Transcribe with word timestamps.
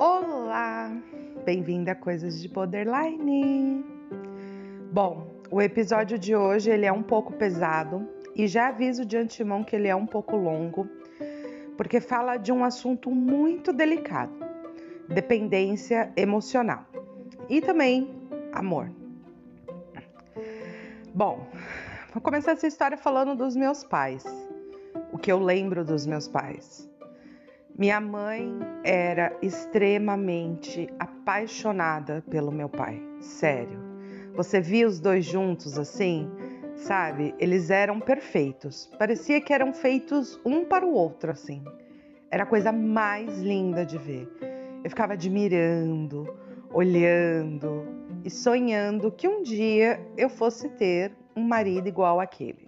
Olá, 0.00 1.00
bem-vinda 1.44 1.92
a 1.92 1.94
Coisas 1.94 2.42
de 2.42 2.48
Borderline. 2.48 3.84
Bom, 4.90 5.28
o 5.48 5.62
episódio 5.62 6.18
de 6.18 6.34
hoje 6.34 6.70
ele 6.70 6.86
é 6.86 6.92
um 6.92 7.04
pouco 7.04 7.32
pesado 7.34 8.08
e 8.34 8.48
já 8.48 8.66
aviso 8.66 9.04
de 9.06 9.16
antemão 9.16 9.62
que 9.62 9.76
ele 9.76 9.86
é 9.86 9.94
um 9.94 10.06
pouco 10.06 10.36
longo, 10.36 10.88
porque 11.76 12.00
fala 12.00 12.36
de 12.36 12.50
um 12.50 12.64
assunto 12.64 13.12
muito 13.12 13.72
delicado: 13.72 14.34
dependência 15.08 16.12
emocional 16.16 16.84
e 17.48 17.60
também 17.60 18.10
amor. 18.52 18.90
Bom, 21.14 21.46
vou 22.18 22.22
começar 22.24 22.50
essa 22.50 22.66
história 22.66 22.96
falando 22.98 23.36
dos 23.36 23.54
meus 23.54 23.84
pais, 23.84 24.24
o 25.12 25.18
que 25.18 25.30
eu 25.30 25.38
lembro 25.38 25.84
dos 25.84 26.04
meus 26.04 26.26
pais. 26.26 26.90
Minha 27.78 28.00
mãe 28.00 28.58
era 28.82 29.38
extremamente 29.40 30.88
apaixonada 30.98 32.24
pelo 32.28 32.50
meu 32.50 32.68
pai, 32.68 33.00
sério. 33.20 33.78
Você 34.34 34.60
via 34.60 34.88
os 34.88 34.98
dois 34.98 35.24
juntos 35.24 35.78
assim, 35.78 36.28
sabe? 36.74 37.36
Eles 37.38 37.70
eram 37.70 38.00
perfeitos. 38.00 38.90
Parecia 38.98 39.40
que 39.40 39.52
eram 39.52 39.72
feitos 39.72 40.40
um 40.44 40.64
para 40.64 40.84
o 40.84 40.92
outro 40.92 41.30
assim. 41.30 41.62
Era 42.32 42.42
a 42.42 42.46
coisa 42.46 42.72
mais 42.72 43.38
linda 43.38 43.86
de 43.86 43.96
ver. 43.96 44.28
Eu 44.82 44.90
ficava 44.90 45.12
admirando, 45.12 46.36
olhando 46.72 47.86
e 48.24 48.28
sonhando 48.28 49.12
que 49.12 49.28
um 49.28 49.40
dia 49.40 50.04
eu 50.16 50.28
fosse 50.28 50.68
ter 50.70 51.12
um 51.38 51.44
marido 51.44 51.88
igual 51.88 52.20
aquele. 52.20 52.66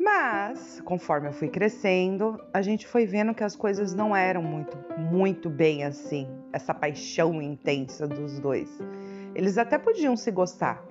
Mas, 0.00 0.80
conforme 0.84 1.28
eu 1.28 1.32
fui 1.32 1.48
crescendo, 1.48 2.38
a 2.52 2.60
gente 2.60 2.86
foi 2.86 3.06
vendo 3.06 3.34
que 3.34 3.44
as 3.44 3.56
coisas 3.56 3.94
não 3.94 4.14
eram 4.14 4.42
muito, 4.42 4.76
muito 4.98 5.48
bem 5.48 5.84
assim, 5.84 6.28
essa 6.52 6.74
paixão 6.74 7.40
intensa 7.40 8.06
dos 8.06 8.38
dois. 8.38 8.68
Eles 9.34 9.56
até 9.56 9.78
podiam 9.78 10.16
se 10.16 10.30
gostar, 10.30 10.84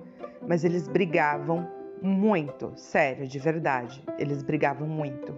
mas 0.46 0.64
eles 0.64 0.88
brigavam 0.88 1.68
muito, 2.02 2.72
sério, 2.76 3.26
de 3.26 3.38
verdade. 3.38 4.02
Eles 4.18 4.42
brigavam 4.42 4.86
muito. 4.86 5.34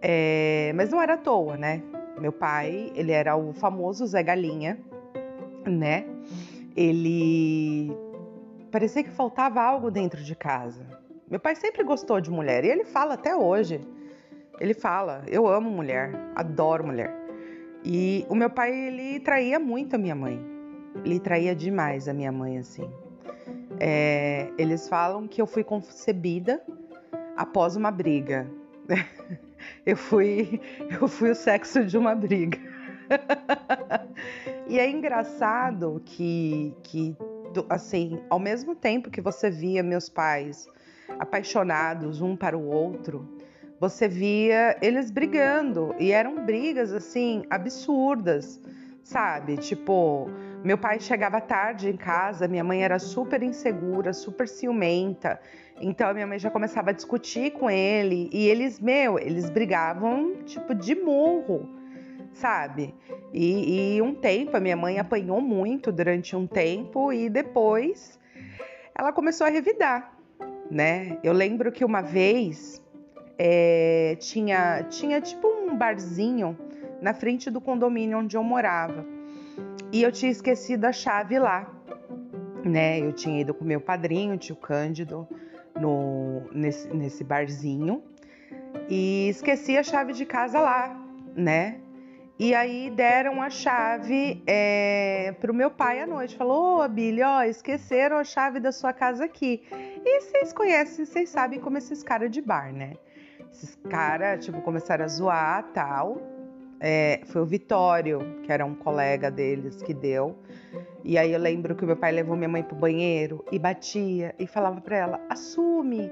É, 0.00 0.72
mas 0.74 0.90
não 0.90 1.00
era 1.00 1.14
à 1.14 1.18
toa, 1.18 1.56
né? 1.56 1.82
Meu 2.18 2.32
pai, 2.32 2.90
ele 2.94 3.12
era 3.12 3.36
o 3.36 3.52
famoso 3.52 4.06
Zé 4.06 4.22
Galinha, 4.22 4.78
né? 5.66 6.06
Ele 6.74 7.92
parecia 8.70 9.02
que 9.02 9.10
faltava 9.10 9.60
algo 9.60 9.90
dentro 9.90 10.22
de 10.22 10.34
casa. 10.34 10.84
Meu 11.30 11.40
pai 11.40 11.54
sempre 11.54 11.82
gostou 11.82 12.20
de 12.20 12.30
mulher 12.30 12.64
e 12.64 12.68
ele 12.68 12.84
fala 12.84 13.14
até 13.14 13.34
hoje. 13.36 13.80
Ele 14.60 14.74
fala: 14.74 15.22
"Eu 15.26 15.46
amo 15.46 15.70
mulher, 15.70 16.12
adoro 16.34 16.86
mulher". 16.86 17.14
E 17.84 18.26
o 18.28 18.34
meu 18.34 18.50
pai 18.50 18.72
ele 18.72 19.20
traía 19.20 19.58
muito 19.58 19.94
a 19.94 19.98
minha 19.98 20.14
mãe. 20.14 20.38
Ele 21.04 21.20
traía 21.20 21.54
demais 21.54 22.08
a 22.08 22.12
minha 22.12 22.32
mãe 22.32 22.58
assim. 22.58 22.90
É, 23.80 24.50
eles 24.58 24.88
falam 24.88 25.28
que 25.28 25.40
eu 25.40 25.46
fui 25.46 25.62
concebida 25.62 26.62
após 27.36 27.76
uma 27.76 27.90
briga. 27.90 28.46
eu 29.86 29.96
fui, 29.96 30.60
eu 31.00 31.06
fui 31.06 31.30
o 31.30 31.34
sexo 31.34 31.84
de 31.84 31.96
uma 31.96 32.14
briga. 32.14 32.58
e 34.66 34.78
é 34.78 34.90
engraçado 34.90 36.02
que, 36.04 36.74
que, 36.82 37.16
assim, 37.68 38.20
ao 38.28 38.38
mesmo 38.38 38.74
tempo 38.74 39.10
que 39.10 39.20
você 39.20 39.50
via 39.50 39.82
meus 39.82 40.08
pais 40.08 40.68
apaixonados 41.18 42.20
um 42.20 42.36
para 42.36 42.56
o 42.56 42.66
outro, 42.66 43.26
você 43.80 44.08
via 44.08 44.76
eles 44.82 45.10
brigando 45.10 45.94
e 45.98 46.10
eram 46.10 46.44
brigas 46.44 46.92
assim 46.92 47.44
absurdas, 47.48 48.60
sabe? 49.04 49.56
Tipo, 49.56 50.28
meu 50.64 50.76
pai 50.76 50.98
chegava 50.98 51.40
tarde 51.40 51.88
em 51.88 51.96
casa, 51.96 52.48
minha 52.48 52.64
mãe 52.64 52.82
era 52.82 52.98
super 52.98 53.42
insegura, 53.42 54.12
super 54.12 54.48
ciumenta. 54.48 55.40
Então 55.80 56.12
minha 56.12 56.26
mãe 56.26 56.38
já 56.38 56.50
começava 56.50 56.90
a 56.90 56.92
discutir 56.92 57.52
com 57.52 57.70
ele 57.70 58.28
e 58.32 58.48
eles, 58.48 58.80
meu, 58.80 59.18
eles 59.18 59.48
brigavam 59.48 60.42
tipo 60.44 60.74
de 60.74 60.96
murro, 60.96 61.77
sabe? 62.38 62.94
E, 63.32 63.96
e 63.96 64.02
um 64.02 64.14
tempo 64.14 64.56
a 64.56 64.60
minha 64.60 64.76
mãe 64.76 64.98
apanhou 64.98 65.40
muito 65.40 65.90
durante 65.92 66.34
um 66.36 66.46
tempo 66.46 67.12
e 67.12 67.28
depois 67.28 68.18
ela 68.96 69.12
começou 69.12 69.46
a 69.46 69.50
revidar, 69.50 70.16
né? 70.70 71.18
Eu 71.22 71.32
lembro 71.32 71.70
que 71.70 71.84
uma 71.84 72.00
vez 72.00 72.82
é, 73.36 74.16
tinha, 74.20 74.84
tinha 74.84 75.20
tipo 75.20 75.46
um 75.48 75.76
barzinho 75.76 76.56
na 77.02 77.12
frente 77.12 77.50
do 77.50 77.60
condomínio 77.60 78.18
onde 78.18 78.36
eu 78.36 78.42
morava 78.42 79.04
e 79.92 80.02
eu 80.02 80.12
tinha 80.12 80.30
esquecido 80.30 80.84
a 80.84 80.92
chave 80.92 81.38
lá, 81.38 81.70
né? 82.64 83.00
Eu 83.00 83.12
tinha 83.12 83.40
ido 83.40 83.52
com 83.52 83.64
meu 83.64 83.80
padrinho, 83.80 84.36
tio 84.38 84.56
Cândido, 84.56 85.26
no, 85.78 86.42
nesse, 86.52 86.88
nesse 86.88 87.24
barzinho 87.24 88.02
e 88.88 89.28
esqueci 89.28 89.76
a 89.76 89.82
chave 89.82 90.12
de 90.12 90.24
casa 90.24 90.60
lá, 90.60 90.96
né? 91.34 91.80
E 92.38 92.54
aí 92.54 92.88
deram 92.88 93.42
a 93.42 93.50
chave 93.50 94.40
é, 94.46 95.34
pro 95.40 95.52
meu 95.52 95.72
pai 95.72 96.00
à 96.00 96.06
noite. 96.06 96.36
Falou, 96.36 96.84
ô 96.84 96.88
Billy, 96.88 97.20
ó, 97.20 97.42
esqueceram 97.42 98.16
a 98.16 98.22
chave 98.22 98.60
da 98.60 98.70
sua 98.70 98.92
casa 98.92 99.24
aqui. 99.24 99.62
E 100.04 100.20
vocês 100.20 100.52
conhecem, 100.52 101.04
vocês 101.04 101.28
sabem 101.30 101.58
como 101.58 101.78
esses 101.78 102.04
caras 102.04 102.30
de 102.30 102.40
bar, 102.40 102.72
né? 102.72 102.92
Esses 103.50 103.74
caras, 103.90 104.44
tipo, 104.44 104.60
começaram 104.62 105.04
a 105.04 105.08
zoar 105.08 105.64
tal. 105.72 106.22
É, 106.78 107.22
foi 107.26 107.42
o 107.42 107.46
Vitório, 107.46 108.20
que 108.44 108.52
era 108.52 108.64
um 108.64 108.74
colega 108.74 109.32
deles, 109.32 109.82
que 109.82 109.92
deu. 109.92 110.38
E 111.02 111.18
aí 111.18 111.32
eu 111.32 111.40
lembro 111.40 111.74
que 111.74 111.82
o 111.82 111.86
meu 111.88 111.96
pai 111.96 112.12
levou 112.12 112.36
minha 112.36 112.48
mãe 112.48 112.62
pro 112.62 112.76
banheiro 112.76 113.44
e 113.50 113.58
batia 113.58 114.32
e 114.38 114.46
falava 114.46 114.80
para 114.80 114.96
ela: 114.96 115.20
assume, 115.28 116.08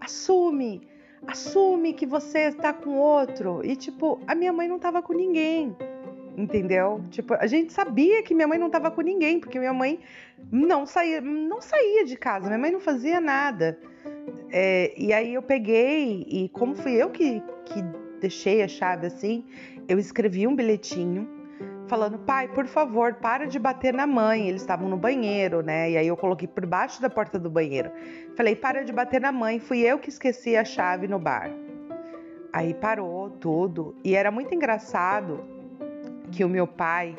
assume, 0.00 0.88
assume 1.26 1.92
que 1.92 2.06
você 2.06 2.48
está 2.48 2.72
com 2.72 2.96
outro. 2.96 3.60
E 3.64 3.76
tipo, 3.76 4.20
a 4.26 4.34
minha 4.34 4.52
mãe 4.52 4.68
não 4.68 4.78
tava 4.78 5.02
com 5.02 5.12
ninguém. 5.12 5.76
Entendeu? 6.36 7.02
Tipo, 7.10 7.34
a 7.34 7.46
gente 7.46 7.72
sabia 7.72 8.22
que 8.22 8.32
minha 8.32 8.46
mãe 8.46 8.58
não 8.58 8.70
tava 8.70 8.90
com 8.92 9.00
ninguém, 9.00 9.40
porque 9.40 9.58
minha 9.58 9.72
mãe 9.72 9.98
não 10.52 10.86
saía, 10.86 11.20
não 11.20 11.60
saía 11.60 12.04
de 12.04 12.16
casa, 12.16 12.46
minha 12.46 12.58
mãe 12.58 12.70
não 12.70 12.78
fazia 12.78 13.20
nada. 13.20 13.76
É, 14.50 14.94
e 14.96 15.12
aí 15.12 15.34
eu 15.34 15.42
peguei, 15.42 16.24
e 16.28 16.48
como 16.50 16.76
fui 16.76 16.92
eu 16.92 17.10
que, 17.10 17.42
que 17.64 17.82
deixei 18.20 18.62
a 18.62 18.68
chave 18.68 19.08
assim, 19.08 19.44
eu 19.88 19.98
escrevi 19.98 20.46
um 20.46 20.54
bilhetinho 20.54 21.37
falando: 21.88 22.18
pai, 22.18 22.46
por 22.48 22.66
favor, 22.66 23.14
para 23.14 23.46
de 23.46 23.58
bater 23.58 23.92
na 23.92 24.06
mãe. 24.06 24.48
Eles 24.48 24.60
estavam 24.60 24.88
no 24.88 24.96
banheiro, 24.96 25.62
né? 25.62 25.90
E 25.90 25.96
aí 25.96 26.06
eu 26.06 26.16
coloquei 26.16 26.46
por 26.46 26.64
baixo 26.66 27.02
da 27.02 27.10
porta 27.10 27.38
do 27.38 27.50
banheiro. 27.50 27.90
Falei: 28.36 28.54
para 28.54 28.84
de 28.84 28.92
bater 28.92 29.20
na 29.20 29.32
mãe. 29.32 29.58
Fui 29.58 29.80
eu 29.80 29.98
que 29.98 30.08
esqueci 30.08 30.56
a 30.56 30.64
chave 30.64 31.08
no 31.08 31.18
bar. 31.18 31.50
Aí 32.52 32.74
parou 32.74 33.30
tudo. 33.30 33.96
E 34.04 34.14
era 34.14 34.30
muito 34.30 34.54
engraçado 34.54 35.44
que 36.30 36.44
o 36.44 36.48
meu 36.48 36.66
pai, 36.66 37.16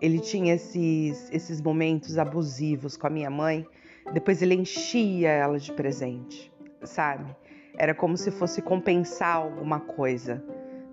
ele 0.00 0.20
tinha 0.20 0.54
esses, 0.54 1.30
esses 1.32 1.60
momentos 1.60 2.18
abusivos 2.18 2.96
com 2.96 3.06
a 3.06 3.10
minha 3.10 3.30
mãe. 3.30 3.66
Depois 4.12 4.42
ele 4.42 4.54
enchia 4.54 5.30
ela 5.30 5.58
de 5.58 5.72
presente, 5.72 6.52
sabe? 6.82 7.34
Era 7.76 7.94
como 7.94 8.16
se 8.16 8.30
fosse 8.30 8.60
compensar 8.60 9.36
alguma 9.36 9.80
coisa, 9.80 10.42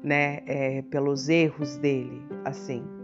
né? 0.03 0.39
É, 0.45 0.81
pelos 0.83 1.27
erros 1.27 1.77
dele, 1.77 2.21
assim. 2.45 2.96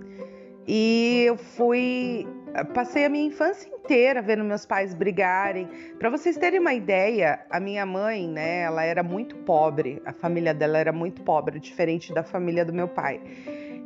E 0.68 1.24
eu 1.26 1.38
fui. 1.38 2.28
Passei 2.74 3.06
a 3.06 3.10
minha 3.10 3.26
infância 3.26 3.68
inteira 3.68 4.22
vendo 4.22 4.44
meus 4.44 4.66
pais 4.66 4.94
brigarem. 4.94 5.68
Para 5.98 6.10
vocês 6.10 6.38
terem 6.38 6.60
uma 6.60 6.74
ideia, 6.74 7.44
a 7.50 7.60
minha 7.60 7.86
mãe, 7.86 8.28
né, 8.28 8.62
ela 8.62 8.84
era 8.84 9.02
muito 9.02 9.36
pobre, 9.38 10.02
a 10.06 10.14
família 10.14 10.54
dela 10.54 10.78
era 10.78 10.94
muito 10.94 11.24
pobre, 11.24 11.60
diferente 11.60 12.14
da 12.14 12.22
família 12.22 12.64
do 12.64 12.72
meu 12.72 12.88
pai. 12.88 13.20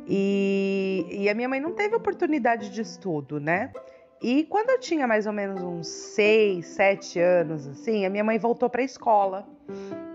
E, 0.06 1.06
e 1.10 1.28
a 1.28 1.34
minha 1.34 1.48
mãe 1.48 1.60
não 1.60 1.72
teve 1.72 1.94
oportunidade 1.94 2.70
de 2.70 2.80
estudo, 2.82 3.40
né? 3.40 3.72
E 4.20 4.44
quando 4.44 4.70
eu 4.70 4.80
tinha 4.80 5.06
mais 5.06 5.26
ou 5.26 5.32
menos 5.32 5.62
uns 5.62 5.86
6, 5.86 6.66
7 6.66 7.20
anos, 7.20 7.66
assim, 7.66 8.04
a 8.04 8.10
minha 8.10 8.24
mãe 8.24 8.38
voltou 8.38 8.68
para 8.68 8.82
a 8.82 8.84
escola, 8.84 9.48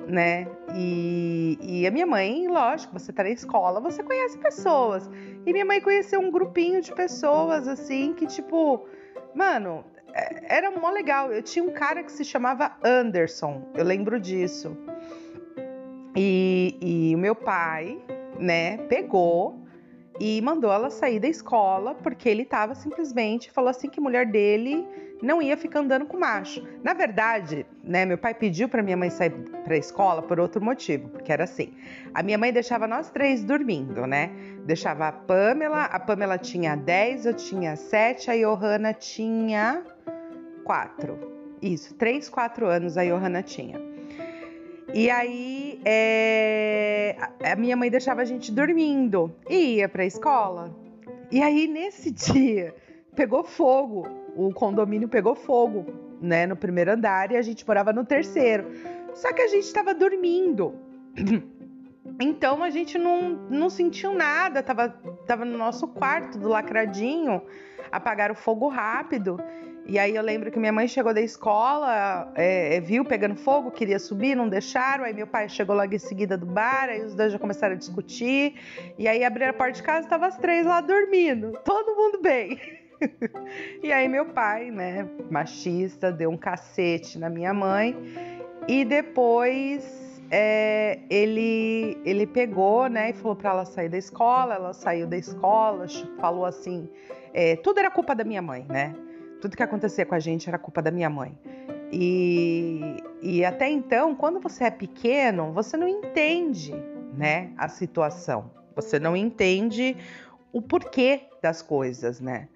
né? 0.08 0.48
E, 0.76 1.58
e, 1.62 1.88
a 1.88 1.92
minha 1.92 2.06
mãe, 2.06 2.48
lógico, 2.48 2.98
você 2.98 3.12
tá 3.12 3.24
na 3.24 3.30
escola, 3.30 3.80
você 3.80 4.04
conhece 4.04 4.38
pessoas. 4.38 5.10
E 5.46 5.52
minha 5.54 5.66
mãe 5.66 5.82
conheceu 5.82 6.20
um 6.20 6.32
grupinho 6.32 6.82
de 6.82 6.94
pessoas, 6.94 7.68
assim, 7.68 8.14
que 8.14 8.26
tipo, 8.26 8.88
mano, 9.34 9.86
é, 10.14 10.58
era 10.58 10.72
mó 10.72 10.90
legal. 10.90 11.32
Eu 11.32 11.42
tinha 11.42 11.64
um 11.64 11.72
cara 11.72 12.04
que 12.04 12.12
se 12.12 12.24
chamava 12.24 12.76
Anderson, 12.84 13.64
eu 13.74 13.84
lembro 13.84 14.20
disso. 14.20 14.78
E, 16.16 16.78
e 16.82 17.16
o 17.16 17.18
meu 17.18 17.36
pai, 17.36 18.00
né, 18.40 18.78
pegou 18.88 19.64
e 20.20 20.42
mandou 20.42 20.72
ela 20.72 20.92
sair 20.92 21.20
da 21.20 21.28
escola 21.28 21.96
porque 21.96 22.30
ele 22.30 22.46
tava 22.46 22.76
simplesmente 22.76 23.50
falou 23.50 23.72
assim 23.72 23.90
que 23.90 24.00
mulher 24.00 24.28
dele 24.28 24.88
não 25.24 25.42
ia 25.42 25.58
ficar 25.58 25.80
andando 25.80 26.06
com 26.06 26.18
macho. 26.18 26.64
Na 26.84 26.94
verdade, 26.94 27.66
né? 27.84 28.06
Meu 28.06 28.18
pai 28.18 28.34
pediu 28.34 28.70
para 28.70 28.82
minha 28.82 28.96
mãe 28.96 29.10
sair 29.10 29.32
para 29.64 29.74
a 29.74 29.78
escola 29.78 30.22
por 30.22 30.40
outro 30.40 30.64
motivo, 30.64 31.10
porque 31.10 31.32
era 31.32 31.44
assim. 31.44 31.74
A 32.14 32.24
minha 32.24 32.38
mãe 32.38 32.54
deixava 32.54 32.88
nós 32.88 33.10
três 33.10 33.44
dormindo, 33.44 34.08
né? 34.08 34.32
Deixava 34.66 35.10
a 35.10 35.12
Pamela, 35.12 35.84
a 35.84 36.00
Pamela 36.00 36.38
tinha 36.38 36.76
10, 36.76 37.26
eu 37.26 37.34
tinha 37.34 37.76
7, 37.76 38.32
a 38.32 38.36
Johanna 38.36 38.94
tinha 38.94 39.84
4. 40.64 41.34
Isso, 41.62 41.94
3, 41.96 42.30
4 42.30 42.68
anos 42.68 42.98
a 42.98 43.04
Johanna 43.04 43.44
tinha. 43.44 43.80
E 44.94 45.10
aí 45.10 45.82
é, 45.84 47.18
a 47.44 47.56
minha 47.56 47.76
mãe 47.76 47.90
deixava 47.90 48.22
a 48.22 48.26
gente 48.26 48.52
dormindo 48.52 49.36
e 49.50 49.78
ia 49.78 49.90
para 49.90 50.04
a 50.04 50.06
escola. 50.06 50.74
E 51.32 51.42
aí 51.42 51.68
nesse 51.68 52.12
dia 52.32 52.74
pegou 53.16 53.44
fogo, 53.44 54.08
o 54.36 54.54
condomínio 54.54 55.08
pegou 55.08 55.36
fogo, 55.36 55.86
né, 56.24 56.48
no 56.48 56.56
primeiro 56.56 56.94
andar 56.94 57.32
e 57.32 57.38
a 57.38 57.42
gente 57.42 57.68
morava 57.68 57.92
no 57.92 58.06
terceiro. 58.06 58.72
Só 59.14 59.32
que 59.34 59.42
a 59.42 59.48
gente 59.48 59.66
estava 59.66 59.94
dormindo. 59.94 60.74
Então 62.20 62.62
a 62.62 62.70
gente 62.70 62.98
não, 62.98 63.30
não 63.50 63.70
sentiu 63.70 64.14
nada, 64.14 64.62
tava, 64.62 64.90
tava 65.26 65.46
no 65.46 65.58
nosso 65.58 65.88
quarto, 65.88 66.38
do 66.38 66.50
lacradinho, 66.50 67.42
apagaram 67.92 68.34
o 68.34 68.38
fogo 68.38 68.68
rápido. 68.68 69.40
E 69.86 69.98
aí 69.98 70.16
eu 70.16 70.22
lembro 70.22 70.52
que 70.52 70.60
minha 70.60 70.72
mãe 70.72 70.88
chegou 70.88 71.14
da 71.14 71.22
escola, 71.22 72.32
é, 72.36 72.76
é, 72.76 72.80
viu 72.80 73.04
pegando 73.04 73.36
fogo, 73.36 73.72
queria 73.72 73.98
subir, 74.00 74.36
não 74.36 74.48
deixaram. 74.48 75.06
Aí 75.06 75.14
meu 75.14 75.26
pai 75.26 75.50
chegou 75.50 75.76
logo 75.76 75.94
em 75.94 75.98
seguida 75.98 76.38
do 76.38 76.46
bar, 76.46 76.90
aí 76.90 77.04
os 77.04 77.16
dois 77.16 77.32
já 77.32 77.40
começaram 77.40 77.74
a 77.74 77.78
discutir. 77.78 78.56
E 78.98 79.08
aí 79.08 79.24
abriram 79.24 79.52
a 79.52 79.54
porta 79.54 79.74
de 79.74 79.84
casa, 79.84 80.02
estavam 80.02 80.28
as 80.28 80.38
três 80.38 80.66
lá 80.66 80.82
dormindo, 80.82 81.54
todo 81.66 81.96
mundo 81.96 82.22
bem. 82.22 82.60
e 83.82 83.92
aí 83.92 84.08
meu 84.08 84.26
pai, 84.26 84.72
né, 84.72 85.08
machista, 85.30 86.12
deu 86.12 86.30
um 86.30 86.38
cacete 86.38 87.18
na 87.20 87.30
minha 87.30 87.54
mãe. 87.54 87.96
E 88.68 88.86
depois 88.86 90.22
é, 90.32 91.00
ele, 91.10 91.98
ele 92.06 92.26
pegou, 92.26 92.88
né, 92.88 93.12
e 93.12 93.14
falou 93.14 93.36
para 93.36 93.52
ela 93.52 93.66
sair 93.66 93.90
da 93.90 93.98
escola. 93.98 94.56
Ela 94.56 94.74
saiu 94.74 95.08
da 95.08 95.18
escola, 95.18 95.86
falou 96.20 96.46
assim: 96.46 96.90
é, 97.34 97.56
tudo 97.58 97.80
era 97.80 97.92
culpa 97.92 98.16
da 98.16 98.24
minha 98.24 98.42
mãe, 98.42 98.66
né? 98.70 98.96
Tudo 99.42 99.58
que 99.58 99.64
acontecia 99.64 100.06
com 100.06 100.16
a 100.16 100.20
gente 100.20 100.48
era 100.48 100.58
culpa 100.58 100.82
da 100.82 100.90
minha 100.90 101.10
mãe. 101.10 101.38
E, 101.92 102.98
e 103.22 103.46
até 103.46 103.70
então, 103.70 104.16
quando 104.16 104.40
você 104.40 104.64
é 104.64 104.72
pequeno, 104.72 105.52
você 105.52 105.78
não 105.78 105.88
entende, 105.88 106.74
né, 107.16 107.52
a 107.58 107.68
situação. 107.68 108.50
Você 108.76 109.00
não 109.00 109.16
entende 109.16 109.96
o 110.52 110.62
porquê 110.62 111.22
das 111.42 111.62
coisas, 111.62 112.20
né? 112.20 112.48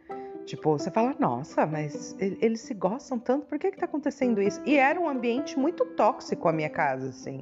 Tipo, 0.47 0.79
você 0.79 0.89
fala, 0.89 1.13
nossa, 1.19 1.65
mas 1.65 2.15
eles 2.17 2.61
se 2.61 2.73
gostam 2.73 3.19
tanto, 3.19 3.45
por 3.47 3.59
que 3.59 3.69
que 3.69 3.77
tá 3.77 3.83
acontecendo 3.83 4.41
isso? 4.41 4.61
E 4.65 4.77
era 4.77 4.97
um 4.97 5.09
ambiente 5.09 5.59
muito 5.59 5.83
tóxico 5.83 6.47
a 6.47 6.53
minha 6.53 6.69
casa, 6.69 7.09
assim. 7.09 7.41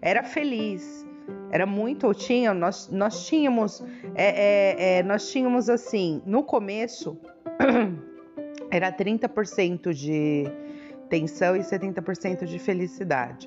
Era 0.00 0.22
feliz, 0.22 1.06
era 1.50 1.66
muito, 1.66 2.12
tinha, 2.14 2.54
nós, 2.54 2.88
nós 2.88 3.26
tínhamos, 3.26 3.84
é, 4.14 4.28
é, 4.94 4.98
é, 4.98 5.02
nós 5.02 5.30
tínhamos 5.30 5.68
assim, 5.68 6.22
no 6.24 6.42
começo, 6.42 7.20
era 8.72 8.90
30% 8.90 9.92
de 9.92 10.44
tensão 11.10 11.54
e 11.54 11.60
70% 11.60 12.46
de 12.46 12.58
felicidade. 12.58 13.46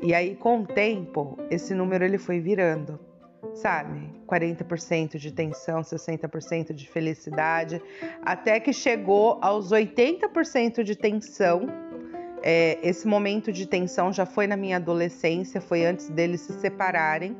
E 0.00 0.14
aí, 0.14 0.36
com 0.36 0.60
o 0.60 0.64
tempo, 0.64 1.36
esse 1.50 1.74
número 1.74 2.04
ele 2.04 2.18
foi 2.18 2.38
virando, 2.38 3.00
sabe? 3.54 4.10
40% 4.26 5.16
de 5.16 5.32
tensão, 5.32 5.80
60% 5.80 6.72
de 6.72 6.88
felicidade, 6.88 7.80
até 8.22 8.60
que 8.60 8.72
chegou 8.72 9.38
aos 9.40 9.70
80% 9.70 10.82
de 10.82 10.96
tensão. 10.96 11.66
É, 12.42 12.78
esse 12.82 13.06
momento 13.06 13.52
de 13.52 13.66
tensão 13.66 14.12
já 14.12 14.24
foi 14.24 14.46
na 14.46 14.56
minha 14.56 14.76
adolescência, 14.76 15.60
foi 15.60 15.84
antes 15.84 16.08
deles 16.08 16.42
se 16.42 16.52
separarem 16.52 17.36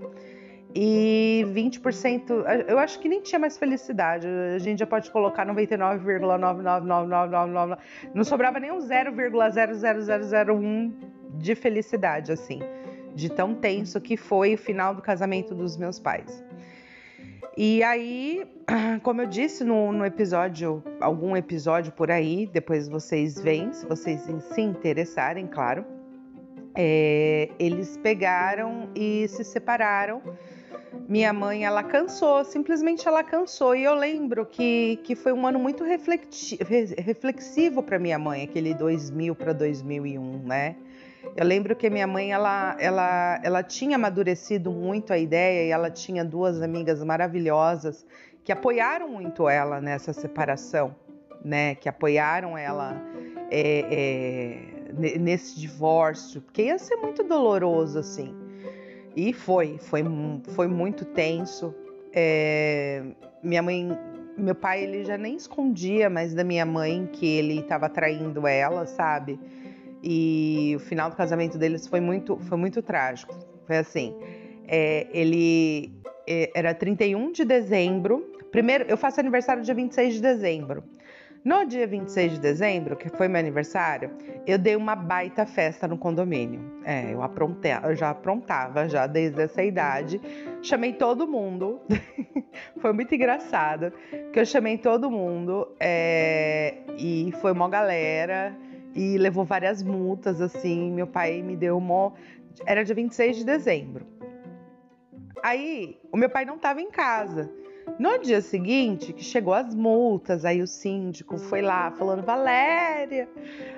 e 0.75 1.45
20%, 1.55 2.44
eu 2.69 2.79
acho 2.79 3.01
que 3.01 3.09
nem 3.09 3.23
tinha 3.23 3.39
mais 3.39 3.56
felicidade. 3.56 4.27
A 4.55 4.59
gente 4.59 4.81
já 4.81 4.87
pode 4.87 5.11
colocar 5.11 5.47
99,99999. 5.47 7.79
Não 8.15 8.23
sobrava 8.23 8.61
nem 8.61 8.71
um 8.71 8.77
0,00001 8.79 10.93
de 11.39 11.55
felicidade, 11.55 12.33
assim, 12.33 12.61
de 13.19 13.29
tão 13.29 13.53
tenso 13.53 14.00
que 14.00 14.17
foi 14.17 14.55
o 14.55 14.59
final 14.59 14.94
do 14.94 15.03
casamento 15.03 15.55
dos 15.55 15.76
meus 15.76 15.99
pais. 15.99 16.43
E 17.56 17.82
aí, 17.82 18.47
como 19.03 19.23
eu 19.23 19.26
disse 19.26 19.65
no, 19.65 19.91
no 19.91 20.06
episódio, 20.06 20.82
algum 21.00 21.37
episódio 21.37 21.93
por 21.93 22.12
aí, 22.12 22.47
depois 22.47 22.88
vocês 22.88 23.41
veem, 23.41 23.73
se 23.73 23.85
vocês 23.85 24.20
se 24.20 24.61
interessarem, 24.61 25.49
claro. 25.49 25.85
É, 26.76 27.50
eles 27.59 27.97
pegaram 27.97 28.88
e 28.94 29.26
se 29.26 29.43
separaram 29.43 30.23
minha 31.09 31.32
mãe, 31.32 31.65
ela 31.65 31.82
cansou, 31.82 32.44
simplesmente 32.44 33.09
ela 33.09 33.25
cansou. 33.25 33.75
E 33.75 33.82
eu 33.82 33.94
lembro 33.94 34.47
que, 34.47 35.00
que 35.03 35.17
foi 35.17 35.32
um 35.32 35.44
ano 35.44 35.59
muito 35.59 35.82
reflexivo 35.82 37.82
para 37.82 37.99
minha 37.99 38.19
mãe, 38.19 38.44
aquele 38.44 38.75
2000 38.75 39.35
para 39.35 39.53
2001, 39.53 40.47
né? 40.47 40.76
Eu 41.37 41.45
lembro 41.45 41.77
que 41.77 41.89
minha 41.89 42.07
mãe, 42.07 42.33
ela, 42.33 42.77
ela, 42.79 43.41
ela 43.43 43.63
tinha 43.63 43.97
amadurecido 43.97 44.71
muito 44.71 45.13
a 45.13 45.19
ideia 45.19 45.67
e 45.67 45.71
ela 45.71 45.91
tinha 45.91 46.25
duas 46.25 46.61
amigas 46.61 47.03
maravilhosas 47.03 48.05
que 48.45 48.53
apoiaram 48.53 49.09
muito 49.09 49.49
ela 49.49 49.81
nessa 49.81 50.13
separação, 50.13 50.97
né? 51.45 51.75
Que 51.75 51.89
apoiaram 51.89 52.57
ela 52.57 52.97
é, 53.51 53.85
é, 53.91 55.19
nesse 55.19 55.59
divórcio, 55.61 56.41
porque 56.41 56.63
ia 56.63 56.79
ser 56.79 56.97
muito 56.97 57.23
doloroso, 57.23 57.99
assim. 57.99 58.35
E 59.15 59.33
foi, 59.33 59.79
foi, 59.79 60.03
foi 60.55 60.67
muito 60.67 61.05
tenso. 61.05 61.75
É, 62.13 63.03
minha 63.43 63.63
mãe, 63.63 63.99
meu 64.37 64.55
pai, 64.55 64.85
ele 64.85 65.05
já 65.05 65.19
nem 65.19 65.37
escondia 65.37 66.09
mais 66.09 66.35
da 66.35 66.43
minha 66.43 66.65
mãe 66.65 67.09
que 67.13 67.27
ele 67.27 67.61
estava 67.61 67.89
traindo 67.89 68.47
ela, 68.47 68.87
sabe? 68.87 69.39
E 70.03 70.75
o 70.77 70.79
final 70.79 71.11
do 71.11 71.17
casamento 71.17 71.59
deles 71.59 71.87
foi 71.87 72.00
muito, 72.00 72.39
foi 72.39 72.56
muito 72.56 72.83
trágico. 72.83 73.35
Foi 73.67 73.77
assim, 73.77 74.15
é, 74.67 75.06
ele 75.12 75.93
é, 76.27 76.50
era 76.55 76.75
31 76.75 77.33
de 77.33 77.45
dezembro. 77.45 78.33
Primeiro, 78.50 78.85
eu 78.89 78.97
faço 78.97 79.21
aniversário 79.21 79.62
dia 79.62 79.75
26 79.75 80.15
de 80.15 80.23
dezembro. 80.23 80.85
No 81.45 81.65
dia 81.65 81.87
26 81.87 82.33
de 82.33 82.41
dezembro, 82.41 82.97
que 82.97 83.09
foi 83.09 83.29
meu 83.29 83.39
aniversário, 83.39 84.11
eu 84.47 84.59
dei 84.59 84.75
uma 84.75 84.95
baita 84.97 85.47
festa 85.47 85.87
no 85.87 85.97
condomínio. 85.97 86.61
É, 86.85 87.15
eu 87.15 87.23
aprontei, 87.23 87.73
eu 87.85 87.94
já 87.94 88.11
aprontava 88.11 88.89
já 88.89 89.06
desde 89.06 89.41
essa 89.41 89.62
idade. 89.62 90.20
Chamei 90.61 90.93
todo 90.93 91.27
mundo. 91.27 91.81
foi 92.82 92.93
muito 92.93 93.15
engraçado, 93.15 93.93
que 94.32 94.41
eu 94.41 94.44
chamei 94.44 94.79
todo 94.79 95.11
mundo 95.11 95.69
é, 95.79 96.75
e 96.99 97.32
foi 97.41 97.53
uma 97.53 97.69
galera 97.69 98.55
e 98.95 99.19
levou 99.19 99.45
várias 99.45 99.83
multas 99.83 100.41
assim. 100.41 100.91
Meu 100.91 101.07
pai 101.07 101.43
me 101.43 101.57
deu 101.57 101.77
uma 101.77 102.13
era 102.67 102.85
dia 102.85 102.95
26 102.95 103.39
de 103.39 103.45
dezembro. 103.45 104.07
Aí, 105.43 105.99
o 106.13 106.17
meu 106.17 106.29
pai 106.29 106.45
não 106.45 106.57
estava 106.57 106.81
em 106.81 106.91
casa. 106.91 107.51
No 107.99 108.19
dia 108.19 108.41
seguinte, 108.41 109.13
que 109.13 109.25
chegou 109.25 109.55
as 109.55 109.75
multas, 109.75 110.45
aí 110.45 110.61
o 110.61 110.67
síndico 110.67 111.39
foi 111.39 111.63
lá 111.63 111.91
falando: 111.93 112.23
Valéria, 112.23 113.29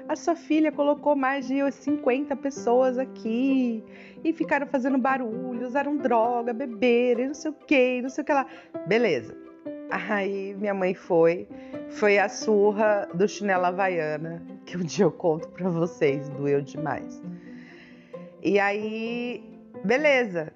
a 0.09 0.17
sua 0.17 0.35
filha 0.35 0.73
colocou 0.73 1.14
mais 1.14 1.47
de 1.47 1.71
50 1.71 2.35
pessoas 2.37 2.99
aqui 2.99 3.85
e 4.25 4.33
ficaram 4.33 4.67
fazendo 4.67 4.99
barulho, 4.99 5.67
usaram 5.67 5.97
droga, 5.97 6.52
beberam, 6.52 7.29
não 7.29 7.35
sei 7.35 7.50
o 7.50 7.55
que, 7.55 8.02
não 8.02 8.09
sei 8.09 8.23
o 8.23 8.25
que 8.25 8.33
lá. 8.33 8.47
Beleza. 8.87 9.39
Aí 9.90 10.54
minha 10.54 10.73
mãe 10.73 10.94
foi, 10.94 11.49
foi 11.90 12.18
a 12.18 12.28
surra 12.28 13.09
do 13.12 13.26
chinelo 13.26 13.66
havaiana, 13.66 14.42
que 14.64 14.76
um 14.76 14.82
dia 14.82 15.04
eu 15.04 15.11
conto 15.11 15.49
pra 15.49 15.68
vocês, 15.68 16.28
doeu 16.30 16.61
demais. 16.61 17.20
E 18.42 18.59
aí, 18.59 19.44
beleza, 19.85 20.52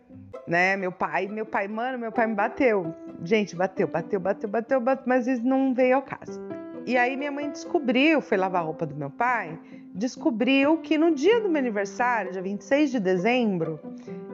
né? 0.46 0.76
Meu 0.76 0.92
pai, 0.92 1.26
meu 1.26 1.44
pai, 1.44 1.68
mano, 1.68 1.98
meu 1.98 2.12
pai 2.12 2.26
me 2.26 2.34
bateu. 2.34 2.94
Gente, 3.22 3.56
bateu, 3.56 3.88
bateu, 3.88 4.20
bateu, 4.20 4.48
bateu, 4.48 4.80
bateu, 4.80 5.04
mas 5.06 5.26
isso 5.26 5.44
não 5.44 5.74
veio 5.74 5.96
ao 5.96 6.02
caso. 6.02 6.40
E 6.86 6.96
aí 6.96 7.16
minha 7.16 7.32
mãe 7.32 7.50
descobriu, 7.50 8.20
foi 8.20 8.36
lavar 8.36 8.62
a 8.62 8.64
roupa 8.64 8.84
do 8.84 8.94
meu 8.94 9.10
pai, 9.10 9.58
descobriu 9.94 10.78
que 10.78 10.98
no 10.98 11.14
dia 11.14 11.40
do 11.40 11.48
meu 11.48 11.58
aniversário, 11.58 12.30
dia 12.30 12.42
26 12.42 12.90
de 12.90 13.00
dezembro, 13.00 13.80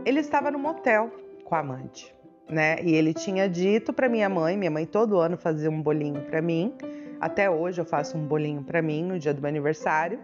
ele 0.05 0.21
estava 0.21 0.51
no 0.51 0.59
motel 0.59 1.11
com 1.45 1.55
a 1.55 1.61
amante, 1.61 2.15
né? 2.51 2.77
E 2.83 2.95
ele 2.95 3.15
tinha 3.15 3.49
dito 3.49 3.93
para 3.93 4.09
minha 4.09 4.29
mãe, 4.29 4.57
minha 4.57 4.71
mãe 4.71 4.87
todo 4.87 5.19
ano 5.19 5.37
fazia 5.37 5.71
um 5.71 5.81
bolinho 5.81 6.23
para 6.23 6.43
mim. 6.43 6.75
Até 7.21 7.51
hoje 7.51 7.81
eu 7.81 7.85
faço 7.85 8.17
um 8.17 8.27
bolinho 8.27 8.63
para 8.63 8.81
mim 8.81 9.05
no 9.05 9.19
dia 9.19 9.33
do 9.33 9.41
meu 9.41 9.49
aniversário 9.49 10.19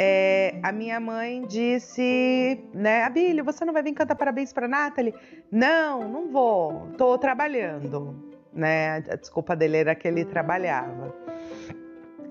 é, 0.00 0.54
a 0.62 0.70
minha 0.70 1.00
mãe 1.00 1.44
disse, 1.48 2.64
né, 2.72 3.02
Abílio, 3.02 3.44
você 3.44 3.64
não 3.64 3.72
vai 3.72 3.82
vir 3.82 3.94
cantar 3.94 4.14
parabéns 4.14 4.52
para 4.52 4.68
Nathalie? 4.68 5.12
Não, 5.50 6.08
não 6.08 6.30
vou, 6.30 6.86
tô 6.96 7.18
trabalhando, 7.18 8.14
né? 8.52 9.02
A 9.10 9.16
desculpa 9.16 9.56
dele 9.56 9.78
era 9.78 9.96
que 9.96 10.06
ele 10.06 10.24
trabalhava. 10.24 11.12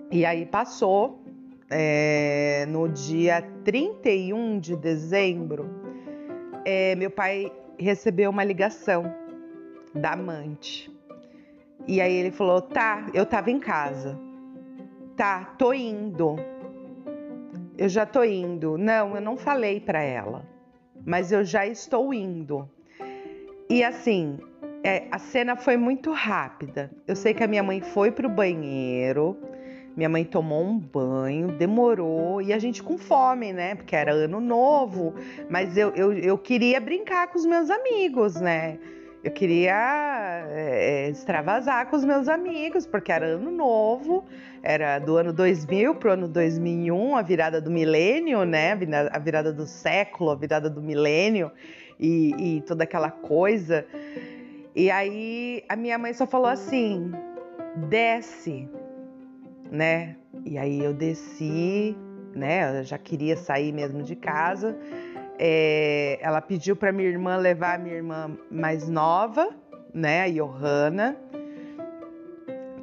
E 0.09 0.25
aí 0.25 0.45
passou, 0.45 1.21
é, 1.69 2.65
no 2.69 2.87
dia 2.87 3.43
31 3.65 4.59
de 4.61 4.77
dezembro, 4.77 5.69
é, 6.63 6.95
meu 6.95 7.11
pai 7.11 7.51
recebeu 7.77 8.29
uma 8.29 8.43
ligação 8.43 9.13
da 9.93 10.13
amante. 10.13 10.91
E 11.87 12.01
aí 12.01 12.13
ele 12.13 12.31
falou: 12.31 12.61
tá, 12.61 13.07
eu 13.13 13.25
tava 13.25 13.51
em 13.51 13.59
casa. 13.59 14.19
Tá, 15.15 15.45
tô 15.57 15.73
indo. 15.73 16.35
Eu 17.77 17.89
já 17.89 18.05
tô 18.05 18.23
indo. 18.23 18.77
Não, 18.77 19.15
eu 19.15 19.21
não 19.21 19.37
falei 19.37 19.79
para 19.79 20.01
ela, 20.01 20.45
mas 21.05 21.31
eu 21.31 21.43
já 21.43 21.65
estou 21.65 22.13
indo. 22.13 22.69
E 23.69 23.83
assim, 23.83 24.39
é, 24.83 25.07
a 25.11 25.19
cena 25.19 25.55
foi 25.55 25.77
muito 25.77 26.11
rápida. 26.11 26.91
Eu 27.07 27.15
sei 27.15 27.33
que 27.33 27.43
a 27.43 27.47
minha 27.47 27.63
mãe 27.63 27.81
foi 27.81 28.11
pro 28.11 28.29
banheiro, 28.29 29.37
minha 29.97 30.07
mãe 30.07 30.23
tomou 30.23 30.63
um 30.63 30.77
banho, 30.77 31.47
demorou, 31.47 32.39
e 32.39 32.53
a 32.53 32.59
gente 32.59 32.83
com 32.83 32.99
fome, 32.99 33.51
né? 33.51 33.73
Porque 33.73 33.95
era 33.95 34.13
ano 34.13 34.39
novo, 34.39 35.15
mas 35.49 35.75
eu, 35.75 35.89
eu, 35.95 36.13
eu 36.13 36.37
queria 36.37 36.79
brincar 36.79 37.27
com 37.29 37.39
os 37.39 37.45
meus 37.47 37.67
amigos, 37.71 38.39
né? 38.39 38.77
Eu 39.23 39.31
queria 39.31 40.45
é, 40.51 41.09
extravasar 41.09 41.89
com 41.89 41.95
os 41.95 42.05
meus 42.05 42.27
amigos, 42.27 42.85
porque 42.85 43.11
era 43.11 43.25
ano 43.25 43.49
novo, 43.49 44.23
era 44.61 44.99
do 44.99 45.17
ano 45.17 45.33
2000 45.33 45.95
para 45.95 46.09
o 46.09 46.13
ano 46.13 46.27
2001, 46.27 47.15
a 47.17 47.21
virada 47.23 47.59
do 47.59 47.71
milênio, 47.71 48.45
né? 48.45 48.77
A 49.11 49.17
virada 49.17 49.51
do 49.51 49.65
século, 49.65 50.29
a 50.29 50.35
virada 50.35 50.69
do 50.69 50.79
milênio 50.79 51.51
e, 51.99 52.57
e 52.57 52.61
toda 52.61 52.83
aquela 52.83 53.09
coisa. 53.09 53.83
E 54.75 54.91
aí 54.91 55.63
a 55.67 55.75
minha 55.75 55.97
mãe 55.97 56.13
só 56.13 56.27
falou 56.27 56.47
assim: 56.47 57.11
desce, 57.89 58.69
né? 59.71 60.15
E 60.45 60.57
aí 60.57 60.83
eu 60.83 60.93
desci, 60.93 61.95
né? 62.33 62.79
Eu 62.79 62.83
já 62.83 62.97
queria 62.97 63.35
sair 63.35 63.71
mesmo 63.71 64.03
de 64.03 64.15
casa. 64.15 64.77
É, 65.39 66.17
ela 66.21 66.41
pediu 66.41 66.75
para 66.75 66.91
minha 66.91 67.09
irmã 67.09 67.37
levar 67.37 67.75
a 67.75 67.77
minha 67.77 67.95
irmã 67.95 68.37
mais 68.49 68.89
nova, 68.89 69.49
né, 69.93 70.23
a 70.23 70.29
Johanna, 70.29 71.15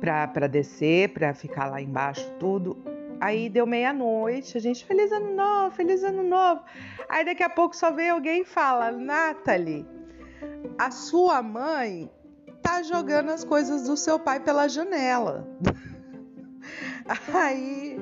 para 0.00 0.47
descer, 0.47 1.12
para 1.12 1.35
ficar 1.35 1.67
lá 1.67 1.81
embaixo 1.81 2.31
tudo. 2.38 2.76
Aí 3.21 3.49
deu 3.49 3.67
meia-noite, 3.67 4.57
a 4.57 4.61
gente, 4.61 4.85
feliz 4.85 5.11
ano 5.11 5.35
novo, 5.35 5.75
feliz 5.75 6.05
ano 6.05 6.23
novo. 6.23 6.62
Aí 7.09 7.25
daqui 7.25 7.43
a 7.43 7.49
pouco 7.49 7.75
só 7.75 7.91
vem 7.91 8.11
alguém 8.11 8.43
e 8.43 8.45
fala: 8.45 8.93
Nathalie, 8.93 9.87
a 10.79 10.91
sua 10.91 11.43
mãe 11.43 12.11
tá 12.62 12.83
jogando 12.83 13.31
as 13.31 13.45
coisas 13.45 13.85
do 13.88 13.97
seu 13.97 14.19
pai 14.19 14.41
pela 14.41 14.69
janela. 14.69 15.47
Aí 17.32 17.99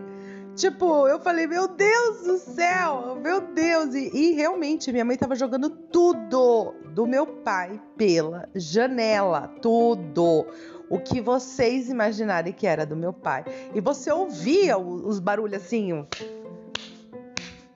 Tipo, 0.54 1.08
eu 1.08 1.18
falei, 1.18 1.46
meu 1.46 1.66
Deus 1.66 2.22
do 2.24 2.36
céu, 2.36 3.18
meu 3.22 3.40
Deus. 3.40 3.94
E, 3.94 4.10
e, 4.12 4.32
realmente, 4.32 4.92
minha 4.92 5.04
mãe 5.04 5.16
tava 5.16 5.34
jogando 5.34 5.70
tudo 5.70 6.74
do 6.90 7.06
meu 7.06 7.26
pai 7.26 7.80
pela 7.96 8.48
janela. 8.54 9.48
Tudo. 9.62 10.46
O 10.90 10.98
que 10.98 11.22
vocês 11.22 11.88
imaginarem 11.88 12.52
que 12.52 12.66
era 12.66 12.84
do 12.84 12.94
meu 12.94 13.14
pai. 13.14 13.44
E 13.74 13.80
você 13.80 14.12
ouvia 14.12 14.76
os 14.76 15.18
barulhos 15.18 15.62
assim, 15.62 16.06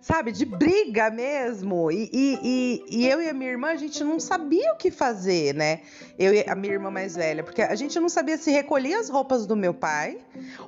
sabe, 0.07 0.31
de 0.31 0.45
briga 0.45 1.11
mesmo. 1.11 1.91
E, 1.91 2.09
e, 2.13 2.39
e, 2.41 2.85
e, 2.89 3.09
eu 3.09 3.21
e 3.21 3.29
a 3.29 3.35
minha 3.35 3.51
irmã, 3.51 3.71
a 3.71 3.77
gente 3.77 4.05
não 4.05 4.21
sabia 4.21 4.73
o 4.73 4.77
que 4.77 4.89
fazer, 4.89 5.53
né? 5.53 5.81
Eu 6.17 6.33
e 6.33 6.45
a 6.49 6.55
minha 6.55 6.75
irmã 6.75 6.93
mais 6.93 7.17
velha, 7.17 7.43
porque 7.43 7.61
a 7.61 7.75
gente 7.75 7.99
não 7.99 8.09
sabia 8.09 8.39
se 8.39 8.53
recolhia 8.53 9.01
as 9.01 9.09
roupas 9.09 9.47
do 9.47 9.57
meu 9.57 9.75
pai 9.75 10.19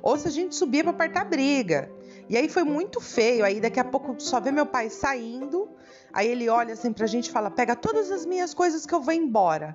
ou 0.01 0.17
se 0.17 0.27
a 0.27 0.31
gente 0.31 0.53
subia 0.55 0.83
para 0.83 0.91
apartar 0.91 1.23
briga. 1.23 1.89
E 2.27 2.35
aí 2.35 2.49
foi 2.49 2.65
muito 2.65 2.99
feio. 2.99 3.45
Aí 3.45 3.61
daqui 3.61 3.79
a 3.79 3.85
pouco 3.85 4.13
só 4.19 4.41
vê 4.41 4.51
meu 4.51 4.65
pai 4.65 4.89
saindo. 4.89 5.69
Aí 6.11 6.27
ele 6.27 6.49
olha 6.49 6.73
assim 6.73 6.91
pra 6.91 7.07
gente 7.07 7.27
e 7.27 7.31
fala: 7.31 7.49
pega 7.49 7.77
todas 7.77 8.11
as 8.11 8.25
minhas 8.25 8.53
coisas 8.53 8.85
que 8.85 8.93
eu 8.93 8.99
vou 8.99 9.13
embora. 9.13 9.73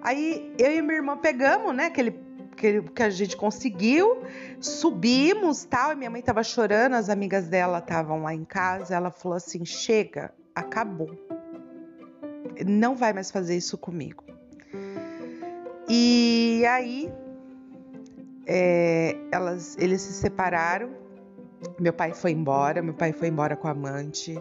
Aí 0.00 0.54
eu 0.56 0.70
e 0.70 0.80
minha 0.80 0.94
irmã 0.94 1.16
pegamos, 1.16 1.74
né, 1.74 1.86
aquele 1.86 2.12
que, 2.62 2.82
que 2.82 3.02
a 3.02 3.10
gente 3.10 3.36
conseguiu, 3.36 4.22
subimos 4.60 5.64
tal. 5.64 5.92
E 5.92 5.96
minha 5.96 6.10
mãe 6.10 6.22
tava 6.22 6.42
chorando, 6.44 6.94
as 6.94 7.08
amigas 7.08 7.48
dela 7.48 7.78
estavam 7.78 8.22
lá 8.22 8.32
em 8.32 8.44
casa. 8.44 8.94
Ela 8.94 9.10
falou 9.10 9.36
assim: 9.36 9.64
chega, 9.64 10.32
acabou. 10.54 11.10
Não 12.64 12.94
vai 12.94 13.12
mais 13.12 13.30
fazer 13.30 13.56
isso 13.56 13.76
comigo. 13.76 14.24
E 15.88 16.64
aí 16.68 17.12
é, 18.46 19.16
elas, 19.32 19.76
eles 19.78 20.00
se 20.00 20.12
separaram 20.12 21.02
meu 21.78 21.92
pai 21.92 22.12
foi 22.12 22.32
embora, 22.32 22.82
meu 22.82 22.94
pai 22.94 23.12
foi 23.12 23.28
embora 23.28 23.56
com 23.56 23.68
a 23.68 23.70
amante. 23.70 24.40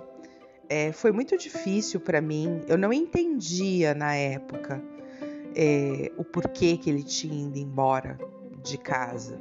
É, 0.67 0.91
foi 0.91 1.11
muito 1.11 1.37
difícil 1.37 1.99
para 1.99 2.21
mim. 2.21 2.61
Eu 2.67 2.77
não 2.77 2.91
entendia 2.93 3.93
na 3.93 4.15
época 4.15 4.81
é, 5.55 6.11
o 6.17 6.23
porquê 6.23 6.77
que 6.77 6.89
ele 6.89 7.03
tinha 7.03 7.47
ido 7.47 7.57
embora 7.57 8.17
de 8.63 8.77
casa. 8.77 9.39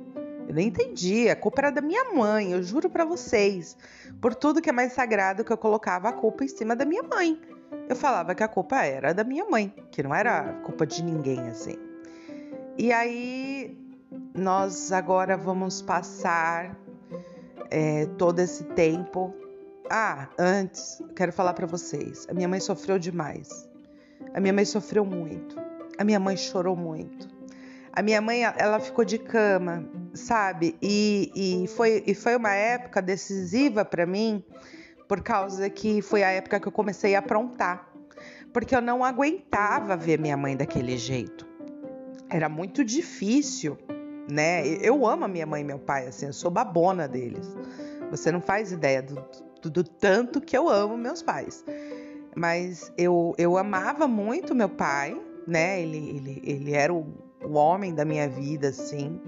Eu 0.48 0.54
não 0.54 0.60
entendia. 0.60 1.32
A 1.32 1.36
culpa 1.36 1.60
era 1.60 1.70
da 1.70 1.80
minha 1.80 2.12
mãe, 2.12 2.52
eu 2.52 2.62
juro 2.62 2.90
para 2.90 3.04
vocês. 3.04 3.76
Por 4.20 4.34
tudo 4.34 4.60
que 4.60 4.68
é 4.68 4.72
mais 4.72 4.92
sagrado 4.92 5.44
que 5.44 5.52
eu 5.52 5.56
colocava 5.56 6.08
a 6.08 6.12
culpa 6.12 6.44
em 6.44 6.48
cima 6.48 6.74
da 6.74 6.84
minha 6.84 7.02
mãe. 7.02 7.40
Eu 7.88 7.94
falava 7.94 8.34
que 8.34 8.42
a 8.42 8.48
culpa 8.48 8.84
era 8.84 9.14
da 9.14 9.22
minha 9.22 9.44
mãe, 9.44 9.72
que 9.90 10.02
não 10.02 10.14
era 10.14 10.54
culpa 10.64 10.86
de 10.86 11.04
ninguém 11.04 11.40
assim. 11.48 11.76
E 12.76 12.92
aí 12.92 13.78
nós 14.34 14.90
agora 14.90 15.36
vamos 15.36 15.82
passar 15.82 16.76
é, 17.70 18.06
todo 18.18 18.40
esse 18.40 18.64
tempo. 18.64 19.34
Ah, 19.88 20.28
antes, 20.38 21.02
quero 21.14 21.32
falar 21.32 21.52
para 21.52 21.66
vocês. 21.66 22.26
A 22.28 22.34
minha 22.34 22.48
mãe 22.48 22.60
sofreu 22.60 22.98
demais. 22.98 23.68
A 24.34 24.40
minha 24.40 24.52
mãe 24.52 24.64
sofreu 24.64 25.04
muito. 25.04 25.69
A 26.00 26.04
minha 26.04 26.18
mãe 26.18 26.34
chorou 26.34 26.74
muito. 26.74 27.28
A 27.92 28.00
minha 28.00 28.22
mãe, 28.22 28.42
ela 28.42 28.80
ficou 28.80 29.04
de 29.04 29.18
cama, 29.18 29.84
sabe? 30.14 30.74
E, 30.80 31.30
e, 31.34 31.68
foi, 31.68 32.02
e 32.06 32.14
foi 32.14 32.34
uma 32.36 32.54
época 32.54 33.02
decisiva 33.02 33.84
para 33.84 34.06
mim, 34.06 34.42
por 35.06 35.20
causa 35.20 35.68
que 35.68 36.00
foi 36.00 36.22
a 36.22 36.30
época 36.30 36.58
que 36.58 36.66
eu 36.66 36.72
comecei 36.72 37.14
a 37.14 37.18
aprontar. 37.18 37.92
Porque 38.50 38.74
eu 38.74 38.80
não 38.80 39.04
aguentava 39.04 39.94
ver 39.94 40.18
minha 40.18 40.38
mãe 40.38 40.56
daquele 40.56 40.96
jeito. 40.96 41.46
Era 42.30 42.48
muito 42.48 42.82
difícil 42.82 43.76
né? 44.30 44.66
Eu 44.66 45.06
amo 45.06 45.24
a 45.24 45.28
minha 45.28 45.44
mãe 45.44 45.62
e 45.62 45.64
meu 45.64 45.78
pai, 45.78 46.06
assim, 46.06 46.26
eu 46.26 46.32
sou 46.32 46.50
babona 46.50 47.08
deles. 47.08 47.46
Você 48.10 48.30
não 48.32 48.40
faz 48.40 48.72
ideia 48.72 49.02
do, 49.02 49.22
do, 49.60 49.70
do 49.70 49.84
tanto 49.84 50.40
que 50.40 50.56
eu 50.56 50.68
amo 50.68 50.96
meus 50.96 51.22
pais. 51.22 51.64
Mas 52.34 52.92
eu, 52.96 53.34
eu 53.36 53.58
amava 53.58 54.06
muito 54.06 54.54
meu 54.54 54.68
pai, 54.68 55.20
né? 55.46 55.82
Ele, 55.82 55.96
ele, 55.96 56.42
ele 56.44 56.72
era 56.72 56.92
o, 56.92 57.06
o 57.42 57.52
homem 57.54 57.94
da 57.94 58.04
minha 58.04 58.28
vida, 58.28 58.68
assim. 58.68 59.20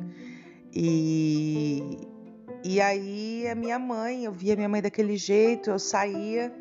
E, 0.72 1.98
e 2.64 2.80
aí 2.80 3.46
a 3.48 3.54
minha 3.54 3.78
mãe, 3.78 4.24
eu 4.24 4.32
via 4.32 4.56
minha 4.56 4.68
mãe 4.68 4.82
daquele 4.82 5.16
jeito, 5.16 5.70
eu 5.70 5.78
saía. 5.78 6.52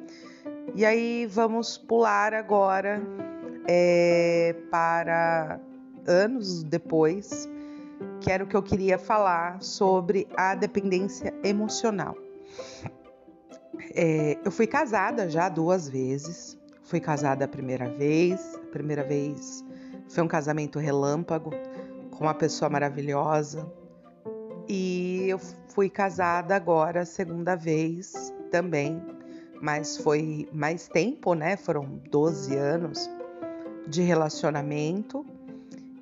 E 0.75 0.85
aí 0.85 1.25
vamos 1.25 1.77
pular 1.77 2.33
agora 2.33 3.01
é, 3.67 4.55
para 4.69 5.59
anos 6.07 6.63
depois 6.63 7.49
que 8.21 8.31
era 8.31 8.43
o 8.43 8.47
que 8.47 8.55
eu 8.55 8.63
queria 8.63 8.97
falar 8.97 9.61
sobre 9.61 10.27
a 10.37 10.55
dependência 10.55 11.33
emocional. 11.43 12.15
É, 13.93 14.37
eu 14.45 14.51
fui 14.51 14.67
casada 14.67 15.27
já 15.29 15.49
duas 15.49 15.89
vezes. 15.89 16.57
Fui 16.91 16.99
casada 16.99 17.45
a 17.45 17.47
primeira 17.47 17.89
vez. 17.89 18.53
A 18.55 18.67
primeira 18.69 19.01
vez 19.01 19.63
foi 20.09 20.21
um 20.21 20.27
casamento 20.27 20.77
relâmpago 20.77 21.51
com 22.09 22.25
uma 22.25 22.33
pessoa 22.33 22.69
maravilhosa. 22.69 23.65
E 24.67 25.23
eu 25.29 25.39
fui 25.69 25.89
casada 25.89 26.53
agora 26.53 27.03
a 27.03 27.05
segunda 27.05 27.55
vez 27.55 28.33
também, 28.51 29.01
mas 29.61 29.95
foi 29.95 30.49
mais 30.51 30.89
tempo, 30.89 31.33
né? 31.33 31.55
Foram 31.55 32.01
12 32.09 32.57
anos 32.57 33.09
de 33.87 34.01
relacionamento 34.01 35.25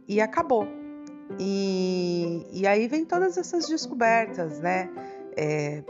e 0.07 0.19
acabou. 0.19 0.67
E, 1.39 2.47
e 2.51 2.65
aí 2.65 2.87
vem 2.87 3.05
todas 3.05 3.37
essas 3.37 3.67
descobertas, 3.67 4.59
né? 4.59 4.89
É, 5.37 5.83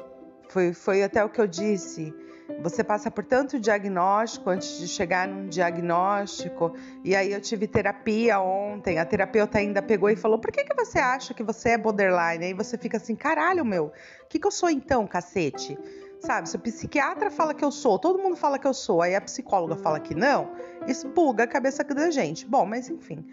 foi, 0.50 0.74
foi 0.74 1.04
até 1.04 1.24
o 1.24 1.30
que 1.30 1.40
eu 1.40 1.48
disse. 1.48 2.14
Você 2.62 2.84
passa 2.84 3.10
por 3.10 3.24
tanto 3.24 3.60
diagnóstico 3.60 4.50
antes 4.50 4.80
de 4.80 4.88
chegar 4.88 5.28
num 5.28 5.48
diagnóstico. 5.48 6.74
E 7.04 7.16
aí 7.16 7.32
eu 7.32 7.40
tive 7.40 7.68
terapia 7.68 8.40
ontem. 8.40 9.00
A 9.00 9.06
terapeuta 9.06 9.60
ainda 9.60 9.82
pegou 9.82 10.10
e 10.10 10.16
falou: 10.16 10.40
Por 10.40 10.52
que, 10.52 10.64
que 10.64 10.76
você 10.76 11.00
acha 11.00 11.34
que 11.34 11.44
você 11.44 11.70
é 11.70 11.78
borderline? 11.78 12.46
Aí 12.46 12.54
você 12.54 12.78
fica 12.78 12.98
assim: 12.98 13.16
Caralho, 13.16 13.64
meu, 13.64 13.86
o 13.86 14.28
que, 14.28 14.40
que 14.40 14.48
eu 14.48 14.52
sou 14.52 14.70
então, 14.70 15.08
cacete? 15.08 15.78
Sabe, 16.20 16.50
se 16.50 16.56
o 16.58 16.60
psiquiatra 16.60 17.32
fala 17.32 17.54
que 17.54 17.64
eu 17.64 17.72
sou, 17.72 17.98
todo 17.98 18.20
mundo 18.20 18.36
fala 18.36 18.60
que 18.60 18.68
eu 18.68 18.74
sou, 18.74 19.02
aí 19.02 19.16
a 19.16 19.22
psicóloga 19.22 19.78
fala 19.78 20.02
que 20.02 20.14
não, 20.14 20.52
isso 20.86 21.08
buga 21.08 21.46
a 21.46 21.48
cabeça 21.48 21.82
da 21.82 22.12
gente. 22.12 22.46
Bom, 22.46 22.66
mas 22.66 22.90
enfim. 22.90 23.26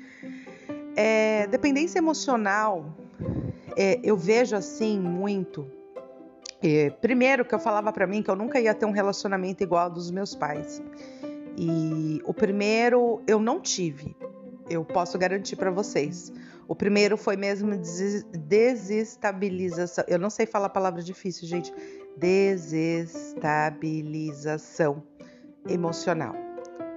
É, 0.94 1.48
dependência 1.48 1.98
emocional, 1.98 2.94
é, 3.76 3.98
eu 4.04 4.16
vejo 4.16 4.54
assim 4.54 5.00
muito 5.00 5.68
E, 6.62 6.90
primeiro 7.00 7.44
que 7.44 7.54
eu 7.54 7.58
falava 7.58 7.92
para 7.92 8.06
mim 8.06 8.22
que 8.22 8.30
eu 8.30 8.36
nunca 8.36 8.58
ia 8.60 8.74
ter 8.74 8.84
um 8.86 8.90
relacionamento 8.90 9.62
igual 9.62 9.84
ao 9.84 9.90
dos 9.90 10.10
meus 10.10 10.34
pais. 10.34 10.82
E 11.56 12.20
o 12.24 12.34
primeiro 12.34 13.22
eu 13.26 13.40
não 13.40 13.60
tive. 13.60 14.16
Eu 14.68 14.84
posso 14.84 15.16
garantir 15.18 15.56
para 15.56 15.70
vocês. 15.70 16.32
O 16.68 16.74
primeiro 16.74 17.16
foi 17.16 17.36
mesmo 17.36 17.70
desestabilização. 18.32 20.04
Eu 20.08 20.18
não 20.18 20.28
sei 20.28 20.46
falar 20.46 20.70
palavra 20.70 21.00
difícil, 21.02 21.46
gente. 21.46 21.72
Desestabilização 22.16 25.04
emocional. 25.68 26.34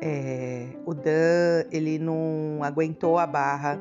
É, 0.01 0.69
o 0.85 0.93
Dan, 0.93 1.65
ele 1.71 1.99
não 1.99 2.63
aguentou 2.63 3.17
a 3.17 3.27
barra 3.27 3.77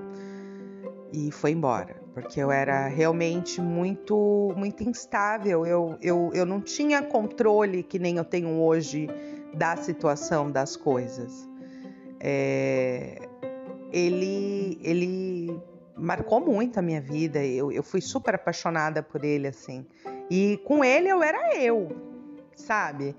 e 1.12 1.30
foi 1.30 1.52
embora, 1.52 1.97
porque 2.20 2.40
eu 2.40 2.50
era 2.50 2.88
realmente 2.88 3.60
muito, 3.60 4.52
muito 4.56 4.82
instável. 4.82 5.64
Eu, 5.64 5.96
eu, 6.02 6.32
eu 6.34 6.44
não 6.44 6.60
tinha 6.60 7.00
controle 7.00 7.84
que 7.84 7.96
nem 7.96 8.16
eu 8.16 8.24
tenho 8.24 8.60
hoje 8.60 9.08
da 9.54 9.76
situação 9.76 10.50
das 10.50 10.76
coisas. 10.76 11.48
É, 12.18 13.20
ele, 13.92 14.80
ele 14.82 15.62
marcou 15.96 16.40
muito 16.40 16.76
a 16.80 16.82
minha 16.82 17.00
vida. 17.00 17.44
Eu, 17.44 17.70
eu 17.70 17.84
fui 17.84 18.00
super 18.00 18.34
apaixonada 18.34 19.00
por 19.00 19.24
ele, 19.24 19.46
assim. 19.46 19.86
E 20.28 20.60
com 20.64 20.84
ele 20.84 21.08
eu 21.08 21.22
era 21.22 21.56
eu, 21.56 21.88
sabe? 22.56 23.14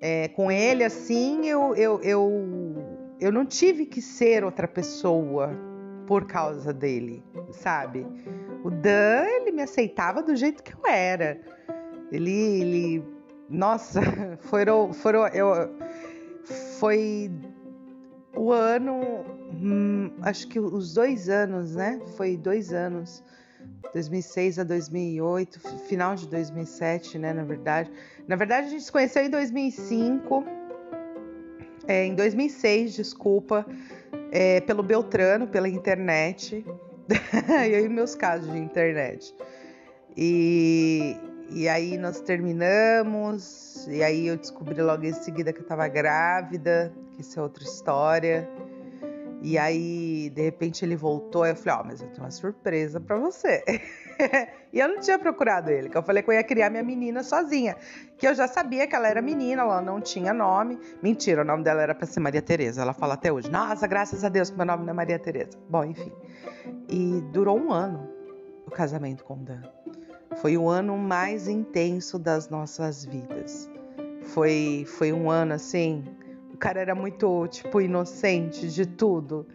É, 0.00 0.28
com 0.28 0.52
ele, 0.52 0.84
assim, 0.84 1.46
eu, 1.48 1.74
eu, 1.74 2.00
eu, 2.00 3.10
eu 3.18 3.32
não 3.32 3.44
tive 3.44 3.86
que 3.86 4.00
ser 4.00 4.44
outra 4.44 4.68
pessoa 4.68 5.65
por 6.06 6.26
causa 6.26 6.72
dele, 6.72 7.22
sabe? 7.50 8.06
O 8.64 8.70
Dan, 8.70 9.24
ele 9.40 9.52
me 9.52 9.62
aceitava 9.62 10.22
do 10.22 10.34
jeito 10.34 10.62
que 10.62 10.74
eu 10.74 10.86
era. 10.90 11.40
Ele, 12.10 12.32
ele 12.32 13.04
nossa, 13.48 14.00
foram, 14.42 14.92
foram, 14.92 15.26
eu, 15.28 15.70
foi 16.78 17.30
o 18.36 18.52
ano, 18.52 19.24
hum, 19.52 20.10
acho 20.22 20.46
que 20.48 20.60
os 20.60 20.94
dois 20.94 21.28
anos, 21.28 21.74
né? 21.74 22.00
Foi 22.16 22.36
dois 22.36 22.72
anos, 22.72 23.22
2006 23.92 24.58
a 24.58 24.64
2008, 24.64 25.60
final 25.88 26.14
de 26.14 26.28
2007, 26.28 27.18
né? 27.18 27.32
Na 27.32 27.44
verdade, 27.44 27.90
na 28.28 28.36
verdade 28.36 28.68
a 28.68 28.70
gente 28.70 28.84
se 28.84 28.92
conheceu 28.92 29.24
em 29.24 29.30
2005, 29.30 30.44
é, 31.88 32.04
em 32.04 32.14
2006, 32.14 32.94
desculpa, 32.94 33.64
é, 34.36 34.60
pelo 34.60 34.82
Beltrano, 34.82 35.46
pela 35.46 35.66
internet, 35.66 36.62
e 37.48 37.74
aí 37.74 37.88
meus 37.88 38.14
casos 38.14 38.52
de 38.52 38.58
internet. 38.58 39.34
E, 40.14 41.16
e 41.48 41.66
aí 41.66 41.96
nós 41.96 42.20
terminamos, 42.20 43.86
e 43.88 44.02
aí 44.02 44.26
eu 44.26 44.36
descobri 44.36 44.82
logo 44.82 45.06
em 45.06 45.12
seguida 45.14 45.54
que 45.54 45.60
eu 45.60 45.66
tava 45.66 45.88
grávida, 45.88 46.92
que 47.12 47.22
isso 47.22 47.40
é 47.40 47.42
outra 47.42 47.64
história. 47.64 48.46
E 49.40 49.56
aí, 49.56 50.30
de 50.34 50.42
repente, 50.42 50.84
ele 50.84 50.96
voltou 50.96 51.46
e 51.46 51.50
eu 51.50 51.56
falei, 51.56 51.78
ó, 51.78 51.80
oh, 51.80 51.86
mas 51.86 52.02
eu 52.02 52.08
tenho 52.08 52.24
uma 52.24 52.30
surpresa 52.30 53.00
para 53.00 53.16
você. 53.16 53.64
e 54.72 54.78
eu 54.78 54.88
não 54.88 55.00
tinha 55.00 55.18
procurado 55.18 55.70
ele, 55.70 55.88
que 55.88 55.96
eu 55.96 56.02
falei 56.02 56.22
que 56.22 56.30
eu 56.30 56.34
ia 56.34 56.44
criar 56.44 56.70
minha 56.70 56.82
menina 56.82 57.22
sozinha. 57.22 57.76
Que 58.16 58.26
eu 58.26 58.34
já 58.34 58.48
sabia 58.48 58.86
que 58.86 58.94
ela 58.94 59.08
era 59.08 59.20
menina, 59.20 59.62
ela 59.62 59.80
não 59.80 60.00
tinha 60.00 60.32
nome. 60.32 60.78
Mentira, 61.02 61.42
o 61.42 61.44
nome 61.44 61.62
dela 61.62 61.82
era 61.82 61.94
para 61.94 62.06
ser 62.06 62.20
Maria 62.20 62.42
Tereza. 62.42 62.82
Ela 62.82 62.94
fala 62.94 63.14
até 63.14 63.32
hoje, 63.32 63.50
nossa, 63.50 63.86
graças 63.86 64.24
a 64.24 64.28
Deus 64.28 64.50
que 64.50 64.56
meu 64.56 64.66
nome 64.66 64.84
não 64.84 64.90
é 64.90 64.94
Maria 64.94 65.18
Tereza. 65.18 65.58
Bom, 65.68 65.84
enfim. 65.84 66.12
E 66.88 67.20
durou 67.32 67.58
um 67.58 67.72
ano 67.72 68.08
o 68.66 68.70
casamento 68.70 69.24
com 69.24 69.34
o 69.34 69.38
Dan. 69.38 69.62
Foi 70.36 70.56
o 70.56 70.68
ano 70.68 70.96
mais 70.98 71.48
intenso 71.48 72.18
das 72.18 72.48
nossas 72.48 73.04
vidas. 73.04 73.70
Foi, 74.22 74.84
foi 74.86 75.12
um 75.12 75.30
ano 75.30 75.54
assim. 75.54 76.04
O 76.52 76.56
cara 76.56 76.80
era 76.80 76.94
muito, 76.94 77.46
tipo, 77.48 77.80
inocente 77.80 78.68
de 78.68 78.86
tudo. 78.86 79.46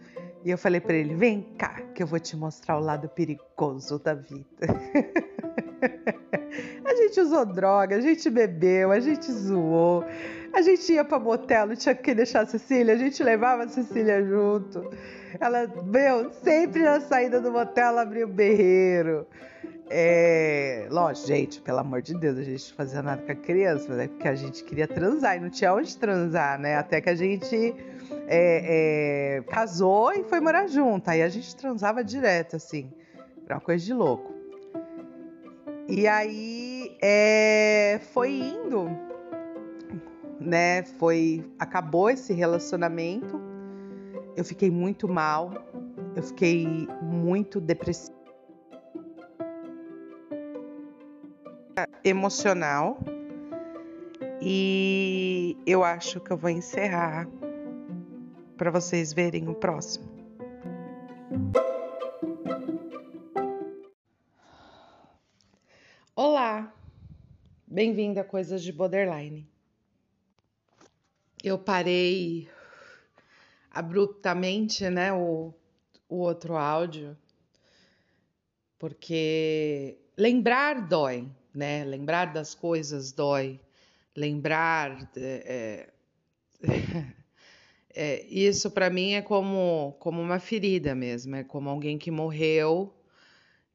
E 0.44 0.50
eu 0.50 0.58
falei 0.58 0.80
para 0.80 0.96
ele: 0.96 1.14
vem 1.14 1.42
cá, 1.56 1.80
que 1.94 2.02
eu 2.02 2.06
vou 2.06 2.18
te 2.18 2.36
mostrar 2.36 2.76
o 2.76 2.80
lado 2.80 3.08
perigoso 3.08 3.98
da 3.98 4.14
vida. 4.14 4.44
a 6.84 6.94
gente 6.94 7.20
usou 7.20 7.46
droga, 7.46 7.96
a 7.96 8.00
gente 8.00 8.28
bebeu, 8.28 8.90
a 8.90 9.00
gente 9.00 9.30
zoou, 9.30 10.04
a 10.52 10.62
gente 10.62 10.92
ia 10.92 11.04
pra 11.04 11.18
motel, 11.18 11.66
não 11.66 11.76
tinha 11.76 11.94
que 11.94 12.14
deixar 12.14 12.42
a 12.42 12.46
Cecília, 12.46 12.94
a 12.94 12.98
gente 12.98 13.22
levava 13.22 13.64
a 13.64 13.68
Cecília 13.68 14.24
junto. 14.24 14.90
Ela, 15.40 15.66
meu, 15.84 16.30
sempre 16.32 16.82
na 16.82 17.00
saída 17.00 17.40
do 17.40 17.50
motel 17.50 17.88
ela 17.88 18.02
abria 18.02 18.26
o 18.26 18.28
berreiro. 18.28 19.26
É, 19.88 20.86
lógico, 20.90 21.28
gente, 21.28 21.60
pelo 21.60 21.78
amor 21.78 22.00
de 22.00 22.14
Deus, 22.14 22.38
a 22.38 22.42
gente 22.42 22.72
fazia 22.72 23.02
nada 23.02 23.22
com 23.22 23.32
a 23.32 23.34
criança, 23.34 23.94
né? 23.94 24.08
Porque 24.08 24.26
a 24.26 24.34
gente 24.34 24.64
queria 24.64 24.88
transar 24.88 25.36
e 25.36 25.40
não 25.40 25.50
tinha 25.50 25.74
onde 25.74 25.96
transar, 25.96 26.58
né? 26.58 26.76
Até 26.76 27.00
que 27.00 27.10
a 27.10 27.14
gente 27.14 27.74
é, 28.26 29.38
é, 29.38 29.42
casou 29.42 30.12
e 30.12 30.24
foi 30.24 30.40
morar 30.40 30.66
junto. 30.66 31.08
Aí 31.08 31.22
a 31.22 31.28
gente 31.28 31.54
transava 31.56 32.02
direto, 32.02 32.56
assim. 32.56 32.90
Era 33.44 33.56
uma 33.56 33.60
coisa 33.60 33.84
de 33.84 33.92
louco. 33.92 34.32
E 35.88 36.06
aí 36.06 36.96
é, 37.02 38.00
foi 38.12 38.32
indo, 38.32 38.86
né? 40.40 40.82
Foi. 40.82 41.44
Acabou 41.58 42.08
esse 42.08 42.32
relacionamento. 42.32 43.40
Eu 44.36 44.44
fiquei 44.44 44.70
muito 44.70 45.08
mal. 45.08 45.52
Eu 46.14 46.22
fiquei 46.22 46.88
muito 47.02 47.60
depressiva 47.60 48.22
emocional 52.04 52.98
e 54.40 55.56
eu 55.66 55.84
acho 55.84 56.20
que 56.20 56.30
eu 56.30 56.36
vou 56.36 56.50
encerrar 56.50 57.26
para 58.62 58.70
vocês 58.70 59.12
verem 59.12 59.48
o 59.48 59.56
próximo. 59.56 60.06
Olá, 66.14 66.72
bem-vindo 67.66 68.20
a 68.20 68.24
Coisas 68.24 68.62
de 68.62 68.70
Borderline. 68.70 69.50
Eu 71.42 71.58
parei 71.58 72.48
abruptamente, 73.68 74.88
né, 74.88 75.12
o, 75.12 75.52
o 76.08 76.18
outro 76.18 76.54
áudio, 76.54 77.18
porque 78.78 79.98
lembrar 80.16 80.86
dói, 80.86 81.28
né? 81.52 81.84
Lembrar 81.84 82.26
das 82.26 82.54
coisas 82.54 83.10
dói. 83.10 83.58
Lembrar. 84.14 85.10
É, 85.16 85.88
é, 86.62 87.12
isso 88.28 88.70
para 88.70 88.90
mim 88.90 89.12
é 89.12 89.22
como, 89.22 89.96
como 89.98 90.20
uma 90.20 90.38
ferida 90.38 90.94
mesmo, 90.94 91.36
é 91.36 91.44
como 91.44 91.68
alguém 91.68 91.98
que 91.98 92.10
morreu. 92.10 92.92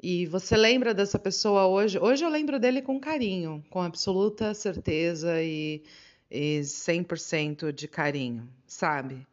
E 0.01 0.25
você 0.27 0.55
lembra 0.55 0.93
dessa 0.93 1.17
pessoa 1.17 1.65
hoje? 1.67 1.97
Hoje 1.99 2.23
eu 2.23 2.29
lembro 2.29 2.59
dele 2.59 2.81
com 2.81 2.99
carinho, 2.99 3.63
com 3.69 3.81
absoluta 3.81 4.53
certeza 4.53 5.41
e, 5.41 5.83
e 6.29 6.59
100% 6.61 7.71
de 7.71 7.87
carinho, 7.87 8.47
sabe? 8.67 9.25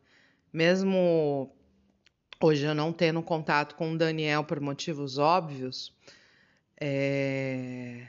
Mesmo 0.53 1.51
hoje 2.41 2.65
eu 2.65 2.75
não 2.75 2.93
tendo 2.93 3.23
contato 3.23 3.75
com 3.75 3.93
o 3.93 3.99
Daniel 3.99 4.45
por 4.45 4.61
motivos 4.61 5.19
óbvios, 5.19 5.93
é, 6.81 8.07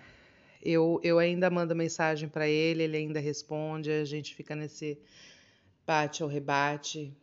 eu, 0.62 1.00
eu 1.04 1.20
ainda 1.20 1.50
mando 1.50 1.76
mensagem 1.76 2.28
para 2.28 2.48
ele, 2.48 2.84
ele 2.84 2.98
ainda 2.98 3.20
responde, 3.20 3.92
a 3.92 4.04
gente 4.04 4.34
fica 4.34 4.56
nesse 4.56 4.98
bate 5.86 6.24
ou 6.24 6.30
rebate. 6.30 7.16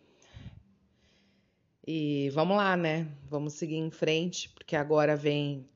E 1.87 2.31
vamos 2.31 2.57
lá, 2.57 2.77
né? 2.77 3.09
Vamos 3.29 3.55
seguir 3.55 3.77
em 3.77 3.91
frente, 3.91 4.49
porque 4.51 4.77
agora 4.77 5.17
vem 5.17 5.69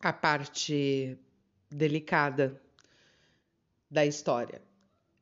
a 0.00 0.12
parte 0.12 1.18
delicada 1.70 2.60
da 3.90 4.04
história. 4.06 4.62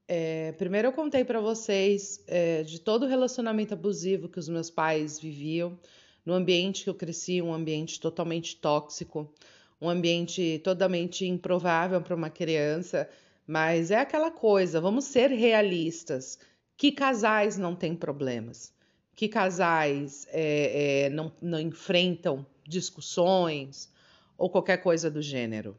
É, 0.07 0.53
primeiro 0.53 0.89
eu 0.89 0.93
contei 0.93 1.25
para 1.25 1.41
vocês 1.41 2.23
é, 2.27 2.63
de 2.63 2.81
todo 2.81 3.05
o 3.05 3.09
relacionamento 3.09 3.75
abusivo 3.75 4.29
que 4.29 4.39
os 4.39 4.49
meus 4.49 4.71
pais 4.71 5.19
viviam, 5.19 5.79
no 6.25 6.35
ambiente 6.35 6.85
que 6.85 6.91
eu 6.91 6.95
cresci, 6.95 7.41
um 7.41 7.53
ambiente 7.53 7.99
totalmente 8.01 8.57
tóxico, 8.57 9.33
um 9.81 9.89
ambiente 9.89 10.61
totalmente 10.63 11.27
improvável 11.27 12.01
para 12.01 12.15
uma 12.15 12.31
criança, 12.31 13.09
mas 13.47 13.91
é 13.91 13.97
aquela 13.97 14.31
coisa, 14.31 14.81
vamos 14.81 15.05
ser 15.07 15.31
realistas. 15.31 16.39
Que 16.77 16.93
casais 16.93 17.57
não 17.57 17.75
têm 17.75 17.95
problemas? 17.95 18.73
Que 19.15 19.29
casais 19.29 20.27
é, 20.31 21.05
é, 21.05 21.11
não, 21.11 21.33
não 21.41 21.61
enfrentam 21.61 22.47
discussões 22.67 23.93
ou 24.37 24.51
qualquer 24.51 24.79
coisa 24.79 25.11
do 25.11 25.21
gênero? 25.23 25.77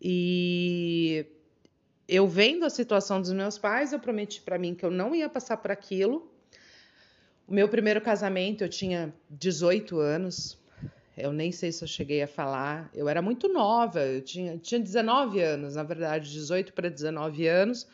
E 0.00 1.26
eu 2.08 2.26
vendo 2.26 2.64
a 2.64 2.70
situação 2.70 3.20
dos 3.20 3.32
meus 3.32 3.56
pais, 3.56 3.92
eu 3.92 4.00
prometi 4.00 4.40
para 4.40 4.58
mim 4.58 4.74
que 4.74 4.84
eu 4.84 4.90
não 4.90 5.14
ia 5.14 5.28
passar 5.28 5.56
por 5.56 5.70
aquilo. 5.70 6.30
O 7.46 7.54
meu 7.54 7.68
primeiro 7.68 8.00
casamento 8.00 8.62
eu 8.62 8.68
tinha 8.68 9.14
18 9.30 9.98
anos, 9.98 10.58
Eu 11.16 11.32
nem 11.32 11.52
sei 11.52 11.70
se 11.70 11.84
eu 11.84 11.88
cheguei 11.88 12.22
a 12.22 12.26
falar. 12.26 12.90
Eu 12.94 13.08
era 13.08 13.20
muito 13.20 13.46
nova, 13.48 14.00
eu 14.00 14.22
tinha, 14.22 14.56
tinha 14.58 14.80
19 14.80 15.40
anos, 15.40 15.74
na 15.74 15.82
verdade, 15.82 16.30
18 16.30 16.72
para 16.72 16.88
19 16.88 17.46
anos. 17.46 17.86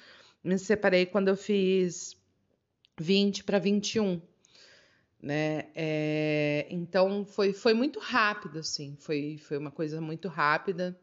Me 0.43 0.59
separei 0.59 1.07
quando 1.07 1.29
eu 1.29 1.37
fiz 1.37 2.17
20 2.99 3.45
para 3.45 3.59
21. 3.59 4.21
Né? 5.21 5.69
É, 5.75 6.67
então 6.71 7.25
foi, 7.25 7.53
foi 7.53 7.75
muito 7.75 7.99
rápido, 7.99 8.61
assim, 8.61 8.97
foi, 9.01 9.37
foi 9.39 9.59
uma 9.59 9.71
coisa 9.71 10.01
muito 10.01 10.29
rápida. 10.29 10.99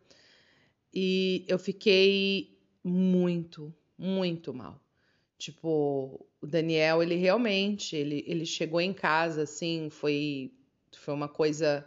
E 0.94 1.44
eu 1.48 1.60
fiquei 1.60 2.58
muito, 2.84 3.76
muito 3.98 4.54
mal. 4.54 4.82
Tipo, 5.38 6.26
o 6.40 6.48
Daniel, 6.48 7.04
ele 7.04 7.16
realmente, 7.16 7.96
ele, 7.96 8.24
ele 8.26 8.46
chegou 8.46 8.80
em 8.80 8.94
casa, 8.94 9.44
assim, 9.44 9.90
foi, 9.90 10.54
foi 10.94 11.14
uma 11.14 11.28
coisa. 11.28 11.86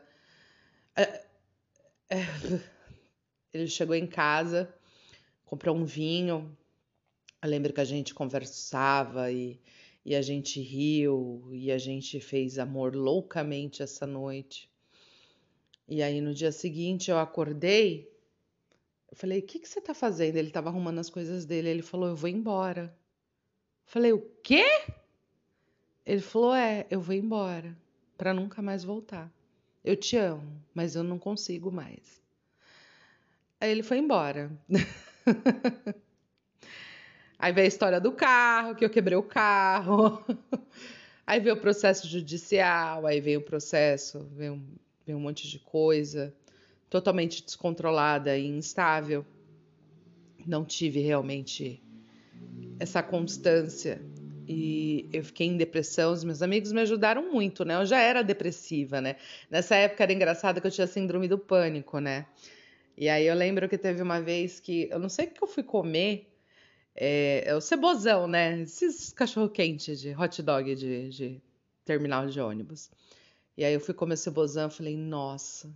É, 0.94 1.24
é, 2.10 2.18
ele 3.54 3.68
chegou 3.68 3.94
em 3.94 4.06
casa, 4.06 4.74
comprou 5.46 5.74
um 5.74 5.84
vinho. 5.84 6.54
Eu 7.42 7.48
lembro 7.48 7.72
que 7.72 7.80
a 7.80 7.84
gente 7.84 8.14
conversava 8.14 9.30
e, 9.30 9.60
e 10.04 10.14
a 10.14 10.22
gente 10.22 10.60
riu 10.60 11.48
e 11.52 11.70
a 11.70 11.78
gente 11.78 12.20
fez 12.20 12.58
amor 12.58 12.94
loucamente 12.94 13.82
essa 13.82 14.06
noite. 14.06 14.70
E 15.88 16.02
aí 16.02 16.20
no 16.20 16.34
dia 16.34 16.52
seguinte 16.52 17.10
eu 17.10 17.18
acordei, 17.18 18.10
eu 19.10 19.16
falei: 19.16 19.38
"O 19.38 19.42
que 19.42 19.58
que 19.58 19.68
você 19.68 19.80
tá 19.80 19.94
fazendo?" 19.94 20.36
Ele 20.36 20.48
estava 20.48 20.68
arrumando 20.68 20.98
as 20.98 21.10
coisas 21.10 21.46
dele, 21.46 21.68
ele 21.68 21.82
falou: 21.82 22.08
"Eu 22.08 22.16
vou 22.16 22.28
embora". 22.28 22.96
Falei, 23.88 24.12
o 24.12 24.20
quê? 24.42 24.66
Ele 26.04 26.20
falou, 26.20 26.54
é, 26.54 26.86
eu 26.90 27.00
vou 27.00 27.14
embora 27.14 27.74
para 28.18 28.34
nunca 28.34 28.60
mais 28.60 28.84
voltar. 28.84 29.32
Eu 29.82 29.96
te 29.96 30.14
amo, 30.14 30.62
mas 30.74 30.94
eu 30.94 31.02
não 31.02 31.18
consigo 31.18 31.72
mais. 31.72 32.20
Aí 33.58 33.70
ele 33.70 33.82
foi 33.82 33.96
embora. 33.96 34.50
Aí 37.38 37.52
veio 37.52 37.66
a 37.66 37.68
história 37.68 38.00
do 38.00 38.10
carro, 38.10 38.74
que 38.74 38.84
eu 38.84 38.90
quebrei 38.90 39.16
o 39.16 39.22
carro. 39.22 40.24
Aí 41.24 41.38
veio 41.40 41.56
o 41.56 41.60
processo 41.60 42.08
judicial, 42.08 43.06
aí 43.06 43.20
veio 43.20 43.40
o 43.40 43.42
processo, 43.42 44.26
veio, 44.34 44.62
veio 45.04 45.18
um 45.18 45.20
monte 45.20 45.46
de 45.46 45.58
coisa, 45.58 46.34
totalmente 46.88 47.44
descontrolada 47.44 48.34
e 48.34 48.46
instável. 48.46 49.26
Não 50.46 50.64
tive 50.64 51.00
realmente 51.00 51.82
essa 52.80 53.02
constância. 53.02 54.00
E 54.48 55.06
eu 55.12 55.22
fiquei 55.22 55.46
em 55.46 55.58
depressão, 55.58 56.14
os 56.14 56.24
meus 56.24 56.40
amigos 56.40 56.72
me 56.72 56.80
ajudaram 56.80 57.30
muito, 57.30 57.62
né? 57.62 57.74
Eu 57.74 57.84
já 57.84 58.00
era 58.00 58.22
depressiva, 58.22 58.98
né? 58.98 59.16
Nessa 59.50 59.76
época 59.76 60.04
era 60.04 60.12
engraçado 60.14 60.62
que 60.62 60.66
eu 60.66 60.70
tinha 60.70 60.86
síndrome 60.86 61.28
do 61.28 61.38
pânico, 61.38 61.98
né? 61.98 62.24
E 62.96 63.06
aí 63.06 63.26
eu 63.26 63.34
lembro 63.34 63.68
que 63.68 63.76
teve 63.76 64.00
uma 64.00 64.18
vez 64.18 64.58
que 64.58 64.88
eu 64.90 64.98
não 64.98 65.10
sei 65.10 65.26
o 65.26 65.30
que 65.30 65.44
eu 65.44 65.46
fui 65.46 65.62
comer, 65.62 66.26
é, 67.00 67.44
é 67.46 67.54
o 67.54 67.60
cebozão, 67.60 68.26
né? 68.26 68.60
Esses 68.60 69.12
cachorro 69.12 69.48
quente 69.48 69.96
de 69.96 70.14
hot 70.14 70.42
dog 70.42 70.74
de, 70.74 71.08
de 71.10 71.42
terminal 71.84 72.26
de 72.26 72.40
ônibus. 72.40 72.90
E 73.56 73.64
aí 73.64 73.72
eu 73.72 73.80
fui 73.80 73.94
comer 73.94 74.16
cebozão, 74.16 74.68
falei, 74.68 74.96
nossa, 74.96 75.72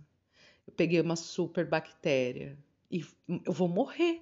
eu 0.67 0.73
peguei 0.73 0.99
uma 0.99 1.15
super 1.15 1.65
bactéria 1.65 2.57
e 2.91 3.05
eu 3.45 3.53
vou 3.53 3.69
morrer. 3.69 4.21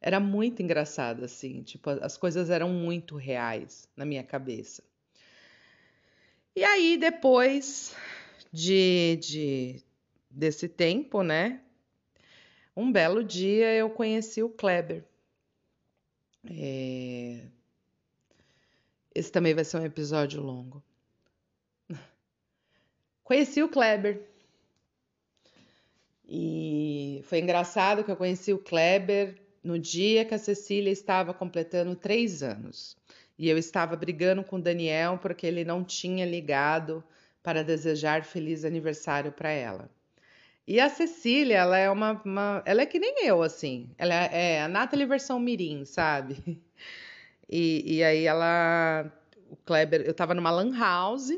Era 0.00 0.20
muito 0.20 0.62
engraçado, 0.62 1.24
assim, 1.24 1.62
tipo, 1.62 1.90
as 1.90 2.16
coisas 2.16 2.50
eram 2.50 2.70
muito 2.70 3.16
reais 3.16 3.88
na 3.96 4.04
minha 4.04 4.22
cabeça. 4.22 4.84
E 6.54 6.62
aí, 6.62 6.96
depois 6.96 7.96
de, 8.52 9.18
de 9.20 9.82
desse 10.30 10.68
tempo, 10.68 11.22
né? 11.22 11.60
Um 12.76 12.92
belo 12.92 13.24
dia 13.24 13.74
eu 13.74 13.90
conheci 13.90 14.40
o 14.40 14.48
Kleber. 14.48 15.04
É... 16.50 17.40
Esse 19.14 19.32
também 19.32 19.54
vai 19.54 19.64
ser 19.64 19.78
um 19.78 19.84
episódio 19.84 20.40
longo. 20.40 20.82
Conheci 23.24 23.62
o 23.62 23.68
Kleber. 23.68 24.22
E 26.28 27.22
foi 27.24 27.38
engraçado 27.38 28.04
que 28.04 28.10
eu 28.10 28.16
conheci 28.16 28.52
o 28.52 28.58
Kleber 28.58 29.40
no 29.64 29.78
dia 29.78 30.24
que 30.24 30.34
a 30.34 30.38
Cecília 30.38 30.90
estava 30.90 31.32
completando 31.32 31.96
três 31.96 32.42
anos. 32.42 32.96
E 33.38 33.48
eu 33.48 33.56
estava 33.56 33.96
brigando 33.96 34.44
com 34.44 34.56
o 34.56 34.62
Daniel 34.62 35.18
porque 35.18 35.46
ele 35.46 35.64
não 35.64 35.82
tinha 35.82 36.26
ligado 36.26 37.02
para 37.42 37.64
desejar 37.64 38.24
feliz 38.24 38.64
aniversário 38.64 39.32
para 39.32 39.50
ela. 39.50 39.90
E 40.68 40.78
a 40.80 40.90
Cecília, 40.90 41.56
ela 41.56 41.78
é 41.78 41.90
uma, 41.90 42.20
uma, 42.22 42.62
Ela 42.66 42.82
é 42.82 42.86
que 42.86 42.98
nem 42.98 43.24
eu, 43.24 43.42
assim. 43.42 43.88
Ela 43.96 44.14
é 44.14 44.60
a 44.60 44.68
Nathalie 44.68 45.06
versão 45.06 45.40
Mirim, 45.40 45.84
sabe? 45.84 46.36
E, 47.50 47.96
e 47.96 48.04
aí 48.04 48.24
ela. 48.26 49.10
O 49.50 49.56
Kleber. 49.56 50.02
Eu 50.02 50.12
tava 50.12 50.34
numa 50.34 50.50
Lan 50.50 50.70
House. 50.78 51.30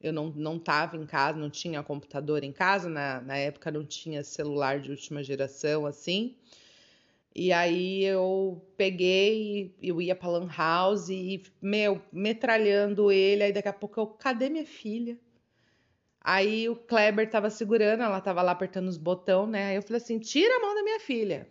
Eu 0.00 0.12
não, 0.12 0.30
não 0.30 0.60
tava 0.60 0.96
em 0.96 1.04
casa, 1.04 1.36
não 1.36 1.50
tinha 1.50 1.82
computador 1.82 2.44
em 2.44 2.52
casa. 2.52 2.88
Na, 2.88 3.20
na 3.20 3.36
época 3.36 3.68
não 3.72 3.84
tinha 3.84 4.22
celular 4.22 4.78
de 4.78 4.92
última 4.92 5.24
geração, 5.24 5.86
assim. 5.86 6.36
E 7.34 7.52
aí 7.52 8.04
eu 8.04 8.64
peguei, 8.76 9.74
eu 9.82 10.00
ia 10.00 10.14
pra 10.14 10.28
Lan 10.28 10.48
House 10.56 11.08
e, 11.08 11.42
meu, 11.60 12.00
metralhando 12.12 13.10
ele. 13.10 13.42
Aí 13.42 13.52
daqui 13.52 13.68
a 13.68 13.72
pouco 13.72 13.98
eu, 13.98 14.06
cadê 14.06 14.48
minha 14.48 14.64
filha? 14.64 15.18
Aí 16.22 16.68
o 16.68 16.76
Kleber 16.76 17.30
tava 17.30 17.48
segurando, 17.50 18.02
ela 18.02 18.20
tava 18.20 18.42
lá 18.42 18.52
apertando 18.52 18.88
os 18.88 18.98
botões, 18.98 19.48
né? 19.50 19.68
Aí 19.68 19.76
eu 19.76 19.82
falei 19.82 20.02
assim: 20.02 20.18
tira 20.18 20.56
a 20.56 20.60
mão 20.60 20.74
da 20.74 20.82
minha 20.82 21.00
filha. 21.00 21.50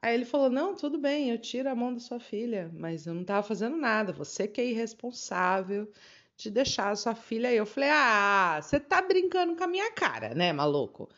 Aí 0.00 0.14
ele 0.14 0.24
falou: 0.24 0.48
não, 0.50 0.74
tudo 0.74 0.98
bem, 0.98 1.30
eu 1.30 1.38
tiro 1.38 1.68
a 1.68 1.74
mão 1.74 1.92
da 1.92 2.00
sua 2.00 2.18
filha, 2.18 2.70
mas 2.74 3.06
eu 3.06 3.14
não 3.14 3.24
tava 3.24 3.46
fazendo 3.46 3.76
nada. 3.76 4.12
Você 4.12 4.48
que 4.48 4.60
é 4.60 4.66
irresponsável 4.66 5.90
de 6.36 6.50
deixar 6.50 6.90
a 6.90 6.96
sua 6.96 7.14
filha 7.14 7.48
aí. 7.48 7.56
Eu 7.56 7.66
falei: 7.66 7.90
ah, 7.92 8.58
você 8.62 8.80
tá 8.80 9.02
brincando 9.02 9.54
com 9.56 9.64
a 9.64 9.68
minha 9.68 9.90
cara, 9.92 10.34
né, 10.34 10.52
maluco? 10.52 11.08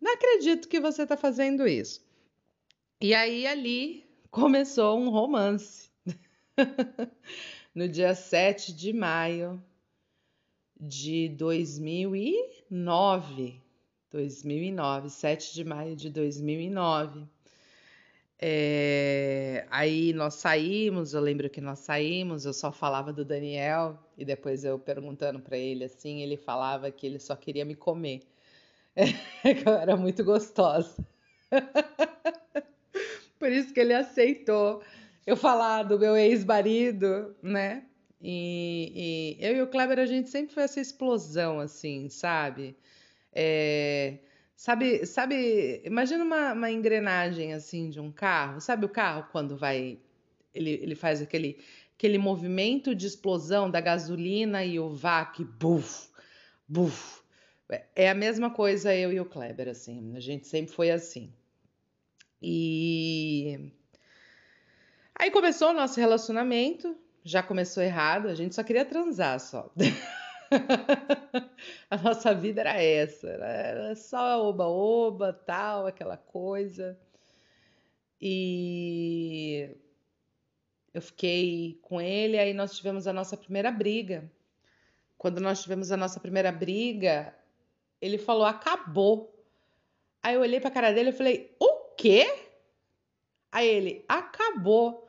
Não 0.00 0.12
acredito 0.14 0.68
que 0.68 0.80
você 0.80 1.06
tá 1.06 1.16
fazendo 1.16 1.66
isso. 1.66 2.04
E 3.00 3.14
aí 3.14 3.46
ali 3.46 4.04
começou 4.30 4.98
um 4.98 5.10
romance. 5.10 5.90
no 7.74 7.88
dia 7.88 8.14
7 8.14 8.72
de 8.72 8.92
maio 8.92 9.62
de 10.86 11.28
2009. 11.30 13.60
2009, 14.10 15.10
7 15.10 15.54
de 15.54 15.64
maio 15.64 15.96
de 15.96 16.10
2009. 16.10 17.26
É, 18.38 19.66
aí 19.70 20.12
nós 20.12 20.34
saímos, 20.34 21.14
eu 21.14 21.20
lembro 21.20 21.48
que 21.48 21.60
nós 21.60 21.78
saímos, 21.80 22.44
eu 22.44 22.52
só 22.52 22.70
falava 22.70 23.12
do 23.12 23.24
Daniel 23.24 23.98
e 24.18 24.24
depois 24.24 24.64
eu 24.64 24.78
perguntando 24.78 25.40
para 25.40 25.56
ele 25.56 25.84
assim, 25.84 26.20
ele 26.20 26.36
falava 26.36 26.90
que 26.90 27.06
ele 27.06 27.18
só 27.18 27.34
queria 27.34 27.64
me 27.64 27.74
comer, 27.74 28.20
que 28.94 28.94
eu 29.66 29.72
era 29.72 29.96
muito 29.96 30.22
gostosa. 30.22 30.94
Por 33.38 33.50
isso 33.50 33.72
que 33.72 33.80
ele 33.80 33.94
aceitou 33.94 34.82
eu 35.26 35.36
falar 35.36 35.84
do 35.84 35.98
meu 35.98 36.16
ex-marido, 36.16 37.34
né? 37.42 37.84
E, 38.20 39.36
e, 39.40 39.44
eu 39.44 39.56
e 39.56 39.62
o 39.62 39.66
Kleber, 39.66 39.98
a 39.98 40.06
gente 40.06 40.28
sempre 40.28 40.54
foi 40.54 40.62
essa 40.62 40.80
explosão, 40.80 41.60
assim, 41.60 42.08
sabe? 42.08 42.76
É, 43.32 44.18
sabe, 44.56 45.04
sabe, 45.06 45.82
imagina 45.84 46.24
uma, 46.24 46.52
uma, 46.52 46.70
engrenagem, 46.70 47.52
assim, 47.52 47.90
de 47.90 48.00
um 48.00 48.10
carro. 48.10 48.60
Sabe 48.60 48.86
o 48.86 48.88
carro 48.88 49.28
quando 49.32 49.56
vai, 49.56 49.98
ele, 50.54 50.70
ele 50.70 50.94
faz 50.94 51.20
aquele, 51.20 51.58
aquele 51.96 52.18
movimento 52.18 52.94
de 52.94 53.06
explosão 53.06 53.70
da 53.70 53.80
gasolina 53.80 54.64
e 54.64 54.78
o 54.78 54.88
vac, 54.90 55.38
buf, 55.44 56.08
buf. 56.68 57.22
É 57.94 58.10
a 58.10 58.14
mesma 58.14 58.50
coisa 58.50 58.94
eu 58.94 59.12
e 59.12 59.20
o 59.20 59.24
Kleber, 59.24 59.68
assim, 59.68 60.14
a 60.16 60.20
gente 60.20 60.46
sempre 60.46 60.72
foi 60.72 60.90
assim. 60.90 61.32
E 62.40 63.72
aí 65.14 65.30
começou 65.30 65.70
o 65.70 65.72
nosso 65.72 65.98
relacionamento, 65.98 66.94
já 67.24 67.42
começou 67.42 67.82
errado, 67.82 68.28
a 68.28 68.34
gente 68.34 68.54
só 68.54 68.62
queria 68.62 68.84
transar 68.84 69.40
só. 69.40 69.72
a 71.90 71.96
nossa 71.96 72.34
vida 72.34 72.60
era 72.60 72.80
essa, 72.80 73.28
era 73.28 73.96
só 73.96 74.46
oba-oba, 74.46 75.32
tal, 75.32 75.86
aquela 75.86 76.18
coisa. 76.18 76.98
E 78.20 79.70
eu 80.92 81.00
fiquei 81.00 81.78
com 81.82 82.00
ele, 82.00 82.38
aí 82.38 82.52
nós 82.52 82.76
tivemos 82.76 83.06
a 83.06 83.12
nossa 83.12 83.36
primeira 83.36 83.72
briga. 83.72 84.30
Quando 85.16 85.40
nós 85.40 85.62
tivemos 85.62 85.90
a 85.90 85.96
nossa 85.96 86.20
primeira 86.20 86.52
briga, 86.52 87.34
ele 88.00 88.18
falou: 88.18 88.44
acabou. 88.44 89.34
Aí 90.22 90.34
eu 90.34 90.42
olhei 90.42 90.60
pra 90.60 90.70
cara 90.70 90.92
dele 90.92 91.08
e 91.08 91.12
falei: 91.12 91.56
o 91.58 91.94
quê? 91.96 92.26
Aí 93.50 93.66
ele, 93.66 94.04
acabou. 94.06 95.03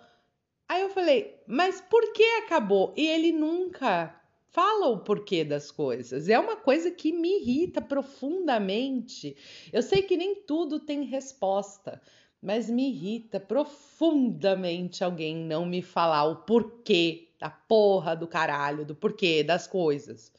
Aí 0.68 0.82
eu 0.82 0.90
falei, 0.90 1.40
mas 1.48 1.80
por 1.82 2.14
que 2.14 2.24
acabou? 2.40 2.94
E 2.98 3.06
ele 3.08 3.32
nunca 3.32 4.14
Fala 4.56 4.88
o 4.88 5.00
porquê 5.00 5.44
das 5.44 5.70
coisas. 5.70 6.30
É 6.30 6.40
uma 6.40 6.56
coisa 6.56 6.90
que 6.90 7.12
me 7.12 7.42
irrita 7.42 7.82
profundamente. 7.82 9.36
Eu 9.74 9.82
sei 9.82 10.02
que 10.02 10.16
nem 10.16 10.34
tudo 10.34 10.80
tem 10.80 11.04
resposta, 11.04 12.02
mas 12.42 12.70
me 12.70 12.88
irrita 12.88 13.38
profundamente 13.38 15.04
alguém 15.04 15.36
não 15.36 15.66
me 15.66 15.82
falar 15.82 16.24
o 16.24 16.38
porquê 16.38 17.28
da 17.38 17.50
porra 17.50 18.16
do 18.16 18.30
caralho, 18.30 18.86
do 18.86 18.96
porquê 18.96 19.44
das 19.44 19.68
coisas. 19.68 20.32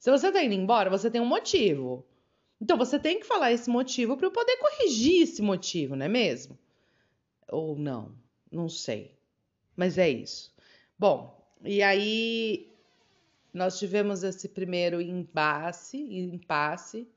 Se 0.00 0.10
você 0.10 0.32
tá 0.32 0.42
indo 0.42 0.54
embora, 0.54 0.90
você 0.90 1.08
tem 1.08 1.20
um 1.20 1.24
motivo. 1.24 2.04
Então 2.60 2.76
você 2.76 2.98
tem 2.98 3.20
que 3.20 3.24
falar 3.24 3.52
esse 3.52 3.70
motivo 3.70 4.16
para 4.16 4.26
eu 4.26 4.32
poder 4.32 4.56
corrigir 4.56 5.22
esse 5.22 5.40
motivo, 5.40 5.94
não 5.94 6.06
é 6.06 6.08
mesmo? 6.08 6.58
Ou 7.48 7.78
não, 7.78 8.16
não 8.50 8.68
sei. 8.68 9.13
Mas 9.76 9.98
é 9.98 10.08
isso. 10.08 10.54
Bom, 10.98 11.36
e 11.62 11.82
aí 11.82 12.72
nós 13.52 13.78
tivemos 13.78 14.22
esse 14.22 14.48
primeiro 14.48 15.00
impasse, 15.00 15.96
impasse 15.98 17.08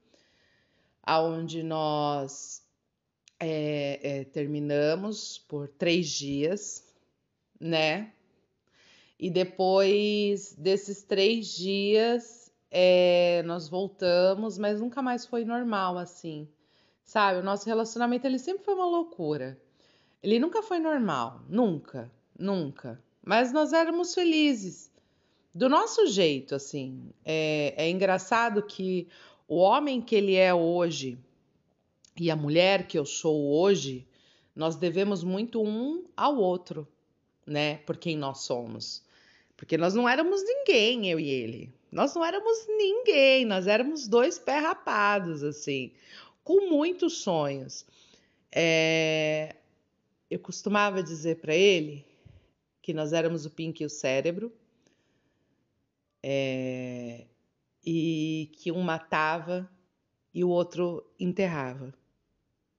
aonde 1.04 1.64
nós 1.64 2.62
é, 3.40 4.00
é, 4.04 4.24
terminamos 4.26 5.38
por 5.38 5.68
três 5.68 6.10
dias, 6.10 6.84
né? 7.60 8.12
E 9.20 9.30
depois 9.30 10.54
desses 10.54 11.02
três 11.02 11.48
dias, 11.48 12.54
é, 12.70 13.42
nós 13.46 13.68
voltamos, 13.68 14.58
mas 14.58 14.80
nunca 14.80 15.02
mais 15.02 15.26
foi 15.26 15.44
normal 15.44 15.98
assim, 15.98 16.48
sabe? 17.04 17.40
O 17.40 17.44
nosso 17.44 17.66
relacionamento 17.66 18.28
ele 18.28 18.38
sempre 18.38 18.64
foi 18.64 18.76
uma 18.76 18.86
loucura. 18.86 19.60
Ele 20.22 20.40
nunca 20.40 20.62
foi 20.62 20.78
normal, 20.80 21.42
nunca, 21.48 22.12
nunca. 22.38 23.02
Mas 23.24 23.52
nós 23.52 23.74
éramos 23.74 24.14
felizes 24.14 24.92
do 25.54 25.68
nosso 25.68 26.08
jeito, 26.08 26.56
assim. 26.56 27.12
É, 27.26 27.74
é 27.76 27.90
engraçado 27.90 28.62
que 28.62 29.08
o 29.48 29.58
homem 29.58 30.02
que 30.02 30.16
ele 30.16 30.36
é 30.36 30.54
hoje 30.54 31.18
e 32.20 32.32
a 32.32 32.36
mulher 32.36 32.88
que 32.88 32.98
eu 32.98 33.06
sou 33.06 33.54
hoje, 33.54 34.08
nós 34.56 34.76
devemos 34.76 35.24
muito 35.24 35.62
um 35.62 36.06
ao 36.16 36.38
outro, 36.38 36.88
né? 37.46 37.78
Por 37.86 37.98
quem 37.98 38.18
nós 38.18 38.42
somos. 38.42 39.04
Porque 39.56 39.78
nós 39.78 39.94
não 39.94 40.08
éramos 40.08 40.44
ninguém, 40.44 41.10
eu 41.10 41.20
e 41.20 41.30
ele. 41.30 41.74
Nós 41.92 42.14
não 42.16 42.24
éramos 42.24 42.68
ninguém, 42.68 43.46
nós 43.46 43.68
éramos 43.68 44.08
dois 44.08 44.38
pé 44.38 44.60
rapados, 44.60 45.44
assim, 45.44 45.92
com 46.44 46.70
muitos 46.70 47.18
sonhos. 47.18 47.86
É... 48.52 49.56
Eu 50.30 50.40
costumava 50.40 51.02
dizer 51.02 51.38
para 51.38 51.56
ele 51.56 52.07
que 52.88 52.94
nós 52.94 53.12
éramos 53.12 53.46
o 53.46 53.50
Pink 53.50 53.84
e 53.84 53.86
o 53.86 53.90
cérebro, 53.90 54.50
é, 56.24 57.26
e 57.86 58.50
que 58.54 58.72
um 58.72 58.82
matava 58.82 59.70
e 60.34 60.42
o 60.42 60.48
outro 60.48 61.06
enterrava, 61.20 61.94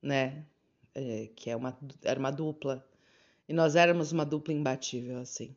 né? 0.01 0.47
É, 0.95 1.29
que 1.37 1.51
é 1.51 1.55
uma, 1.55 1.79
era 2.03 2.19
uma 2.19 2.31
dupla. 2.31 2.83
E 3.47 3.53
nós 3.53 3.77
éramos 3.77 4.11
uma 4.11 4.25
dupla 4.25 4.55
imbatível, 4.55 5.19
assim. 5.19 5.55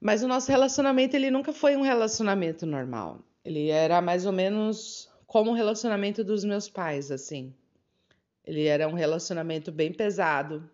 Mas 0.00 0.22
o 0.22 0.28
nosso 0.28 0.48
relacionamento, 0.48 1.16
ele 1.16 1.28
nunca 1.28 1.52
foi 1.52 1.74
um 1.74 1.82
relacionamento 1.82 2.64
normal. 2.64 3.18
Ele 3.44 3.68
era 3.68 4.00
mais 4.00 4.26
ou 4.26 4.32
menos 4.32 5.10
como 5.26 5.50
o 5.50 5.54
relacionamento 5.54 6.22
dos 6.22 6.44
meus 6.44 6.68
pais, 6.68 7.10
assim. 7.10 7.52
Ele 8.44 8.66
era 8.66 8.86
um 8.86 8.94
relacionamento 8.94 9.72
bem 9.72 9.92
pesado. 9.92 10.70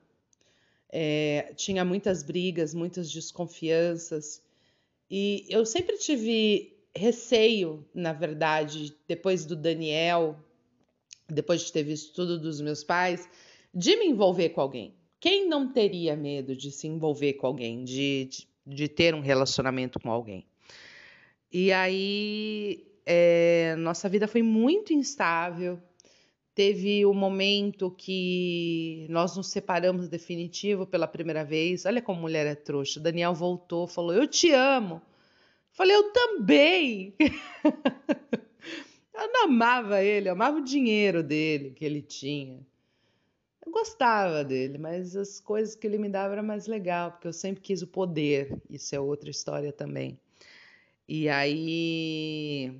É, 0.92 1.52
tinha 1.56 1.84
muitas 1.84 2.22
brigas, 2.22 2.74
muitas 2.74 3.10
desconfianças. 3.10 4.42
E 5.10 5.46
eu 5.48 5.64
sempre 5.64 5.96
tive 5.98 6.76
receio, 6.94 7.84
na 7.94 8.12
verdade, 8.12 8.94
depois 9.06 9.44
do 9.44 9.54
Daniel, 9.54 10.36
depois 11.28 11.62
de 11.62 11.72
ter 11.72 11.84
visto 11.84 12.12
tudo 12.14 12.38
dos 12.38 12.60
meus 12.60 12.82
pais, 12.82 13.28
de 13.72 13.96
me 13.96 14.06
envolver 14.06 14.50
com 14.50 14.60
alguém. 14.60 14.94
Quem 15.20 15.46
não 15.48 15.72
teria 15.72 16.16
medo 16.16 16.56
de 16.56 16.70
se 16.70 16.88
envolver 16.88 17.34
com 17.34 17.46
alguém, 17.46 17.84
de, 17.84 18.24
de, 18.24 18.48
de 18.66 18.88
ter 18.88 19.14
um 19.14 19.20
relacionamento 19.20 20.00
com 20.00 20.10
alguém? 20.10 20.46
E 21.52 21.72
aí, 21.72 22.86
é, 23.04 23.74
nossa 23.76 24.08
vida 24.08 24.26
foi 24.26 24.42
muito 24.42 24.92
instável. 24.92 25.80
Teve 26.60 27.06
o 27.06 27.12
um 27.12 27.14
momento 27.14 27.90
que 27.90 29.06
nós 29.08 29.34
nos 29.34 29.48
separamos 29.48 30.10
definitivo 30.10 30.86
pela 30.86 31.08
primeira 31.08 31.42
vez. 31.42 31.86
Olha 31.86 32.02
como 32.02 32.20
mulher 32.20 32.46
é 32.46 32.54
trouxa. 32.54 33.00
Daniel 33.00 33.32
voltou, 33.32 33.86
falou: 33.86 34.12
Eu 34.12 34.26
te 34.28 34.52
amo. 34.52 35.00
Falei: 35.70 35.96
Eu 35.96 36.12
também. 36.12 37.14
eu 39.14 39.32
não 39.32 39.44
amava 39.44 40.02
ele, 40.02 40.28
eu 40.28 40.34
amava 40.34 40.58
o 40.58 40.62
dinheiro 40.62 41.22
dele 41.22 41.70
que 41.70 41.82
ele 41.82 42.02
tinha. 42.02 42.60
Eu 43.64 43.72
gostava 43.72 44.44
dele, 44.44 44.76
mas 44.76 45.16
as 45.16 45.40
coisas 45.40 45.74
que 45.74 45.86
ele 45.86 45.96
me 45.96 46.10
dava 46.10 46.34
era 46.34 46.42
mais 46.42 46.66
legal, 46.66 47.12
porque 47.12 47.28
eu 47.28 47.32
sempre 47.32 47.62
quis 47.62 47.80
o 47.80 47.86
poder. 47.86 48.54
Isso 48.68 48.94
é 48.94 49.00
outra 49.00 49.30
história 49.30 49.72
também. 49.72 50.20
E 51.08 51.26
aí 51.26 52.78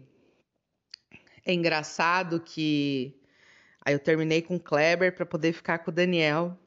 é 1.47 1.55
engraçado 1.55 2.41
que 2.41 3.19
Aí 3.85 3.95
eu 3.95 3.99
terminei 3.99 4.43
com 4.43 4.57
o 4.57 4.61
Kleber 4.61 5.15
para 5.15 5.25
poder 5.25 5.53
ficar 5.53 5.79
com 5.79 5.91
o 5.91 5.95
Daniel. 5.95 6.59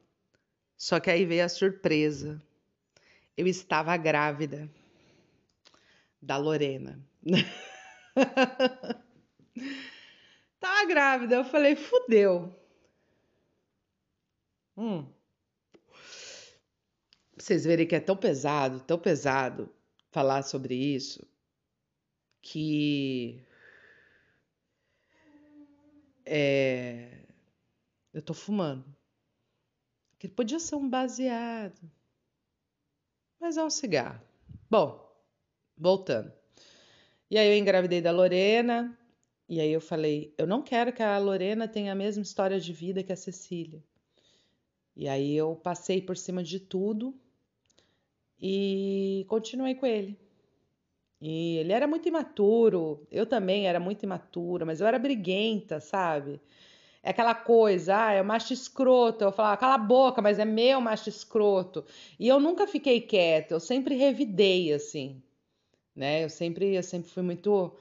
Só 0.75 0.99
que 0.99 1.09
aí 1.09 1.25
veio 1.25 1.45
a 1.45 1.49
surpresa. 1.49 2.41
Eu 3.37 3.47
estava 3.47 3.95
grávida 3.97 4.69
da 6.21 6.37
Lorena. 6.37 6.99
Tava 10.59 10.85
grávida. 10.85 11.35
Eu 11.35 11.45
falei, 11.45 11.75
fudeu. 11.75 12.53
Hum. 14.77 15.05
Pra 17.35 17.45
vocês 17.45 17.65
verem 17.65 17.87
que 17.87 17.95
é 17.95 17.99
tão 17.99 18.15
pesado, 18.15 18.79
tão 18.81 18.97
pesado 18.97 19.69
falar 20.11 20.43
sobre 20.43 20.75
isso, 20.75 21.27
que 22.41 23.43
é... 26.25 27.25
Eu 28.13 28.21
tô 28.21 28.33
fumando. 28.33 28.85
Que 30.19 30.27
podia 30.27 30.59
ser 30.59 30.75
um 30.75 30.89
baseado. 30.89 31.81
Mas 33.39 33.57
é 33.57 33.63
um 33.63 33.69
cigarro. 33.69 34.21
Bom, 34.69 35.05
voltando. 35.77 36.31
E 37.29 37.37
aí 37.37 37.47
eu 37.47 37.57
engravidei 37.57 38.01
da 38.01 38.11
Lorena. 38.11 38.97
E 39.49 39.59
aí 39.59 39.71
eu 39.71 39.81
falei, 39.81 40.33
eu 40.37 40.47
não 40.47 40.61
quero 40.61 40.93
que 40.93 41.03
a 41.03 41.17
Lorena 41.17 41.67
tenha 41.67 41.91
a 41.91 41.95
mesma 41.95 42.23
história 42.23 42.59
de 42.59 42.71
vida 42.71 43.03
que 43.03 43.11
a 43.11 43.17
Cecília. 43.17 43.83
E 44.95 45.07
aí 45.07 45.35
eu 45.35 45.55
passei 45.55 46.01
por 46.01 46.15
cima 46.15 46.43
de 46.43 46.59
tudo 46.59 47.13
e 48.39 49.25
continuei 49.27 49.75
com 49.75 49.85
ele. 49.85 50.17
E 51.25 51.57
ele 51.59 51.71
era 51.71 51.87
muito 51.87 52.05
imaturo, 52.09 53.07
eu 53.09 53.25
também 53.25 53.65
era 53.65 53.79
muito 53.79 54.03
imatura, 54.03 54.65
mas 54.65 54.81
eu 54.81 54.87
era 54.87 54.99
briguenta, 54.99 55.79
sabe? 55.79 56.41
É 57.01 57.11
aquela 57.11 57.33
coisa, 57.33 58.07
ah, 58.07 58.11
é 58.13 58.21
o 58.21 58.25
macho 58.25 58.53
escroto. 58.53 59.23
Eu 59.23 59.31
falava, 59.31 59.57
cala 59.57 59.75
a 59.75 59.77
boca, 59.77 60.21
mas 60.21 60.37
é 60.39 60.45
meu 60.45 60.81
macho 60.81 61.07
escroto. 61.09 61.85
E 62.19 62.27
eu 62.27 62.39
nunca 62.41 62.67
fiquei 62.67 62.99
quieta, 63.01 63.53
eu 63.53 63.59
sempre 63.61 63.95
revidei, 63.95 64.73
assim, 64.73 65.23
né? 65.95 66.23
Eu 66.25 66.29
sempre, 66.29 66.75
eu 66.75 66.83
sempre 66.83 67.09
fui 67.09 67.23
muito. 67.23 67.73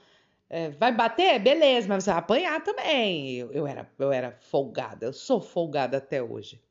É, 0.49 0.69
vai 0.71 0.93
bater? 0.95 1.39
Beleza, 1.39 1.87
mas 1.89 2.05
você 2.05 2.11
vai 2.11 2.19
apanhar 2.19 2.63
também. 2.63 3.35
Eu, 3.35 3.51
eu, 3.51 3.67
era, 3.67 3.91
eu 3.99 4.11
era 4.11 4.31
folgada, 4.39 5.05
eu 5.05 5.13
sou 5.13 5.41
folgada 5.41 5.97
até 5.97 6.23
hoje. 6.23 6.61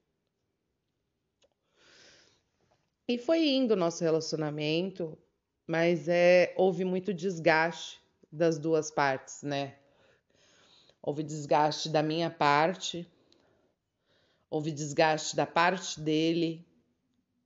E 3.08 3.18
foi 3.18 3.46
indo 3.48 3.72
o 3.74 3.76
nosso 3.76 4.02
relacionamento 4.04 5.18
mas 5.72 6.06
é, 6.06 6.52
houve 6.54 6.84
muito 6.84 7.14
desgaste 7.14 7.98
das 8.30 8.58
duas 8.58 8.90
partes, 8.90 9.42
né? 9.42 9.76
Houve 11.00 11.22
desgaste 11.22 11.88
da 11.88 12.02
minha 12.02 12.28
parte, 12.28 13.10
houve 14.50 14.70
desgaste 14.70 15.34
da 15.34 15.46
parte 15.46 15.98
dele, 15.98 16.62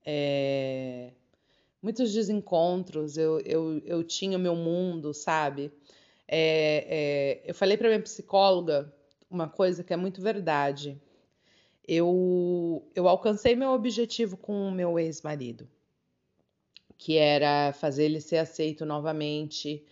é, 0.04 1.12
muitos 1.80 2.12
desencontros. 2.12 3.16
Eu, 3.16 3.38
eu, 3.42 3.78
eu 3.84 4.02
tinha 4.02 4.36
o 4.36 4.40
meu 4.40 4.56
mundo, 4.56 5.14
sabe? 5.14 5.70
É, 6.26 7.44
é, 7.44 7.48
eu 7.48 7.54
falei 7.54 7.76
para 7.76 7.86
minha 7.86 8.02
psicóloga 8.02 8.92
uma 9.30 9.48
coisa 9.48 9.84
que 9.84 9.92
é 9.92 9.96
muito 9.96 10.20
verdade. 10.20 11.00
Eu, 11.86 12.90
eu 12.92 13.06
alcancei 13.06 13.54
meu 13.54 13.70
objetivo 13.70 14.36
com 14.36 14.66
o 14.66 14.72
meu 14.72 14.98
ex-marido 14.98 15.68
que 16.98 17.16
era 17.16 17.72
fazer 17.72 18.04
ele 18.04 18.20
ser 18.20 18.38
aceito 18.38 18.84
novamente 18.84 19.84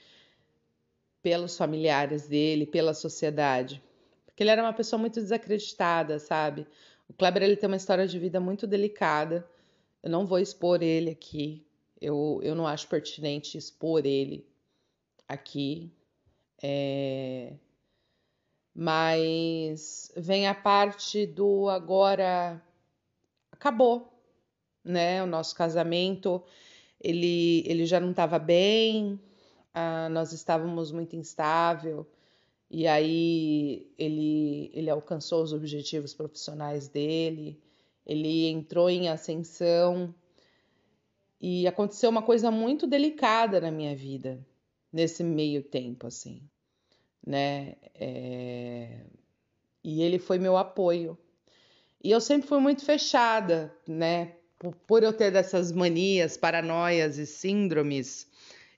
pelos 1.23 1.57
familiares 1.57 2.29
dele, 2.29 2.67
pela 2.67 2.93
sociedade. 2.95 3.83
Porque 4.27 4.43
ele 4.43 4.51
era 4.51 4.62
uma 4.62 4.73
pessoa 4.73 4.99
muito 5.01 5.21
desacreditada, 5.21 6.19
sabe? 6.19 6.67
O 7.09 7.12
Kleber 7.12 7.43
ele 7.43 7.57
tem 7.57 7.67
uma 7.67 7.77
história 7.77 8.07
de 8.07 8.19
vida 8.19 8.40
muito 8.40 8.67
delicada. 8.67 9.49
Eu 10.03 10.11
não 10.11 10.27
vou 10.27 10.38
expor 10.38 10.83
ele 10.83 11.11
aqui. 11.11 11.64
Eu, 12.01 12.40
eu 12.43 12.55
não 12.55 12.67
acho 12.67 12.88
pertinente 12.88 13.57
expor 13.57 14.05
ele. 14.05 14.47
aqui. 15.29 15.90
É... 16.62 17.55
Mas 18.75 20.12
vem 20.17 20.47
a 20.49 20.55
parte 20.55 21.27
do 21.27 21.69
agora 21.69 22.61
acabou, 23.53 24.12
né? 24.83 25.23
O 25.23 25.27
nosso 25.27 25.55
casamento, 25.55 26.43
ele, 27.00 27.62
ele 27.66 27.87
já 27.87 28.00
não 28.00 28.11
estava 28.11 28.38
bem, 28.38 29.20
ah, 29.72 30.09
nós 30.09 30.33
estávamos 30.33 30.92
muito 30.92 31.16
instável, 31.16 32.07
e 32.70 32.87
aí 32.87 33.92
ele, 33.98 34.70
ele 34.74 34.90
alcançou 34.90 35.42
os 35.42 35.52
objetivos 35.52 36.14
profissionais 36.14 36.88
dele, 36.88 37.61
ele 38.07 38.46
entrou 38.46 38.90
em 38.90 39.09
ascensão, 39.09 40.14
e 41.46 41.66
aconteceu 41.66 42.09
uma 42.09 42.22
coisa 42.22 42.50
muito 42.50 42.87
delicada 42.87 43.61
na 43.61 43.70
minha 43.70 43.94
vida 43.94 44.42
nesse 44.90 45.22
meio 45.22 45.62
tempo, 45.62 46.07
assim, 46.07 46.40
né? 47.26 47.76
É... 47.94 49.04
E 49.83 50.00
ele 50.02 50.18
foi 50.18 50.38
meu 50.38 50.57
apoio. 50.57 51.18
E 52.02 52.11
eu 52.11 52.18
sempre 52.18 52.48
fui 52.48 52.59
muito 52.59 52.83
fechada, 52.83 53.76
né? 53.87 54.37
Por 54.72 55.03
eu 55.03 55.12
ter 55.12 55.31
dessas 55.31 55.72
manias, 55.72 56.37
paranoias 56.37 57.18
e 57.18 57.27
síndromes, 57.27 58.27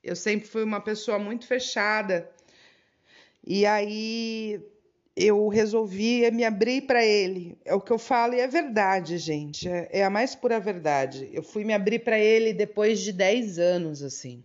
eu 0.03 0.15
sempre 0.15 0.47
fui 0.47 0.63
uma 0.63 0.81
pessoa 0.81 1.19
muito 1.19 1.45
fechada. 1.45 2.29
E 3.45 3.65
aí 3.65 4.61
eu 5.15 5.47
resolvi 5.47 6.29
me 6.31 6.43
abrir 6.43 6.83
para 6.83 7.03
ele. 7.03 7.57
É 7.65 7.73
o 7.73 7.81
que 7.81 7.91
eu 7.91 7.97
falo 7.97 8.35
e 8.35 8.39
é 8.39 8.47
verdade, 8.47 9.17
gente. 9.17 9.67
É, 9.67 9.89
é 9.91 10.03
a 10.03 10.09
mais 10.09 10.35
pura 10.35 10.59
verdade. 10.59 11.29
Eu 11.33 11.41
fui 11.41 11.63
me 11.63 11.73
abrir 11.73 11.99
para 11.99 12.19
ele 12.19 12.53
depois 12.53 12.99
de 12.99 13.11
10 13.11 13.57
anos, 13.57 14.03
assim. 14.03 14.43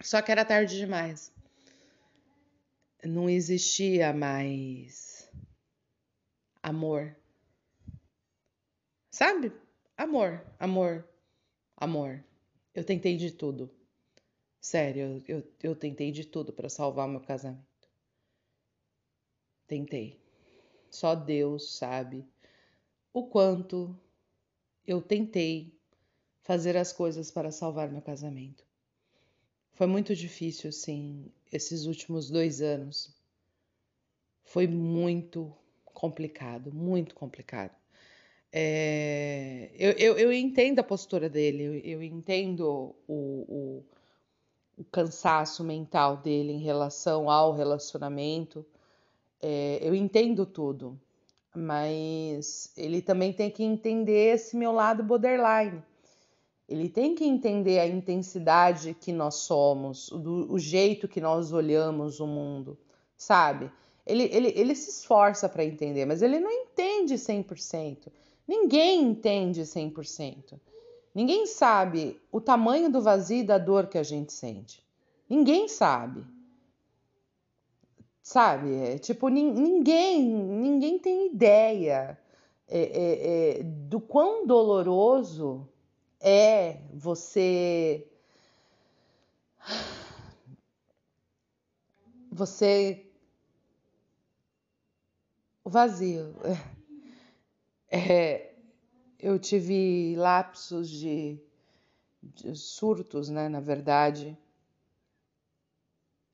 Só 0.00 0.22
que 0.22 0.32
era 0.32 0.44
tarde 0.44 0.76
demais. 0.76 1.32
Não 3.04 3.28
existia 3.28 4.12
mais 4.12 5.28
amor. 6.62 7.14
Sabe? 9.10 9.52
Amor, 9.98 10.46
amor, 10.60 11.04
amor. 11.76 12.24
Eu 12.72 12.84
tentei 12.84 13.16
de 13.16 13.32
tudo. 13.32 13.68
Sério, 14.60 15.20
eu, 15.26 15.42
eu, 15.60 15.74
tentei 15.74 16.12
de 16.12 16.24
tudo 16.24 16.52
para 16.52 16.68
salvar 16.68 17.08
meu 17.08 17.20
casamento. 17.20 17.66
Tentei. 19.66 20.16
Só 20.88 21.16
Deus 21.16 21.76
sabe 21.76 22.24
o 23.12 23.26
quanto 23.26 23.98
eu 24.86 25.02
tentei 25.02 25.76
fazer 26.42 26.76
as 26.76 26.92
coisas 26.92 27.32
para 27.32 27.50
salvar 27.50 27.90
meu 27.90 28.00
casamento. 28.00 28.64
Foi 29.72 29.88
muito 29.88 30.14
difícil, 30.14 30.70
sim, 30.70 31.28
esses 31.50 31.86
últimos 31.86 32.30
dois 32.30 32.62
anos. 32.62 33.12
Foi 34.44 34.68
muito 34.68 35.52
complicado, 35.84 36.72
muito 36.72 37.16
complicado. 37.16 37.76
É, 38.50 39.70
eu, 39.74 39.92
eu, 39.92 40.18
eu, 40.18 40.32
entendo 40.32 40.78
a 40.78 40.82
postura 40.82 41.28
dele, 41.28 41.64
eu, 41.64 41.74
eu 41.98 42.02
entendo 42.02 42.94
o, 43.06 43.14
o, 43.14 43.84
o, 44.78 44.84
cansaço 44.84 45.62
mental 45.62 46.16
dele 46.16 46.52
em 46.54 46.58
relação 46.58 47.30
ao 47.30 47.52
relacionamento, 47.52 48.64
é, 49.42 49.78
eu 49.82 49.94
entendo 49.94 50.46
tudo, 50.46 50.98
mas 51.54 52.72
ele 52.76 53.02
também 53.02 53.34
tem 53.34 53.50
que 53.50 53.62
entender 53.62 54.34
esse 54.34 54.56
meu 54.56 54.72
lado 54.72 55.02
borderline. 55.04 55.82
Ele 56.66 56.88
tem 56.88 57.14
que 57.14 57.24
entender 57.24 57.78
a 57.78 57.86
intensidade 57.86 58.94
que 58.94 59.12
nós 59.12 59.36
somos, 59.36 60.08
do, 60.08 60.50
o 60.52 60.58
jeito 60.58 61.06
que 61.06 61.20
nós 61.20 61.52
olhamos 61.52 62.18
o 62.18 62.26
mundo, 62.26 62.78
sabe? 63.16 63.70
Ele, 64.06 64.24
ele, 64.32 64.52
ele 64.56 64.74
se 64.74 64.90
esforça 64.90 65.48
para 65.48 65.64
entender, 65.64 66.06
mas 66.06 66.22
ele 66.22 66.40
não 66.40 66.50
entende 66.50 67.14
100%. 67.14 68.10
Ninguém 68.48 69.02
entende 69.02 69.60
100%. 69.60 70.58
Ninguém 71.14 71.46
sabe 71.46 72.18
o 72.32 72.40
tamanho 72.40 72.90
do 72.90 73.02
vazio 73.02 73.40
e 73.40 73.44
da 73.44 73.58
dor 73.58 73.88
que 73.88 73.98
a 73.98 74.02
gente 74.02 74.32
sente. 74.32 74.82
Ninguém 75.28 75.68
sabe. 75.68 76.24
Sabe? 78.22 78.74
É, 78.74 78.98
tipo, 78.98 79.28
ninguém, 79.28 80.22
ninguém 80.24 80.98
tem 80.98 81.26
ideia 81.26 82.18
é, 82.66 82.80
é, 82.80 83.58
é, 83.58 83.62
do 83.62 84.00
quão 84.00 84.46
doloroso 84.46 85.68
é 86.20 86.80
você. 86.94 88.06
Você. 92.30 93.06
O 95.64 95.68
vazio. 95.68 96.34
É, 97.90 98.54
eu 99.18 99.38
tive 99.38 100.14
lapsos 100.16 100.90
de, 100.90 101.38
de, 102.22 102.54
surtos, 102.54 103.30
né, 103.30 103.48
na 103.48 103.60
verdade, 103.60 104.36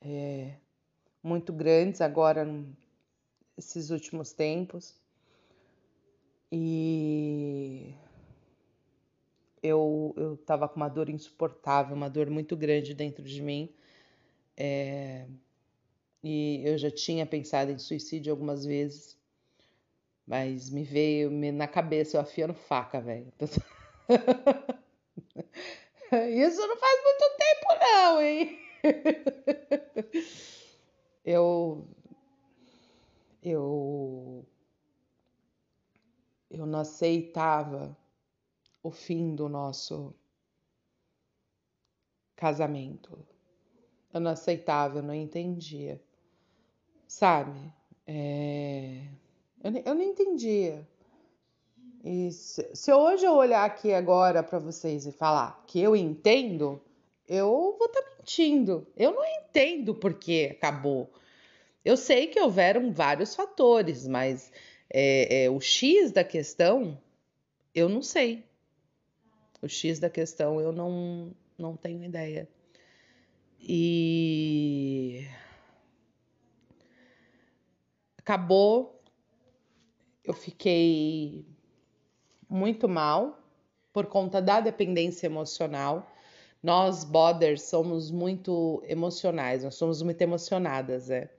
é, 0.01 0.57
muito 1.23 1.53
grandes 1.53 2.01
agora, 2.01 2.47
esses 3.57 3.91
últimos 3.91 4.33
tempos. 4.33 4.95
E 6.51 7.95
eu, 9.63 10.13
eu 10.17 10.37
tava 10.37 10.69
com 10.69 10.77
uma 10.77 10.89
dor 10.89 11.09
insuportável, 11.09 11.97
uma 11.97 12.11
dor 12.11 12.29
muito 12.31 12.57
grande 12.57 12.95
dentro 12.95 13.25
de 13.25 13.41
mim. 13.43 13.73
É, 14.57 15.27
e 16.23 16.63
eu 16.65 16.77
já 16.79 16.91
tinha 16.91 17.27
pensado 17.27 17.71
em 17.71 17.79
suicídio 17.79 18.33
algumas 18.33 18.65
vezes. 18.65 19.19
Mas 20.27 20.71
me 20.71 20.83
veio 20.83 21.31
me, 21.31 21.53
na 21.53 21.69
cabeça 21.69 22.17
eu 22.17 22.23
afiando 22.23 22.55
faca, 22.55 23.01
velho. 23.01 23.33
Isso 26.11 26.67
não 26.67 26.77
faz 26.77 27.03
muito 27.03 27.37
tempo, 27.39 27.67
não, 27.81 28.21
hein? 28.23 28.59
eu. 31.25 31.89
Eu. 33.43 34.47
Eu 36.51 36.67
não 36.67 36.81
aceitava 36.81 37.97
o 38.83 38.91
fim 38.91 39.35
do 39.35 39.49
nosso 39.49 40.15
casamento. 42.37 43.27
Eu 44.13 44.21
não 44.21 44.31
aceitava, 44.31 44.99
eu 44.99 45.03
não 45.03 45.15
entendia. 45.15 46.01
Sabe? 47.07 47.73
É 48.07 49.09
eu, 49.65 49.83
eu 49.85 49.95
não 49.95 50.03
entendia. 50.03 50.87
E 52.05 52.31
se, 52.31 52.69
se 52.75 52.93
hoje 52.93 53.25
eu 53.25 53.33
olhar 53.33 53.65
aqui 53.65 53.95
agora 53.95 54.43
para 54.43 54.59
vocês 54.59 55.07
e 55.07 55.13
falar 55.13 55.65
que 55.67 55.81
eu 55.81 55.97
entendo, 55.97 56.81
eu 57.27 57.75
vou 57.79 57.87
estar 57.87 58.03
tá 58.03 58.11
mentindo. 58.19 58.87
Eu 58.95 59.13
não 59.13 59.25
entendo 59.25 59.95
por 59.95 60.13
que 60.13 60.47
acabou. 60.47 61.11
Eu 61.83 61.97
sei 61.97 62.27
que 62.27 62.39
houveram 62.39 62.93
vários 62.93 63.35
fatores, 63.35 64.07
mas 64.07 64.53
é, 64.91 65.45
é, 65.45 65.51
o 65.51 65.61
X 65.61 66.13
da 66.13 66.23
questão 66.23 67.01
eu 67.75 67.89
não 67.89 68.03
sei. 68.03 68.45
O 69.63 69.69
X 69.69 69.99
da 69.99 70.11
questão 70.11 70.61
eu 70.61 70.73
não, 70.73 71.35
não 71.57 71.75
tenho 71.75 72.05
ideia. 72.05 72.47
E 73.59 75.27
acabou 78.19 78.94
eu 80.25 80.33
fiquei 80.33 81.45
muito 82.49 82.89
mal 82.89 83.39
por 83.93 84.07
conta 84.07 84.41
da 84.41 84.61
dependência 84.61 85.27
emocional. 85.27 86.11
Nós, 86.63 87.05
boders, 87.05 87.63
somos 87.63 88.11
muito 88.11 88.83
emocionais, 88.89 89.63
nós 89.63 89.75
somos 89.75 90.01
muito 90.01 90.21
emocionadas, 90.23 91.11
é. 91.11 91.31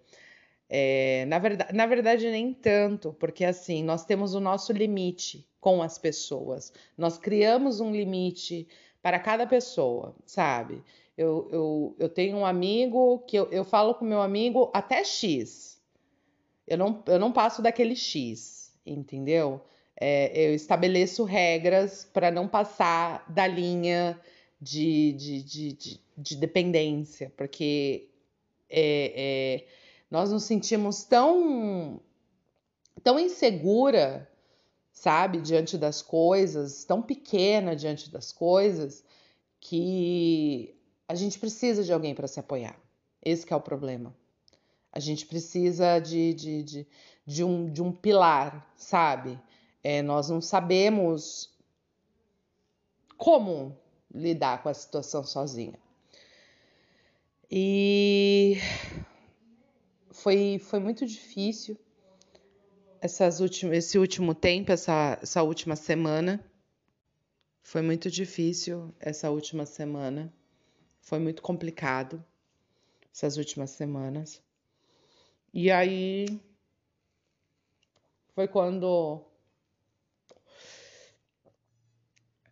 é 0.69 1.26
na, 1.26 1.39
verdade, 1.39 1.74
na 1.74 1.86
verdade, 1.88 2.30
nem 2.30 2.54
tanto, 2.54 3.12
porque 3.20 3.43
assim, 3.43 3.84
nós 3.84 4.05
temos 4.05 4.36
o 4.36 4.39
nosso 4.39 4.72
limite 4.72 5.47
com 5.59 5.82
as 5.82 5.97
pessoas. 5.97 6.72
Nós 6.95 7.18
criamos 7.18 7.80
um 7.80 7.91
limite 7.91 8.68
para 9.01 9.18
cada 9.18 9.47
pessoa, 9.47 10.16
sabe? 10.28 10.84
Eu, 11.18 11.49
eu, 11.51 11.95
eu 11.97 12.09
tenho 12.09 12.38
um 12.38 12.45
amigo 12.45 13.20
que 13.28 13.38
eu, 13.38 13.49
eu 13.51 13.64
falo 13.64 13.95
com 13.95 14.05
meu 14.05 14.22
amigo 14.22 14.70
até 14.74 15.03
X. 15.03 15.82
Eu 16.68 16.78
não, 16.78 17.03
eu 17.07 17.18
não 17.18 17.32
passo 17.32 17.64
daquele 17.64 17.95
X 17.95 18.64
entendeu? 18.86 19.61
É, 19.99 20.49
eu 20.49 20.53
estabeleço 20.53 21.23
regras 21.23 22.07
para 22.11 22.29
não 22.29 22.47
passar 22.47 23.25
da 23.29 23.47
linha 23.47 24.19
de, 24.59 25.13
de, 25.13 25.43
de, 25.43 25.73
de, 25.73 26.01
de 26.17 26.36
dependência, 26.36 27.31
porque 27.38 28.09
é, 28.69 29.13
é, 29.15 29.67
nós 30.09 30.31
nos 30.31 30.43
sentimos 30.43 31.03
tão, 31.03 32.01
tão 33.03 33.19
insegura, 33.19 34.29
sabe, 34.91 35.41
diante 35.41 35.77
das 35.77 36.01
coisas, 36.01 36.83
tão 36.83 37.01
pequena 37.01 37.75
diante 37.75 38.09
das 38.09 38.31
coisas, 38.31 39.03
que 39.59 40.75
a 41.07 41.15
gente 41.15 41.39
precisa 41.39 41.83
de 41.83 41.93
alguém 41.93 42.13
para 42.13 42.27
se 42.27 42.39
apoiar. 42.39 42.79
Esse 43.23 43.51
é 43.51 43.55
o 43.55 43.61
problema. 43.61 44.15
A 44.91 44.99
gente 44.99 45.25
precisa 45.25 45.99
de, 45.99 46.33
de, 46.33 46.63
de, 46.63 46.88
de, 47.26 47.43
um, 47.43 47.71
de 47.71 47.82
um 47.82 47.91
pilar, 47.91 48.71
sabe? 48.76 49.39
É, 49.84 50.01
nós 50.01 50.30
não 50.30 50.41
sabemos 50.41 51.49
como 53.17 53.78
lidar 54.13 54.61
com 54.61 54.69
a 54.69 54.73
situação 54.73 55.23
sozinha. 55.23 55.80
E 57.49 58.57
foi, 60.11 60.59
foi 60.59 60.80
muito 60.80 61.05
difícil 61.05 61.78
essas 63.01 63.39
últimas, 63.39 63.78
esse 63.78 63.97
último 63.99 64.34
tempo, 64.34 64.71
essa, 64.71 65.19
essa 65.21 65.43
última 65.43 65.76
semana. 65.76 66.43
Foi 67.61 67.82
muito 67.82 68.09
difícil 68.09 68.93
essa 68.99 69.30
última 69.30 69.65
semana. 69.65 70.34
Foi 71.01 71.19
muito 71.19 71.41
complicado 71.41 72.23
essas 73.13 73.38
últimas 73.38 73.71
semanas. 73.71 74.41
E 75.53 75.71
aí 75.71 76.41
foi 78.36 78.49
quando 78.49 79.23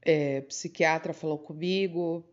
é, 0.01 0.39
psiquiatra 0.41 1.13
falou 1.13 1.38
comigo, 1.38 2.23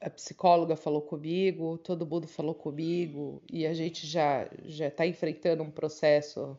a 0.00 0.08
psicóloga 0.08 0.76
falou 0.76 1.02
comigo, 1.02 1.76
todo 1.78 2.06
mundo 2.06 2.26
falou 2.26 2.54
comigo 2.54 3.42
e 3.52 3.66
a 3.66 3.74
gente 3.74 4.06
já 4.06 4.48
já 4.64 4.88
está 4.88 5.06
enfrentando 5.06 5.62
um 5.62 5.70
processo 5.70 6.58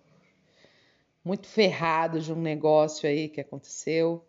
muito 1.23 1.47
ferrado 1.47 2.19
de 2.19 2.31
um 2.31 2.39
negócio 2.41 3.09
aí 3.09 3.27
que 3.27 3.41
aconteceu 3.41 4.23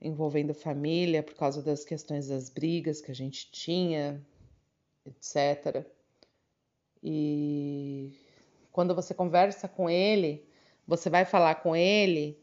envolvendo 0.00 0.52
família 0.52 1.22
por 1.22 1.34
causa 1.34 1.62
das 1.62 1.82
questões 1.82 2.28
das 2.28 2.50
brigas 2.50 3.00
que 3.00 3.10
a 3.10 3.14
gente 3.14 3.50
tinha, 3.50 4.22
etc. 5.06 5.86
E 7.02 8.23
quando 8.74 8.92
você 8.92 9.14
conversa 9.14 9.68
com 9.68 9.88
ele, 9.88 10.44
você 10.84 11.08
vai 11.08 11.24
falar 11.24 11.54
com 11.54 11.76
ele 11.76 12.36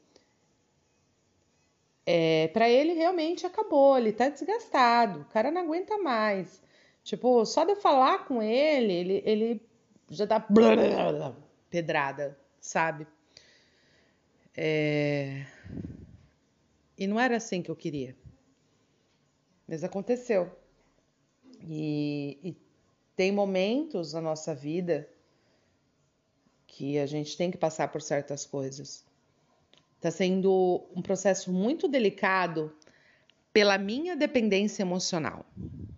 é, 2.05 2.47
para 2.47 2.69
ele 2.69 2.93
realmente 2.93 3.45
acabou, 3.45 3.97
ele 3.97 4.13
tá 4.13 4.29
desgastado, 4.29 5.19
o 5.19 5.25
cara 5.25 5.51
não 5.51 5.61
aguenta 5.61 5.97
mais. 5.97 6.63
Tipo, 7.03 7.45
só 7.45 7.65
de 7.65 7.73
eu 7.73 7.75
falar 7.75 8.25
com 8.25 8.41
ele, 8.41 8.93
ele, 8.93 9.23
ele 9.25 9.61
já 10.09 10.23
dá 10.23 10.39
pedrada, 11.69 12.39
sabe? 12.61 13.05
É... 14.55 15.45
E 16.97 17.07
não 17.07 17.19
era 17.19 17.35
assim 17.35 17.61
que 17.61 17.69
eu 17.69 17.75
queria. 17.75 18.15
Mas 19.67 19.83
aconteceu. 19.83 20.49
E, 21.61 22.39
e 22.41 22.55
tem 23.17 23.33
momentos 23.33 24.13
na 24.13 24.21
nossa 24.21 24.55
vida 24.55 25.09
que 26.71 26.97
a 26.97 27.05
gente 27.05 27.35
tem 27.35 27.51
que 27.51 27.57
passar 27.57 27.89
por 27.89 28.01
certas 28.01 28.45
coisas. 28.45 29.03
Está 29.97 30.09
sendo 30.09 30.87
um 30.95 31.01
processo 31.01 31.51
muito 31.51 31.85
delicado 31.85 32.73
pela 33.51 33.77
minha 33.77 34.15
dependência 34.15 34.81
emocional, 34.81 35.45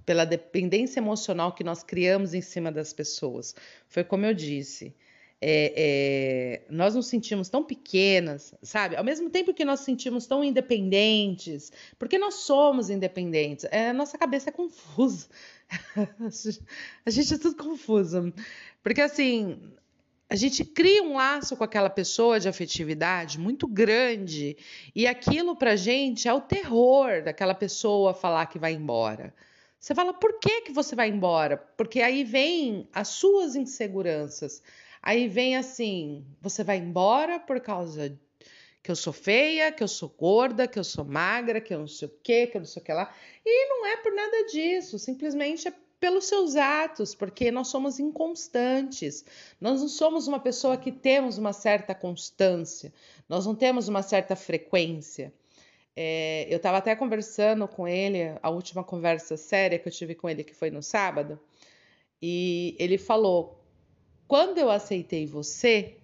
pela 0.03 0.25
dependência 0.25 0.99
emocional 0.99 1.53
que 1.53 1.63
nós 1.63 1.83
criamos 1.83 2.33
em 2.33 2.41
cima 2.41 2.71
das 2.71 2.91
pessoas. 2.91 3.55
Foi 3.87 4.03
como 4.03 4.25
eu 4.25 4.33
disse. 4.33 4.95
É, 5.45 5.73
é, 5.75 6.61
nós 6.69 6.95
nos 6.95 7.05
sentimos 7.07 7.49
tão 7.49 7.63
pequenas, 7.63 8.55
sabe? 8.63 8.95
Ao 8.95 9.03
mesmo 9.03 9.29
tempo 9.29 9.53
que 9.53 9.65
nós 9.65 9.81
nos 9.81 9.85
sentimos 9.85 10.25
tão 10.25 10.43
independentes, 10.43 11.71
porque 11.99 12.17
nós 12.17 12.35
somos 12.35 12.89
independentes, 12.89 13.65
é, 13.69 13.89
a 13.89 13.93
nossa 13.93 14.17
cabeça 14.17 14.49
é 14.49 14.53
confusa. 14.53 15.27
a 17.05 17.09
gente 17.09 17.33
é 17.33 17.37
tudo 17.37 17.57
confuso. 17.57 18.33
Porque 18.81 19.01
assim, 19.01 19.59
a 20.29 20.35
gente 20.35 20.65
cria 20.65 21.03
um 21.03 21.15
laço 21.15 21.55
com 21.55 21.63
aquela 21.63 21.89
pessoa 21.89 22.39
de 22.39 22.47
afetividade 22.47 23.39
muito 23.39 23.67
grande 23.67 24.57
e 24.95 25.05
aquilo 25.05 25.55
pra 25.55 25.75
gente 25.75 26.27
é 26.27 26.33
o 26.33 26.41
terror 26.41 27.23
daquela 27.23 27.53
pessoa 27.53 28.13
falar 28.13 28.47
que 28.47 28.57
vai 28.57 28.73
embora. 28.73 29.33
Você 29.79 29.93
fala, 29.93 30.13
por 30.13 30.39
que, 30.39 30.61
que 30.61 30.71
você 30.71 30.95
vai 30.95 31.09
embora? 31.09 31.57
Porque 31.57 32.01
aí 32.01 32.23
vem 32.23 32.87
as 32.93 33.09
suas 33.09 33.55
inseguranças. 33.55 34.63
Aí 35.01 35.27
vem 35.27 35.57
assim, 35.57 36.25
você 36.41 36.63
vai 36.63 36.77
embora 36.77 37.37
por 37.37 37.59
causa 37.59 38.17
que 38.81 38.89
eu 38.89 38.95
sou 38.95 39.13
feia, 39.13 39.71
que 39.71 39.83
eu 39.83 39.87
sou 39.87 40.09
gorda, 40.09 40.67
que 40.67 40.79
eu 40.79 40.83
sou 40.83 41.03
magra, 41.03 41.61
que 41.61 41.73
eu 41.73 41.79
não 41.79 41.87
sei 41.87 42.07
o 42.07 42.11
que, 42.23 42.47
que 42.47 42.57
eu 42.57 42.61
não 42.61 42.65
sei 42.65 42.81
o 42.81 42.85
que 42.85 42.93
lá. 42.93 43.13
E 43.45 43.69
não 43.69 43.85
é 43.85 43.97
por 43.97 44.13
nada 44.13 44.45
disso, 44.45 44.97
simplesmente 44.97 45.67
é 45.67 45.73
pelos 46.03 46.25
seus 46.25 46.57
atos, 46.57 47.15
porque 47.15 47.49
nós 47.49 47.69
somos 47.69 47.97
inconstantes. 47.97 49.23
Nós 49.61 49.79
não 49.79 49.87
somos 49.87 50.27
uma 50.27 50.37
pessoa 50.37 50.75
que 50.75 50.91
temos 50.91 51.37
uma 51.37 51.53
certa 51.53 51.95
constância, 51.95 52.91
nós 53.29 53.45
não 53.45 53.55
temos 53.55 53.87
uma 53.87 54.03
certa 54.03 54.35
frequência. 54.35 55.33
É, 55.95 56.45
eu 56.49 56.57
estava 56.57 56.79
até 56.79 56.93
conversando 56.93 57.65
com 57.69 57.87
ele, 57.87 58.37
a 58.41 58.49
última 58.49 58.83
conversa 58.83 59.37
séria 59.37 59.79
que 59.79 59.87
eu 59.87 59.93
tive 59.93 60.13
com 60.13 60.29
ele, 60.29 60.43
que 60.43 60.53
foi 60.53 60.69
no 60.69 60.83
sábado, 60.83 61.39
e 62.21 62.75
ele 62.77 62.97
falou: 62.97 63.63
quando 64.27 64.57
eu 64.57 64.69
aceitei 64.69 65.25
você, 65.25 65.95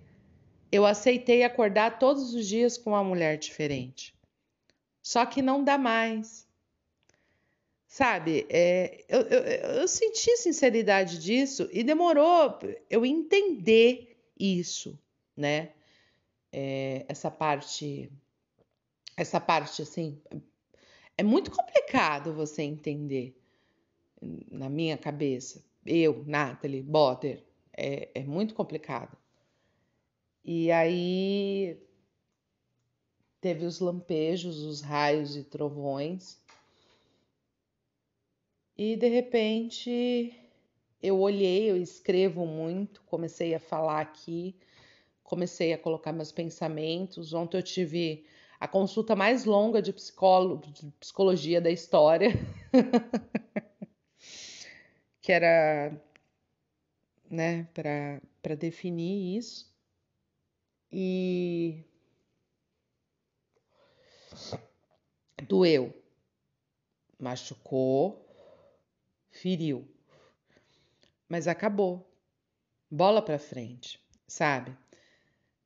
eu 0.71 0.85
aceitei 0.85 1.43
acordar 1.43 1.99
todos 1.99 2.33
os 2.33 2.47
dias 2.47 2.77
com 2.77 2.91
uma 2.91 3.03
mulher 3.03 3.37
diferente. 3.37 4.15
Só 5.03 5.25
que 5.25 5.41
não 5.41 5.61
dá 5.61 5.77
mais. 5.77 6.47
Sabe, 7.91 8.45
é, 8.51 9.03
eu, 9.09 9.21
eu, 9.21 9.41
eu 9.79 9.87
senti 9.87 10.37
sinceridade 10.37 11.17
disso 11.17 11.67
e 11.73 11.83
demorou 11.83 12.59
eu 12.87 13.03
entender 13.03 14.15
isso, 14.39 14.97
né? 15.35 15.73
É, 16.51 17.03
essa 17.09 17.31
parte, 17.31 18.11
essa 19.17 19.39
parte 19.41 19.81
assim, 19.81 20.21
é 21.17 21.23
muito 21.23 21.49
complicado 21.49 22.31
você 22.31 22.61
entender 22.61 23.35
na 24.51 24.69
minha 24.69 24.95
cabeça. 24.95 25.65
Eu, 25.83 26.23
Natalie 26.27 26.83
Botter, 26.83 27.43
é, 27.75 28.09
é 28.13 28.23
muito 28.23 28.53
complicado. 28.53 29.17
E 30.45 30.71
aí 30.71 31.81
teve 33.41 33.65
os 33.65 33.79
lampejos, 33.79 34.59
os 34.59 34.81
raios 34.81 35.35
e 35.35 35.43
trovões 35.43 36.38
e 38.79 38.95
de 38.95 39.09
repente 39.09 40.33
eu 41.03 41.19
olhei, 41.19 41.69
eu 41.69 41.75
escrevo 41.75 42.45
muito, 42.45 43.01
comecei 43.01 43.53
a 43.53 43.59
falar 43.59 43.99
aqui, 43.99 44.55
comecei 45.21 45.73
a 45.73 45.77
colocar 45.77 46.13
meus 46.13 46.31
pensamentos. 46.31 47.33
Ontem 47.33 47.57
eu 47.57 47.61
tive 47.61 48.25
a 48.57 48.69
consulta 48.69 49.17
mais 49.17 49.43
longa 49.43 49.81
de, 49.81 49.91
psicólogo, 49.91 50.71
de 50.71 50.89
psicologia 50.91 51.59
da 51.59 51.69
história, 51.69 52.29
que 55.21 55.33
era 55.33 56.01
né, 57.29 57.67
para 57.73 58.55
definir 58.55 59.37
isso. 59.37 59.69
E 60.89 61.83
doeu, 65.45 65.93
machucou, 67.19 68.28
feriu. 69.31 69.87
Mas 71.27 71.47
acabou. 71.47 72.05
Bola 72.89 73.21
pra 73.21 73.37
frente, 73.37 73.99
sabe? 74.27 74.75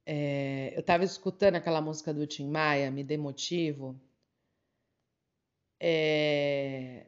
É, 0.05 0.73
eu 0.75 0.81
estava 0.81 1.03
escutando 1.03 1.55
aquela 1.55 1.81
música 1.81 2.13
do 2.13 2.27
Tim 2.27 2.49
Maia, 2.49 2.91
Me 2.91 3.03
Dê 3.03 3.15
Motivo. 3.17 3.99
É, 5.79 7.05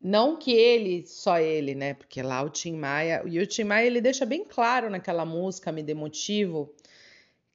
não 0.00 0.36
que 0.38 0.52
ele, 0.52 1.06
só 1.06 1.38
ele, 1.38 1.74
né? 1.74 1.94
Porque 1.94 2.22
lá 2.22 2.42
o 2.42 2.50
Tim 2.50 2.76
Maia, 2.76 3.22
e 3.26 3.38
o 3.38 3.46
Tim 3.46 3.64
Maia 3.64 3.86
ele 3.86 4.00
deixa 4.00 4.24
bem 4.24 4.44
claro 4.44 4.90
naquela 4.90 5.24
música 5.24 5.72
Me 5.72 5.82
Dê 5.82 5.94
Motivo 5.94 6.74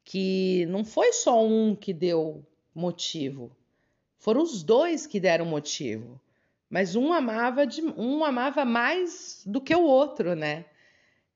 que 0.04 0.66
não 0.66 0.84
foi 0.84 1.14
só 1.14 1.46
um 1.46 1.76
que 1.76 1.94
deu 1.94 2.44
motivo, 2.74 3.56
foram 4.18 4.42
os 4.42 4.64
dois 4.64 5.06
que 5.06 5.20
deram 5.20 5.46
motivo 5.46 6.20
mas 6.70 6.96
um 6.96 7.12
amava 7.12 7.66
de, 7.66 7.82
um 7.82 8.24
amava 8.24 8.64
mais 8.64 9.42
do 9.46 9.60
que 9.60 9.76
o 9.76 9.84
outro, 9.84 10.36
né? 10.36 10.66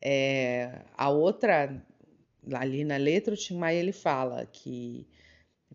É, 0.02 0.82
a 0.96 1.10
outra, 1.10 1.82
ali 2.54 2.84
na 2.84 2.98
letra, 2.98 3.34
o 3.34 3.38
Tim 3.38 3.56
Maia 3.56 3.80
ele 3.80 3.92
fala 3.92 4.46
que 4.46 5.08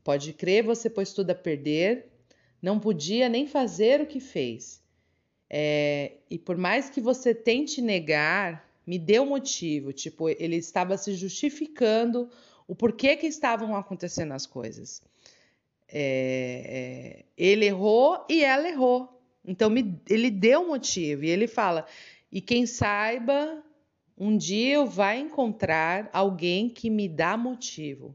pode 0.04 0.32
crer, 0.32 0.62
você 0.62 0.88
pôs 0.88 1.12
tudo 1.12 1.30
a 1.30 1.34
perder, 1.34 2.06
não 2.62 2.78
podia 2.78 3.28
nem 3.28 3.46
fazer 3.46 4.00
o 4.00 4.06
que 4.06 4.20
fez. 4.20 4.82
É, 5.50 6.12
e 6.30 6.38
por 6.38 6.56
mais 6.56 6.90
que 6.90 7.00
você 7.00 7.34
tente 7.34 7.80
negar, 7.80 8.68
me 8.86 8.98
deu 8.98 9.26
motivo. 9.26 9.92
Tipo, 9.92 10.28
ele 10.28 10.56
estava 10.56 10.96
se 10.96 11.14
justificando 11.14 12.30
o 12.66 12.74
porquê 12.74 13.16
que 13.16 13.26
estavam 13.26 13.74
acontecendo 13.76 14.32
as 14.32 14.46
coisas. 14.46 15.02
É, 15.90 16.64
é, 16.66 17.24
ele 17.36 17.66
errou 17.66 18.24
e 18.28 18.44
ela 18.44 18.68
errou. 18.68 19.17
Então 19.48 19.70
me, 19.70 19.98
ele 20.10 20.30
deu 20.30 20.68
motivo 20.68 21.24
e 21.24 21.30
ele 21.30 21.48
fala: 21.48 21.86
E 22.30 22.38
quem 22.38 22.66
saiba, 22.66 23.64
um 24.14 24.36
dia 24.36 24.74
eu 24.74 24.86
vai 24.86 25.18
encontrar 25.18 26.10
alguém 26.12 26.68
que 26.68 26.90
me 26.90 27.08
dá 27.08 27.34
motivo. 27.34 28.14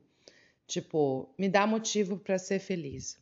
Tipo, 0.67 1.27
me 1.35 1.49
dá 1.49 1.65
motivo 1.65 2.17
para 2.17 2.37
ser 2.37 2.59
feliz. 2.59 3.19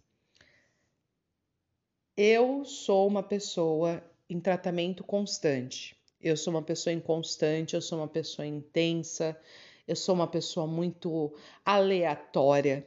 Eu 2.18 2.66
sou 2.66 3.08
uma 3.08 3.24
pessoa 3.24 4.04
em 4.30 4.42
tratamento 4.42 5.06
constante. 5.06 5.96
Eu 6.20 6.36
sou 6.36 6.54
uma 6.54 6.62
pessoa 6.62 6.94
inconstante, 6.94 7.76
eu 7.76 7.82
sou 7.82 7.98
uma 7.98 8.08
pessoa 8.10 8.46
intensa, 8.46 9.40
eu 9.88 9.96
sou 9.96 10.14
uma 10.14 10.28
pessoa 10.28 10.68
muito 10.68 11.34
aleatória. 11.66 12.86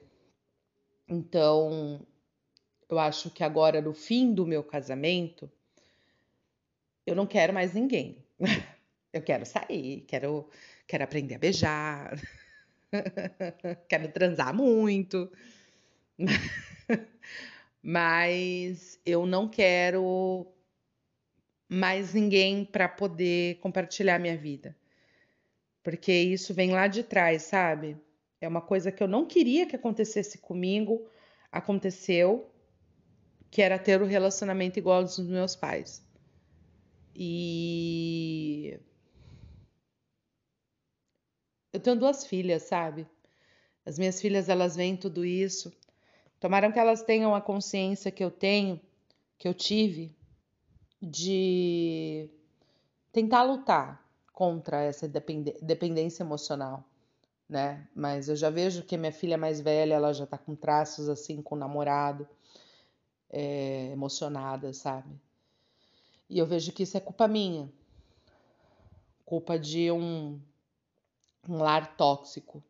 Então, 1.08 2.06
eu 2.88 2.98
acho 2.98 3.30
que 3.30 3.42
agora, 3.42 3.80
no 3.80 3.92
fim 3.94 4.34
do 4.34 4.46
meu 4.46 4.62
casamento, 4.62 5.50
eu 7.06 7.14
não 7.14 7.26
quero 7.26 7.52
mais 7.52 7.74
ninguém. 7.74 8.24
Eu 9.12 9.22
quero 9.22 9.46
sair, 9.46 10.00
quero, 10.08 10.50
quero 10.88 11.04
aprender 11.04 11.36
a 11.36 11.38
beijar, 11.38 12.20
quero 13.88 14.08
transar 14.10 14.52
muito. 14.52 15.30
Mas 17.80 18.98
eu 19.06 19.24
não 19.24 19.48
quero 19.48 20.46
mais 21.68 22.14
ninguém 22.14 22.64
para 22.64 22.88
poder 22.88 23.60
compartilhar 23.60 24.18
minha 24.18 24.36
vida. 24.36 24.76
Porque 25.82 26.12
isso 26.12 26.54
vem 26.54 26.72
lá 26.72 26.86
de 26.86 27.02
trás, 27.02 27.42
sabe? 27.42 27.96
É 28.40 28.48
uma 28.48 28.62
coisa 28.62 28.90
que 28.90 29.02
eu 29.02 29.08
não 29.08 29.26
queria 29.26 29.66
que 29.66 29.76
acontecesse 29.76 30.38
comigo, 30.38 31.06
aconteceu, 31.52 32.50
que 33.54 33.62
era 33.62 33.78
ter 33.78 34.02
o 34.02 34.04
um 34.04 34.08
relacionamento 34.08 34.80
igual 34.80 35.02
aos 35.02 35.16
dos 35.16 35.28
meus 35.28 35.54
pais. 35.54 36.04
E 37.14 38.76
eu 41.72 41.78
tenho 41.78 41.94
duas 41.94 42.26
filhas, 42.26 42.64
sabe? 42.64 43.06
As 43.86 43.96
minhas 43.96 44.20
filhas, 44.20 44.48
elas 44.48 44.74
veem 44.74 44.96
tudo 44.96 45.24
isso. 45.24 45.72
Tomaram 46.40 46.72
que 46.72 46.80
elas 46.80 47.04
tenham 47.04 47.32
a 47.32 47.40
consciência 47.40 48.10
que 48.10 48.24
eu 48.24 48.30
tenho, 48.30 48.80
que 49.38 49.46
eu 49.46 49.54
tive, 49.54 50.12
de 51.00 52.28
tentar 53.12 53.44
lutar 53.44 54.04
contra 54.32 54.82
essa 54.82 55.06
dependência 55.62 56.24
emocional, 56.24 56.82
né? 57.48 57.86
Mas 57.94 58.28
eu 58.28 58.34
já 58.34 58.50
vejo 58.50 58.82
que 58.82 58.96
minha 58.96 59.12
filha 59.12 59.38
mais 59.38 59.60
velha, 59.60 59.94
ela 59.94 60.12
já 60.12 60.26
tá 60.26 60.36
com 60.36 60.56
traços 60.56 61.08
assim 61.08 61.40
com 61.40 61.54
o 61.54 61.58
namorado, 61.58 62.28
é, 63.30 63.90
emocionada, 63.92 64.72
sabe? 64.72 65.20
E 66.28 66.38
eu 66.38 66.46
vejo 66.46 66.72
que 66.72 66.82
isso 66.82 66.96
é 66.96 67.00
culpa 67.00 67.28
minha, 67.28 67.70
culpa 69.24 69.58
de 69.58 69.90
um, 69.90 70.40
um 71.48 71.58
lar 71.58 71.96
tóxico. 71.96 72.62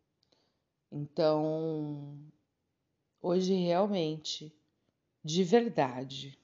Então, 0.91 2.17
hoje 3.21 3.53
realmente, 3.53 4.53
de 5.23 5.43
verdade, 5.43 6.37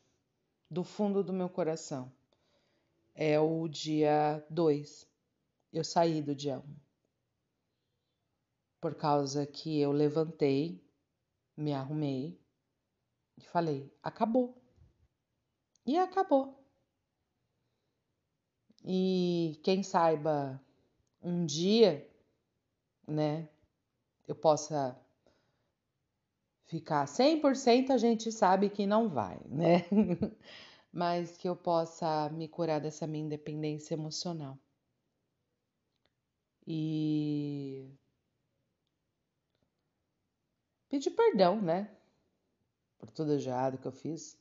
do 0.70 0.84
fundo 0.84 1.24
do 1.24 1.34
meu 1.34 1.50
coração. 1.50 2.12
É 3.14 3.40
o 3.40 3.68
dia 3.68 4.44
2. 4.50 5.06
Eu 5.72 5.84
saí 5.84 6.22
do 6.22 6.34
dia 6.34 6.58
1. 6.58 6.62
Um, 6.62 6.76
por 8.80 8.96
causa 8.96 9.46
que 9.46 9.80
eu 9.80 9.92
levantei, 9.92 10.82
me 11.56 11.74
arrumei 11.74 12.41
e 13.42 13.48
falei: 13.48 13.92
acabou. 14.02 14.56
E 15.86 15.98
acabou. 15.98 16.58
E 18.84 19.60
quem 19.64 19.84
saiba 19.84 20.60
um 21.22 21.46
dia, 21.46 22.08
né, 23.08 23.48
eu 24.28 24.36
possa 24.36 25.00
ficar 26.66 27.06
100% 27.08 27.92
a 27.92 27.98
gente 27.98 28.32
sabe 28.32 28.70
que 28.70 28.88
não 28.88 29.10
vai, 29.10 29.40
né? 29.46 29.86
Mas 30.92 31.38
que 31.38 31.48
eu 31.48 31.56
possa 31.56 32.30
me 32.30 32.48
curar 32.48 32.80
dessa 32.80 33.08
minha 33.08 33.26
independência 33.26 33.94
emocional. 33.94 34.58
E 36.68 37.98
pedir 40.90 41.12
perdão, 41.12 41.62
né? 41.62 41.90
Por 43.02 43.10
tudo 43.10 43.34
errado 43.34 43.80
que 43.80 43.88
eu 43.88 43.92
fiz. 43.92 44.38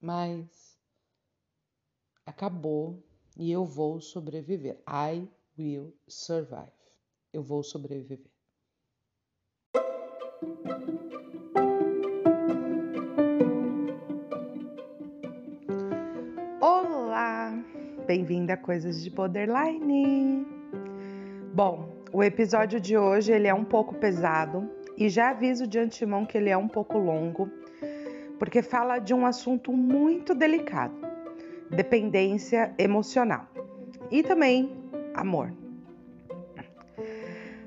Mas 0.00 0.78
acabou 2.24 3.02
e 3.36 3.50
eu 3.50 3.64
vou 3.64 4.00
sobreviver. 4.00 4.80
I 4.88 5.28
will 5.58 5.92
survive. 6.06 6.70
Eu 7.32 7.42
vou 7.42 7.64
sobreviver. 7.64 8.30
Olá, 16.60 17.50
bem-vinda 18.06 18.52
a 18.52 18.56
Coisas 18.56 19.02
de 19.02 19.10
Borderline. 19.10 20.46
Bom, 21.52 22.04
o 22.12 22.22
episódio 22.22 22.80
de 22.80 22.96
hoje 22.96 23.32
ele 23.32 23.48
é 23.48 23.54
um 23.54 23.64
pouco 23.64 23.96
pesado 23.96 24.75
e 24.96 25.08
já 25.08 25.30
aviso 25.30 25.66
de 25.66 25.78
antemão 25.78 26.24
que 26.24 26.36
ele 26.38 26.50
é 26.50 26.56
um 26.56 26.68
pouco 26.68 26.98
longo, 26.98 27.50
porque 28.38 28.62
fala 28.62 28.98
de 28.98 29.12
um 29.14 29.26
assunto 29.26 29.72
muito 29.72 30.34
delicado: 30.34 30.94
dependência 31.70 32.74
emocional 32.78 33.46
e 34.10 34.22
também 34.22 34.72
amor. 35.14 35.52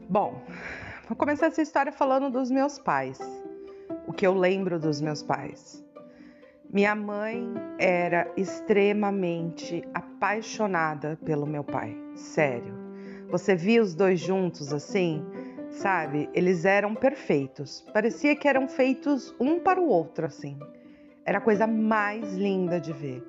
Bom, 0.07 0.41
Vou 1.09 1.15
começar 1.15 1.47
essa 1.47 1.63
história 1.63 1.91
falando 1.91 2.29
dos 2.29 2.51
meus 2.51 2.77
pais. 2.77 3.17
O 4.05 4.13
que 4.13 4.27
eu 4.27 4.35
lembro 4.35 4.77
dos 4.77 5.01
meus 5.01 5.23
pais. 5.23 5.83
Minha 6.71 6.93
mãe 6.93 7.51
era 7.79 8.31
extremamente 8.37 9.83
apaixonada 9.91 11.17
pelo 11.25 11.47
meu 11.47 11.63
pai. 11.63 11.97
Sério. 12.13 12.75
Você 13.31 13.55
via 13.55 13.81
os 13.81 13.95
dois 13.95 14.19
juntos 14.19 14.71
assim, 14.71 15.25
sabe? 15.71 16.29
Eles 16.33 16.65
eram 16.65 16.95
perfeitos. 16.95 17.85
Parecia 17.93 18.35
que 18.35 18.47
eram 18.47 18.67
feitos 18.67 19.33
um 19.39 19.59
para 19.59 19.79
o 19.79 19.87
outro 19.87 20.25
assim. 20.25 20.57
Era 21.25 21.37
a 21.37 21.41
coisa 21.41 21.67
mais 21.67 22.35
linda 22.35 22.79
de 22.79 22.91
ver. 22.91 23.23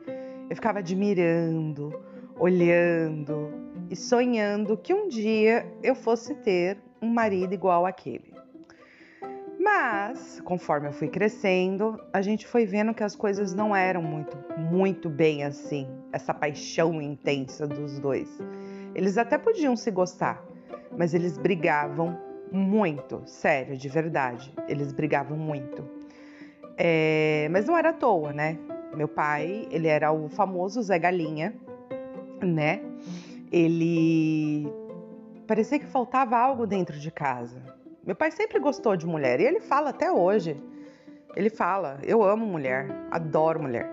Eu 0.48 0.56
ficava 0.56 0.78
admirando, 0.78 1.92
olhando 2.38 3.52
e 3.90 3.96
sonhando 3.96 4.76
que 4.76 4.94
um 4.94 5.08
dia 5.08 5.66
eu 5.82 5.94
fosse 5.94 6.34
ter 6.36 6.78
um 7.00 7.08
marido 7.08 7.52
igual 7.52 7.86
aquele. 7.86 8.30
Mas, 9.62 10.40
conforme 10.40 10.88
eu 10.88 10.92
fui 10.92 11.08
crescendo, 11.08 12.00
a 12.12 12.22
gente 12.22 12.46
foi 12.46 12.64
vendo 12.64 12.94
que 12.94 13.04
as 13.04 13.14
coisas 13.14 13.52
não 13.52 13.76
eram 13.76 14.02
muito, 14.02 14.36
muito 14.58 15.10
bem 15.10 15.44
assim, 15.44 15.86
essa 16.12 16.32
paixão 16.32 17.00
intensa 17.00 17.66
dos 17.66 17.98
dois. 17.98 18.40
Eles 18.94 19.18
até 19.18 19.36
podiam 19.36 19.76
se 19.76 19.90
gostar, 19.90 20.42
mas 20.96 21.12
eles 21.12 21.36
brigavam 21.36 22.18
muito, 22.52 23.22
sério, 23.26 23.76
de 23.76 23.88
verdade. 23.88 24.52
Eles 24.68 24.92
brigavam 24.92 25.36
muito. 25.36 25.84
É, 26.76 27.48
mas 27.50 27.66
não 27.66 27.76
era 27.76 27.90
à 27.90 27.92
toa, 27.92 28.32
né? 28.32 28.58
Meu 28.94 29.08
pai, 29.08 29.68
ele 29.70 29.86
era 29.86 30.12
o 30.12 30.28
famoso 30.28 30.82
Zé 30.82 30.98
Galinha, 30.98 31.54
né? 32.42 32.80
Ele 33.52 34.72
Parecia 35.50 35.80
que 35.80 35.86
faltava 35.86 36.38
algo 36.38 36.64
dentro 36.64 36.96
de 36.96 37.10
casa. 37.10 37.60
Meu 38.06 38.14
pai 38.14 38.30
sempre 38.30 38.60
gostou 38.60 38.96
de 38.96 39.04
mulher 39.04 39.40
e 39.40 39.44
ele 39.44 39.58
fala 39.58 39.90
até 39.90 40.08
hoje. 40.08 40.56
Ele 41.34 41.50
fala: 41.50 41.98
Eu 42.04 42.22
amo 42.22 42.46
mulher, 42.46 42.88
adoro 43.10 43.60
mulher. 43.60 43.90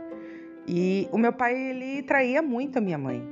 E 0.67 1.09
o 1.11 1.17
meu 1.17 1.33
pai, 1.33 1.55
ele 1.55 2.03
traía 2.03 2.43
muito 2.43 2.77
a 2.77 2.81
minha 2.81 2.97
mãe. 2.99 3.27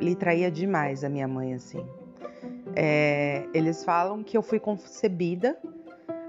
Ele 0.00 0.16
traía 0.16 0.50
demais 0.50 1.04
a 1.04 1.08
minha 1.08 1.28
mãe, 1.28 1.54
assim. 1.54 1.86
É, 2.76 3.46
eles 3.52 3.84
falam 3.84 4.22
que 4.22 4.36
eu 4.36 4.42
fui 4.42 4.58
concebida 4.58 5.58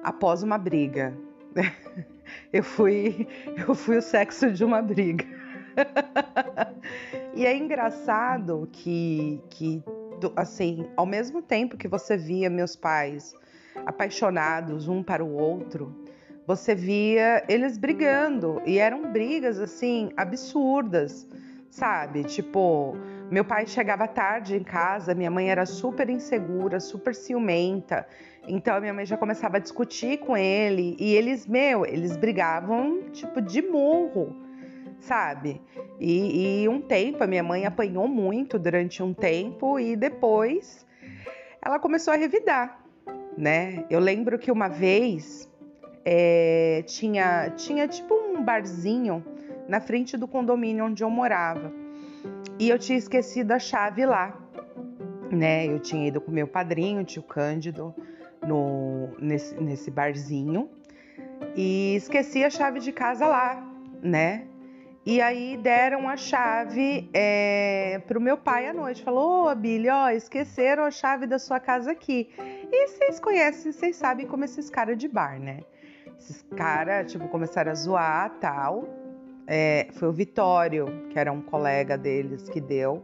após 0.03 0.43
uma 0.43 0.57
briga. 0.57 1.13
eu 2.51 2.63
fui, 2.63 3.27
eu 3.67 3.75
fui 3.75 3.97
o 3.97 4.01
sexo 4.01 4.51
de 4.51 4.63
uma 4.63 4.81
briga. 4.81 5.25
e 7.33 7.45
é 7.45 7.55
engraçado 7.55 8.67
que, 8.71 9.41
que 9.49 9.83
assim, 10.35 10.87
ao 10.95 11.05
mesmo 11.05 11.41
tempo 11.41 11.77
que 11.77 11.87
você 11.87 12.17
via 12.17 12.49
meus 12.49 12.75
pais 12.75 13.33
apaixonados 13.85 14.87
um 14.87 15.01
para 15.01 15.23
o 15.23 15.33
outro, 15.33 15.95
você 16.45 16.75
via 16.75 17.43
eles 17.47 17.77
brigando 17.77 18.61
e 18.65 18.77
eram 18.77 19.11
brigas 19.11 19.59
assim 19.59 20.11
absurdas, 20.17 21.27
sabe? 21.69 22.23
Tipo, 22.23 22.95
meu 23.31 23.45
pai 23.45 23.65
chegava 23.65 24.09
tarde 24.09 24.57
em 24.57 24.63
casa, 24.63 25.15
minha 25.15 25.31
mãe 25.31 25.49
era 25.49 25.65
super 25.65 26.09
insegura, 26.09 26.81
super 26.81 27.15
ciumenta. 27.15 28.05
Então 28.45 28.77
minha 28.81 28.93
mãe 28.93 29.05
já 29.05 29.15
começava 29.15 29.55
a 29.55 29.59
discutir 29.59 30.17
com 30.17 30.35
ele 30.35 30.97
e 30.99 31.15
eles, 31.15 31.47
meu, 31.47 31.85
eles 31.85 32.17
brigavam 32.17 33.03
tipo 33.13 33.41
de 33.41 33.61
murro 33.61 34.35
sabe? 34.99 35.59
E, 35.99 36.63
e 36.63 36.69
um 36.69 36.79
tempo, 36.79 37.23
a 37.23 37.27
minha 37.27 37.41
mãe 37.41 37.65
apanhou 37.65 38.07
muito 38.07 38.59
durante 38.59 39.01
um 39.01 39.13
tempo 39.13 39.79
e 39.79 39.95
depois 39.95 40.85
ela 41.59 41.79
começou 41.79 42.13
a 42.13 42.17
revidar, 42.17 42.83
né? 43.35 43.83
Eu 43.89 43.99
lembro 43.99 44.37
que 44.37 44.51
uma 44.51 44.67
vez 44.67 45.49
é, 46.05 46.83
tinha, 46.85 47.49
tinha 47.55 47.87
tipo 47.87 48.13
um 48.13 48.43
barzinho 48.43 49.25
na 49.67 49.79
frente 49.79 50.17
do 50.17 50.27
condomínio 50.27 50.85
onde 50.85 51.03
eu 51.03 51.09
morava 51.09 51.80
e 52.59 52.69
eu 52.69 52.77
tinha 52.77 52.97
esquecido 52.97 53.51
a 53.51 53.59
chave 53.59 54.05
lá, 54.05 54.37
né? 55.31 55.65
Eu 55.67 55.79
tinha 55.79 56.07
ido 56.07 56.21
com 56.21 56.31
meu 56.31 56.47
padrinho, 56.47 57.03
tio 57.03 57.23
Cândido, 57.23 57.93
no, 58.45 59.09
nesse, 59.19 59.55
nesse 59.55 59.91
barzinho 59.91 60.69
e 61.55 61.95
esqueci 61.95 62.43
a 62.43 62.49
chave 62.49 62.79
de 62.79 62.91
casa 62.91 63.27
lá, 63.27 63.63
né? 64.01 64.47
E 65.03 65.19
aí 65.19 65.57
deram 65.57 66.07
a 66.07 66.15
chave 66.15 67.09
é, 67.11 67.99
para 68.07 68.19
o 68.19 68.21
meu 68.21 68.37
pai 68.37 68.67
à 68.67 68.73
noite. 68.73 69.03
Falou, 69.03 69.45
ô 69.45 69.49
Abílio, 69.49 69.91
ó, 69.91 70.09
esqueceram 70.11 70.83
a 70.83 70.91
chave 70.91 71.25
da 71.25 71.39
sua 71.39 71.59
casa 71.59 71.91
aqui. 71.91 72.29
E 72.37 72.87
vocês 72.87 73.19
conhecem, 73.19 73.71
vocês 73.71 73.95
sabem 73.95 74.27
como 74.27 74.45
esses 74.45 74.69
caras 74.69 74.97
de 74.97 75.07
bar, 75.07 75.39
né? 75.39 75.61
Esses 76.19 76.43
caras, 76.55 77.11
tipo, 77.11 77.27
começaram 77.29 77.71
a 77.71 77.75
zoar 77.75 78.29
tal. 78.39 78.87
É, 79.47 79.87
foi 79.93 80.07
o 80.07 80.13
Vitório, 80.13 81.07
que 81.09 81.19
era 81.19 81.31
um 81.31 81.41
colega 81.41 81.97
deles, 81.97 82.47
que 82.49 82.61
deu. 82.61 83.03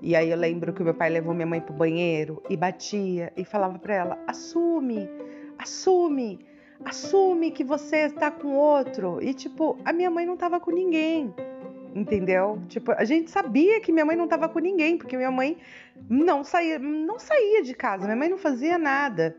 E 0.00 0.14
aí 0.14 0.30
eu 0.30 0.36
lembro 0.36 0.72
que 0.72 0.82
meu 0.82 0.94
pai 0.94 1.10
levou 1.10 1.34
minha 1.34 1.46
mãe 1.46 1.60
pro 1.60 1.74
banheiro 1.74 2.42
e 2.48 2.56
batia 2.56 3.32
e 3.36 3.44
falava 3.44 3.78
para 3.78 3.94
ela: 3.94 4.18
assume, 4.26 5.08
assume 5.58 6.40
assume 6.84 7.50
que 7.50 7.64
você 7.64 8.06
está 8.06 8.30
com 8.30 8.54
outro. 8.54 9.18
E 9.22 9.32
tipo, 9.34 9.78
a 9.84 9.92
minha 9.92 10.10
mãe 10.10 10.26
não 10.26 10.34
estava 10.34 10.60
com 10.60 10.70
ninguém. 10.70 11.32
Entendeu? 11.94 12.58
Tipo, 12.68 12.92
a 12.92 13.04
gente 13.04 13.30
sabia 13.30 13.78
que 13.80 13.92
minha 13.92 14.04
mãe 14.04 14.16
não 14.16 14.24
estava 14.24 14.48
com 14.48 14.58
ninguém, 14.58 14.96
porque 14.96 15.14
minha 15.14 15.30
mãe 15.30 15.58
não 16.08 16.42
saía, 16.42 16.78
não 16.78 17.18
saía 17.18 17.62
de 17.62 17.74
casa, 17.74 18.04
minha 18.04 18.16
mãe 18.16 18.30
não 18.30 18.38
fazia 18.38 18.78
nada. 18.78 19.36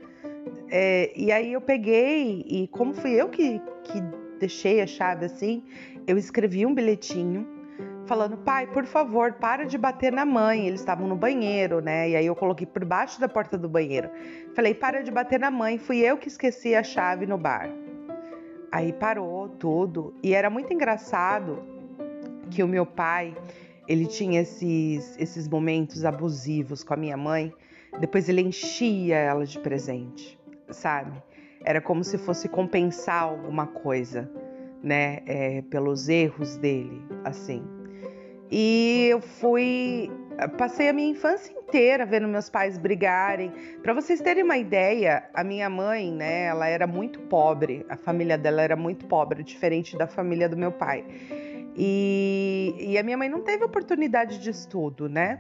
É, 0.70 1.12
e 1.16 1.32
aí 1.32 1.54
eu 1.54 1.62
peguei, 1.62 2.46
e 2.48 2.68
como 2.68 2.94
fui 2.94 3.20
eu 3.20 3.30
que, 3.30 3.60
que 3.84 4.04
deixei 4.40 4.82
a 4.82 4.88
chave 4.88 5.26
assim, 5.26 5.64
eu 6.06 6.18
escrevi 6.18 6.66
um 6.66 6.74
bilhetinho 6.74 7.48
falando: 8.06 8.38
pai, 8.38 8.68
por 8.68 8.86
favor, 8.86 9.34
para 9.34 9.66
de 9.66 9.78
bater 9.78 10.12
na 10.12 10.26
mãe. 10.26 10.68
Eles 10.68 10.80
estavam 10.80 11.08
no 11.08 11.16
banheiro, 11.16 11.80
né? 11.80 12.10
E 12.10 12.16
aí 12.16 12.26
eu 12.26 12.36
coloquei 12.36 12.68
por 12.68 12.86
baixo 12.86 13.20
da 13.20 13.28
porta 13.28 13.58
do 13.58 13.70
banheiro. 13.70 14.10
Falei: 14.56 14.74
para 14.74 15.02
de 15.02 15.12
bater 15.12 15.40
na 15.40 15.52
mãe. 15.52 15.78
Fui 15.78 16.00
eu 16.00 16.18
que 16.18 16.28
esqueci 16.28 16.76
a 16.76 16.84
chave 16.84 17.26
no 17.26 17.38
bar. 17.38 17.70
Aí 18.72 18.92
parou 18.94 19.50
tudo. 19.50 20.14
E 20.24 20.34
era 20.34 20.50
muito 20.50 20.74
engraçado 20.74 21.64
que 22.50 22.64
o 22.64 22.68
meu 22.68 22.86
pai, 22.86 23.36
ele 23.88 24.06
tinha 24.06 24.42
esses, 24.42 25.16
esses 25.20 25.48
momentos 25.48 26.06
abusivos 26.06 26.84
com 26.84 26.94
a 26.94 26.98
minha 26.98 27.18
mãe. 27.18 27.54
Depois 28.00 28.28
ele 28.28 28.42
enchia 28.42 29.16
ela 29.16 29.46
de 29.46 29.60
presente, 29.60 30.40
sabe? 30.72 31.22
Era 31.64 31.82
como 31.82 32.04
se 32.04 32.18
fosse 32.18 32.50
compensar 32.50 33.24
alguma 33.24 33.68
coisa, 33.68 34.30
né? 34.82 35.20
É, 35.26 35.62
pelos 35.64 36.10
erros 36.10 36.58
dele, 36.58 37.02
assim. 37.24 37.64
E 38.52 39.08
eu 39.10 39.20
fui. 39.20 40.12
Passei 40.58 40.90
a 40.90 40.94
minha 40.94 41.10
infância 41.10 41.52
inteira 41.52 42.06
vendo 42.06 42.28
meus 42.28 42.50
pais 42.50 42.78
brigarem. 42.78 43.52
Para 43.82 43.94
vocês 43.94 44.22
terem 44.22 44.44
uma 44.44 44.58
ideia, 44.58 45.24
a 45.34 45.44
minha 45.44 45.70
mãe, 45.70 46.12
né, 46.12 46.46
ela 46.46 46.68
era 46.68 46.86
muito 46.86 47.20
pobre, 47.22 47.86
a 47.90 47.96
família 47.96 48.38
dela 48.38 48.62
era 48.62 48.76
muito 48.76 49.06
pobre, 49.06 49.44
diferente 49.44 49.98
da 49.98 50.08
família 50.08 50.50
do 50.50 50.58
meu 50.58 50.72
pai. 50.72 51.04
E, 51.76 52.76
e 52.78 52.98
a 52.98 53.04
minha 53.04 53.18
mãe 53.18 53.30
não 53.30 53.42
teve 53.42 53.64
oportunidade 53.64 54.40
de 54.40 54.50
estudo, 54.50 55.10
né? 55.10 55.40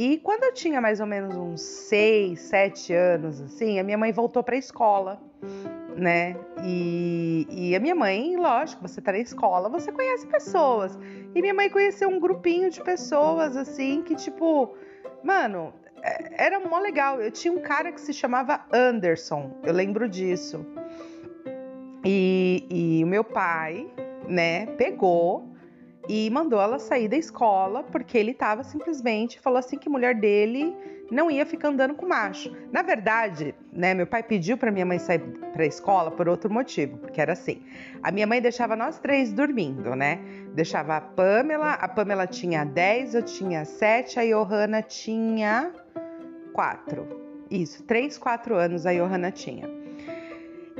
E 0.00 0.18
quando 0.18 0.44
eu 0.44 0.54
tinha 0.54 0.80
mais 0.80 1.00
ou 1.00 1.06
menos 1.06 1.34
uns 1.34 1.60
6, 1.60 2.38
7 2.38 2.94
anos, 2.94 3.40
assim, 3.40 3.80
a 3.80 3.82
minha 3.82 3.98
mãe 3.98 4.12
voltou 4.12 4.44
para 4.44 4.54
a 4.54 4.58
escola 4.58 5.20
né? 5.96 6.36
E, 6.62 7.48
e, 7.50 7.74
a 7.74 7.80
minha 7.80 7.96
mãe, 7.96 8.36
lógico, 8.36 8.86
você 8.86 9.00
tá 9.00 9.10
na 9.10 9.18
escola, 9.18 9.68
você 9.68 9.90
conhece 9.90 10.24
pessoas. 10.28 10.96
E 11.34 11.40
minha 11.40 11.52
mãe 11.52 11.68
conheceu 11.68 12.08
um 12.08 12.20
grupinho 12.20 12.70
de 12.70 12.80
pessoas, 12.80 13.56
assim, 13.56 14.02
que 14.02 14.14
tipo, 14.14 14.76
mano, 15.24 15.74
é, 16.00 16.46
era 16.46 16.60
mó 16.60 16.78
legal. 16.78 17.20
Eu 17.20 17.32
tinha 17.32 17.52
um 17.52 17.60
cara 17.60 17.90
que 17.90 18.00
se 18.00 18.12
chamava 18.12 18.64
Anderson, 18.72 19.50
eu 19.64 19.72
lembro 19.72 20.08
disso. 20.08 20.64
E, 22.04 22.64
e 22.70 23.02
o 23.02 23.06
meu 23.08 23.24
pai, 23.24 23.90
né, 24.28 24.66
pegou 24.76 25.57
e 26.08 26.30
mandou 26.30 26.60
ela 26.60 26.78
sair 26.78 27.08
da 27.08 27.16
escola 27.16 27.82
porque 27.82 28.16
ele 28.16 28.32
tava 28.32 28.64
simplesmente, 28.64 29.38
falou 29.38 29.58
assim 29.58 29.76
que 29.76 29.88
mulher 29.88 30.14
dele 30.14 30.74
não 31.10 31.30
ia 31.30 31.44
ficar 31.46 31.68
andando 31.68 31.94
com 31.94 32.06
macho. 32.06 32.54
Na 32.70 32.82
verdade, 32.82 33.54
né, 33.72 33.94
meu 33.94 34.06
pai 34.06 34.22
pediu 34.22 34.56
para 34.56 34.70
minha 34.70 34.84
mãe 34.84 34.98
sair 34.98 35.20
para 35.52 35.62
a 35.62 35.66
escola 35.66 36.10
por 36.10 36.28
outro 36.28 36.52
motivo, 36.52 36.98
porque 36.98 37.20
era 37.20 37.32
assim. 37.32 37.62
A 38.02 38.10
minha 38.10 38.26
mãe 38.26 38.40
deixava 38.40 38.76
nós 38.76 38.98
três 38.98 39.32
dormindo, 39.32 39.94
né? 39.94 40.18
Deixava 40.54 40.96
a 40.96 41.00
Pamela, 41.00 41.72
a 41.72 41.88
Pamela 41.88 42.26
tinha 42.26 42.64
10, 42.64 43.14
eu 43.14 43.22
tinha 43.22 43.64
7, 43.64 44.20
a 44.20 44.24
Johanna 44.24 44.82
tinha 44.82 45.72
4. 46.52 47.06
Isso, 47.50 47.82
3, 47.84 48.18
4 48.18 48.54
anos 48.54 48.84
a 48.84 48.92
Johanna 48.92 49.30
tinha. 49.30 49.77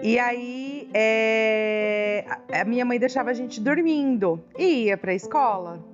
E 0.02 0.18
aí 0.18 0.88
é, 0.94 2.24
a 2.52 2.64
minha 2.64 2.84
mãe 2.84 2.98
deixava 2.98 3.30
a 3.30 3.34
gente 3.34 3.60
dormindo 3.60 4.42
e 4.58 4.84
ia 4.84 4.96
para 4.96 5.12
a 5.12 5.14
escola. 5.14 5.84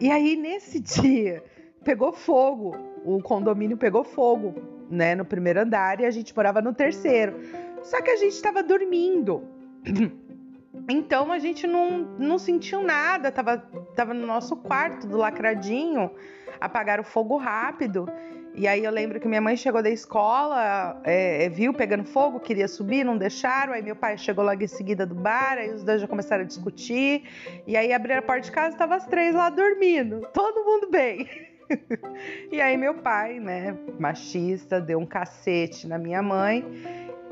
E 0.00 0.10
aí 0.10 0.36
nesse 0.36 0.78
dia 0.80 1.42
pegou 1.84 2.12
fogo 2.12 2.88
o 3.04 3.22
condomínio 3.22 3.76
pegou 3.76 4.04
fogo, 4.04 4.54
né, 4.90 5.14
no 5.14 5.24
primeiro 5.24 5.60
andar 5.60 6.00
e 6.00 6.04
a 6.04 6.10
gente 6.10 6.34
morava 6.36 6.60
no 6.60 6.74
terceiro. 6.74 7.34
Só 7.82 8.02
que 8.02 8.10
a 8.10 8.16
gente 8.16 8.32
estava 8.32 8.62
dormindo. 8.62 9.42
Então 10.90 11.32
a 11.32 11.38
gente 11.38 11.66
não, 11.66 11.98
não 12.18 12.38
sentiu 12.38 12.82
nada, 12.82 13.30
tava, 13.30 13.58
tava 13.94 14.14
no 14.14 14.26
nosso 14.26 14.56
quarto 14.56 15.06
do 15.06 15.18
lacradinho, 15.18 16.10
apagaram 16.60 17.02
o 17.02 17.06
fogo 17.06 17.36
rápido. 17.36 18.08
E 18.54 18.66
aí 18.66 18.84
eu 18.84 18.90
lembro 18.90 19.20
que 19.20 19.28
minha 19.28 19.40
mãe 19.40 19.56
chegou 19.56 19.80
da 19.80 19.88
escola, 19.88 21.00
é, 21.04 21.44
é, 21.44 21.48
viu 21.48 21.72
pegando 21.72 22.02
fogo, 22.02 22.40
queria 22.40 22.66
subir, 22.66 23.04
não 23.04 23.16
deixaram. 23.16 23.72
Aí 23.72 23.82
meu 23.82 23.94
pai 23.94 24.18
chegou 24.18 24.44
logo 24.44 24.62
em 24.62 24.66
seguida 24.66 25.06
do 25.06 25.14
bar, 25.14 25.58
aí 25.58 25.72
os 25.72 25.84
dois 25.84 26.00
já 26.00 26.08
começaram 26.08 26.42
a 26.42 26.46
discutir. 26.46 27.22
E 27.66 27.76
aí 27.76 27.92
abriram 27.92 28.18
a 28.18 28.22
porta 28.22 28.42
de 28.42 28.50
casa, 28.50 28.76
tava 28.76 28.96
as 28.96 29.06
três 29.06 29.34
lá 29.34 29.48
dormindo, 29.48 30.22
todo 30.34 30.64
mundo 30.64 30.90
bem. 30.90 31.28
e 32.50 32.60
aí 32.60 32.76
meu 32.76 32.94
pai, 32.94 33.38
né, 33.38 33.76
machista, 33.98 34.80
deu 34.80 34.98
um 34.98 35.06
cacete 35.06 35.86
na 35.86 35.98
minha 35.98 36.22
mãe 36.22 36.64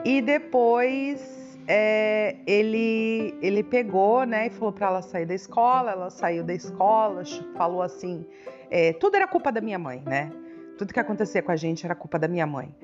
e 0.04 0.20
depois 0.20 1.58
é, 1.66 2.36
ele 2.46 3.34
ele 3.42 3.64
pegou, 3.64 4.24
né, 4.24 4.46
e 4.46 4.50
falou 4.50 4.72
para 4.72 4.86
ela 4.86 5.02
sair 5.02 5.26
da 5.26 5.34
escola. 5.34 5.90
Ela 5.90 6.10
saiu 6.10 6.44
da 6.44 6.54
escola, 6.54 7.22
falou 7.56 7.82
assim, 7.82 8.24
é, 8.70 8.92
tudo 8.92 9.16
era 9.16 9.26
culpa 9.26 9.50
da 9.50 9.60
minha 9.60 9.78
mãe, 9.78 10.02
né? 10.04 10.30
Tudo 10.78 10.92
que 10.92 11.00
acontecia 11.00 11.42
com 11.42 11.52
a 11.52 11.56
gente 11.56 11.84
era 11.84 11.94
culpa 11.94 12.18
da 12.18 12.28
minha 12.28 12.46
mãe. 12.46 12.74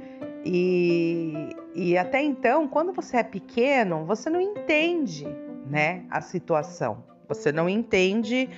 E, 0.45 1.51
e 1.75 1.97
até 1.97 2.23
então, 2.23 2.67
quando 2.67 2.93
você 2.93 3.19
é 3.19 3.23
pequeno, 3.23 4.05
você 4.05 4.29
não 4.29 4.41
entende, 4.41 5.27
né, 5.69 6.05
a 6.11 6.21
situação. 6.21 7.05
Você 7.29 7.53
não 7.53 7.69
entende 7.69 8.49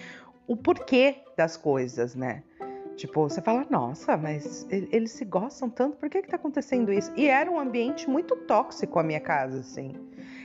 o 0.46 0.56
porquê 0.56 1.16
das 1.36 1.56
coisas, 1.56 2.14
né? 2.14 2.42
Tipo, 2.96 3.28
você 3.28 3.42
fala, 3.42 3.66
nossa, 3.68 4.16
mas 4.16 4.66
eles 4.70 5.10
se 5.10 5.24
gostam 5.24 5.68
tanto, 5.68 5.96
por 5.96 6.08
que 6.08 6.22
que 6.22 6.28
tá 6.28 6.36
acontecendo 6.36 6.92
isso? 6.92 7.12
E 7.16 7.26
era 7.28 7.50
um 7.50 7.58
ambiente 7.58 8.08
muito 8.08 8.36
tóxico 8.36 8.98
a 8.98 9.02
minha 9.02 9.20
casa, 9.20 9.60
assim. 9.60 9.92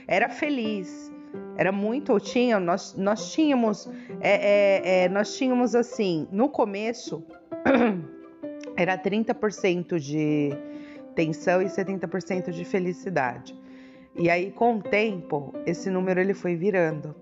Era 0.08 0.28
feliz, 0.28 1.12
era 1.56 1.70
muito, 1.70 2.18
tinha, 2.18 2.58
nós, 2.58 2.94
nós 2.96 3.32
tínhamos, 3.32 3.88
é, 4.20 4.30
é, 4.30 5.04
é, 5.04 5.08
nós 5.08 5.36
tínhamos 5.36 5.74
assim, 5.74 6.26
no 6.32 6.48
começo, 6.48 7.24
era 8.76 8.96
30% 8.96 9.98
de 9.98 10.50
tensão 11.14 11.60
e 11.60 11.66
70% 11.66 12.50
de 12.50 12.64
felicidade. 12.64 13.54
E 14.16 14.30
aí, 14.30 14.50
com 14.50 14.76
o 14.76 14.82
tempo, 14.82 15.54
esse 15.66 15.90
número 15.90 16.20
ele 16.20 16.34
foi 16.34 16.56
virando 16.56 17.14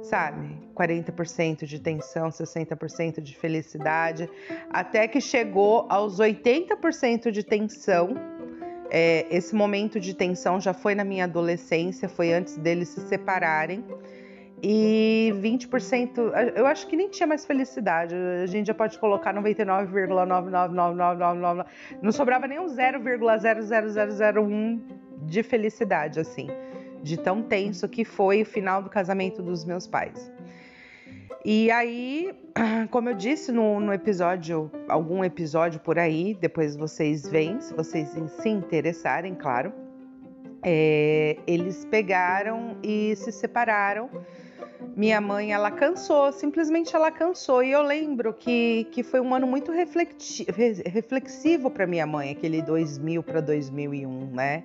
sabe? 0.00 0.58
40% 0.74 1.64
de 1.64 1.78
tensão, 1.78 2.28
60% 2.28 3.20
de 3.20 3.36
felicidade, 3.36 4.28
até 4.70 5.06
que 5.06 5.20
chegou 5.20 5.86
aos 5.88 6.18
80% 6.18 7.30
de 7.30 7.42
tensão. 7.42 8.14
É, 8.94 9.24
esse 9.30 9.54
momento 9.54 9.98
de 9.98 10.12
tensão 10.12 10.60
já 10.60 10.74
foi 10.74 10.94
na 10.94 11.02
minha 11.02 11.24
adolescência, 11.24 12.10
foi 12.10 12.34
antes 12.34 12.58
deles 12.58 12.90
se 12.90 13.00
separarem. 13.00 13.82
E 14.62 15.32
20%, 15.40 16.52
eu 16.54 16.66
acho 16.66 16.86
que 16.86 16.94
nem 16.94 17.08
tinha 17.08 17.26
mais 17.26 17.46
felicidade. 17.46 18.14
A 18.14 18.44
gente 18.46 18.66
já 18.66 18.74
pode 18.74 18.98
colocar 18.98 19.32
99,99999. 19.34 21.64
Não 22.02 22.12
sobrava 22.12 22.46
nem 22.46 22.60
um 22.60 22.66
0,00001 22.66 24.80
de 25.22 25.42
felicidade, 25.42 26.20
assim 26.20 26.48
de 27.02 27.16
tão 27.16 27.42
tenso 27.42 27.88
que 27.88 28.04
foi 28.04 28.42
o 28.42 28.46
final 28.46 28.82
do 28.82 28.88
casamento 28.88 29.42
dos 29.42 29.64
meus 29.64 29.86
pais. 29.86 30.32
E 31.44 31.70
aí, 31.72 32.32
como 32.90 33.08
eu 33.08 33.14
disse 33.14 33.50
no, 33.50 33.80
no, 33.80 33.92
episódio, 33.92 34.70
algum 34.88 35.24
episódio 35.24 35.80
por 35.80 35.98
aí, 35.98 36.34
depois 36.40 36.76
vocês 36.76 37.26
veem, 37.26 37.60
se 37.60 37.74
vocês 37.74 38.10
se 38.10 38.48
interessarem, 38.48 39.34
claro. 39.34 39.72
É, 40.64 41.36
eles 41.44 41.84
pegaram 41.84 42.76
e 42.80 43.16
se 43.16 43.32
separaram. 43.32 44.08
Minha 44.94 45.20
mãe, 45.20 45.52
ela 45.52 45.70
cansou, 45.70 46.32
simplesmente 46.32 46.94
ela 46.94 47.10
cansou. 47.10 47.64
E 47.64 47.72
eu 47.72 47.82
lembro 47.82 48.32
que, 48.32 48.86
que 48.92 49.02
foi 49.02 49.20
um 49.20 49.34
ano 49.34 49.46
muito 49.46 49.72
reflexivo 49.72 51.70
para 51.70 51.86
minha 51.88 52.06
mãe, 52.06 52.30
aquele 52.30 52.62
2000 52.62 53.22
para 53.24 53.40
2001, 53.40 54.26
né? 54.26 54.62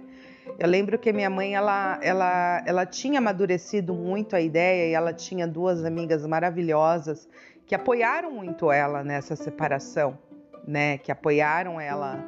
Eu 0.60 0.68
lembro 0.68 0.98
que 0.98 1.14
minha 1.14 1.30
mãe 1.30 1.56
ela, 1.56 2.00
ela, 2.02 2.64
ela 2.66 2.86
tinha 2.86 3.20
amadurecido 3.20 3.94
muito 3.94 4.36
a 4.36 4.42
ideia 4.42 4.90
e 4.90 4.94
ela 4.94 5.14
tinha 5.14 5.48
duas 5.48 5.86
amigas 5.86 6.26
maravilhosas 6.26 7.30
que 7.66 7.76
apoiaram 7.76 8.32
muito 8.32 8.72
ela 8.72 9.04
nessa 9.04 9.36
separação, 9.36 10.18
né? 10.66 10.98
Que 10.98 11.12
apoiaram 11.12 11.80
ela 11.80 12.24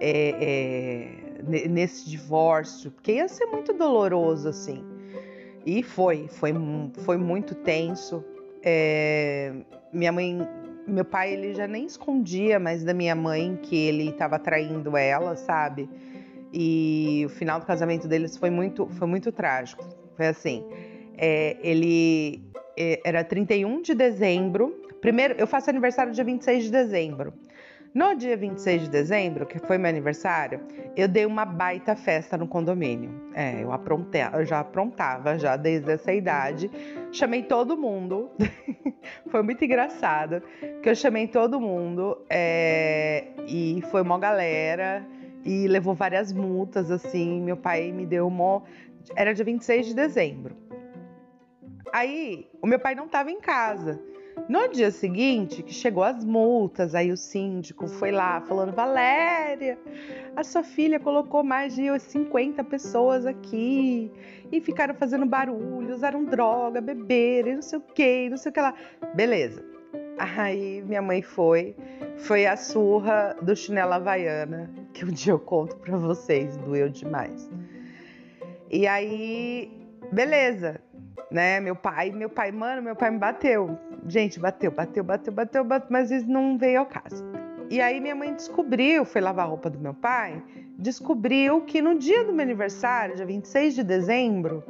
é, 0.00 1.10
é, 1.50 1.68
nesse 1.68 2.08
divórcio, 2.08 2.90
porque 2.90 3.12
ia 3.12 3.28
ser 3.28 3.46
muito 3.46 3.72
doloroso 3.72 4.48
assim. 4.48 4.84
E 5.66 5.82
foi, 5.82 6.28
foi, 6.28 6.52
foi 7.04 7.16
muito 7.16 7.54
tenso. 7.54 8.24
É, 8.62 9.52
minha 9.92 10.12
mãe, 10.12 10.46
meu 10.86 11.04
pai, 11.04 11.32
ele 11.32 11.54
já 11.54 11.66
nem 11.66 11.86
escondia 11.86 12.58
mais 12.58 12.84
da 12.84 12.94
minha 12.94 13.14
mãe 13.14 13.58
que 13.62 13.76
ele 13.76 14.10
estava 14.10 14.38
traindo 14.38 14.96
ela, 14.96 15.36
sabe? 15.36 15.88
E 16.56 17.24
o 17.26 17.28
final 17.30 17.58
do 17.58 17.66
casamento 17.66 18.06
deles 18.06 18.36
foi 18.36 18.48
muito, 18.48 18.86
foi 18.90 19.08
muito 19.08 19.32
trágico. 19.32 19.84
Foi 20.16 20.28
assim, 20.28 20.64
é, 21.18 21.56
ele 21.60 22.44
é, 22.78 23.00
era 23.04 23.24
31 23.24 23.82
de 23.82 23.92
dezembro. 23.92 24.80
Primeiro, 25.00 25.34
eu 25.36 25.48
faço 25.48 25.68
aniversário 25.68 26.12
dia 26.12 26.22
26 26.22 26.64
de 26.64 26.70
dezembro. 26.70 27.34
No 27.92 28.14
dia 28.14 28.36
26 28.36 28.82
de 28.82 28.88
dezembro, 28.88 29.46
que 29.46 29.58
foi 29.58 29.78
meu 29.78 29.88
aniversário, 29.88 30.60
eu 30.96 31.06
dei 31.08 31.26
uma 31.26 31.44
baita 31.44 31.94
festa 31.96 32.36
no 32.36 32.46
condomínio. 32.46 33.10
É, 33.34 33.62
eu 33.62 33.72
aprontei, 33.72 34.20
eu 34.32 34.44
já 34.44 34.60
aprontava 34.60 35.36
já 35.36 35.56
desde 35.56 35.90
essa 35.90 36.12
idade. 36.12 36.70
Chamei 37.10 37.42
todo 37.42 37.76
mundo. 37.76 38.30
foi 39.30 39.42
muito 39.42 39.64
engraçado, 39.64 40.40
porque 40.60 40.88
eu 40.88 40.94
chamei 40.94 41.26
todo 41.26 41.60
mundo 41.60 42.24
é, 42.30 43.24
e 43.46 43.82
foi 43.90 44.02
uma 44.02 44.18
galera 44.18 45.04
e 45.44 45.68
levou 45.68 45.94
várias 45.94 46.32
multas, 46.32 46.90
assim. 46.90 47.40
Meu 47.40 47.56
pai 47.56 47.92
me 47.92 48.06
deu 48.06 48.26
uma. 48.26 48.62
Era 49.14 49.34
dia 49.34 49.44
26 49.44 49.86
de 49.86 49.94
dezembro. 49.94 50.56
Aí, 51.92 52.48
o 52.60 52.66
meu 52.66 52.78
pai 52.78 52.94
não 52.94 53.06
estava 53.06 53.30
em 53.30 53.40
casa. 53.40 54.00
No 54.48 54.68
dia 54.68 54.90
seguinte, 54.90 55.62
que 55.62 55.72
chegou 55.72 56.02
as 56.02 56.24
multas, 56.24 56.94
aí 56.94 57.10
o 57.12 57.16
síndico 57.16 57.86
foi 57.86 58.10
lá 58.10 58.40
falando: 58.42 58.74
Valéria, 58.74 59.78
a 60.34 60.42
sua 60.42 60.62
filha 60.62 60.98
colocou 60.98 61.42
mais 61.44 61.74
de 61.74 61.98
50 61.98 62.62
pessoas 62.64 63.24
aqui 63.24 64.10
e 64.50 64.60
ficaram 64.60 64.94
fazendo 64.94 65.24
barulho, 65.24 65.94
usaram 65.94 66.24
droga, 66.24 66.80
beberam, 66.80 67.54
não 67.54 67.62
sei 67.62 67.78
o 67.78 67.82
que, 67.82 68.28
não 68.28 68.36
sei 68.36 68.50
o 68.50 68.52
que 68.52 68.60
lá. 68.60 68.74
Beleza. 69.14 69.64
Aí 70.18 70.82
minha 70.82 71.02
mãe 71.02 71.22
foi, 71.22 71.74
foi 72.18 72.46
a 72.46 72.56
surra 72.56 73.36
do 73.40 73.56
chinelo 73.56 73.94
havaiana, 73.94 74.70
que 74.94 75.04
um 75.04 75.10
dia 75.10 75.32
eu 75.32 75.38
conto 75.38 75.76
pra 75.76 75.98
vocês, 75.98 76.56
doeu 76.56 76.88
demais. 76.88 77.50
E 78.70 78.86
aí, 78.86 79.70
beleza, 80.10 80.80
né? 81.30 81.60
Meu 81.60 81.74
pai, 81.74 82.10
meu 82.10 82.30
pai, 82.30 82.52
mano, 82.52 82.80
meu 82.80 82.96
pai 82.96 83.10
me 83.10 83.18
bateu. 83.18 83.76
Gente, 84.06 84.38
bateu, 84.38 84.70
bateu, 84.70 85.02
bateu, 85.02 85.32
bateu, 85.32 85.64
bateu 85.64 85.88
mas 85.90 86.10
isso 86.10 86.30
não 86.30 86.56
veio 86.56 86.80
ao 86.80 86.86
caso. 86.86 87.24
E 87.68 87.80
aí 87.80 88.00
minha 88.00 88.14
mãe 88.14 88.32
descobriu, 88.32 89.04
foi 89.04 89.20
lavar 89.20 89.46
a 89.46 89.48
roupa 89.48 89.68
do 89.68 89.78
meu 89.78 89.94
pai, 89.94 90.42
descobriu 90.78 91.62
que 91.62 91.82
no 91.82 91.98
dia 91.98 92.24
do 92.24 92.32
meu 92.32 92.42
aniversário, 92.42 93.16
dia 93.16 93.26
26 93.26 93.74
de 93.74 93.82
dezembro, 93.82 94.62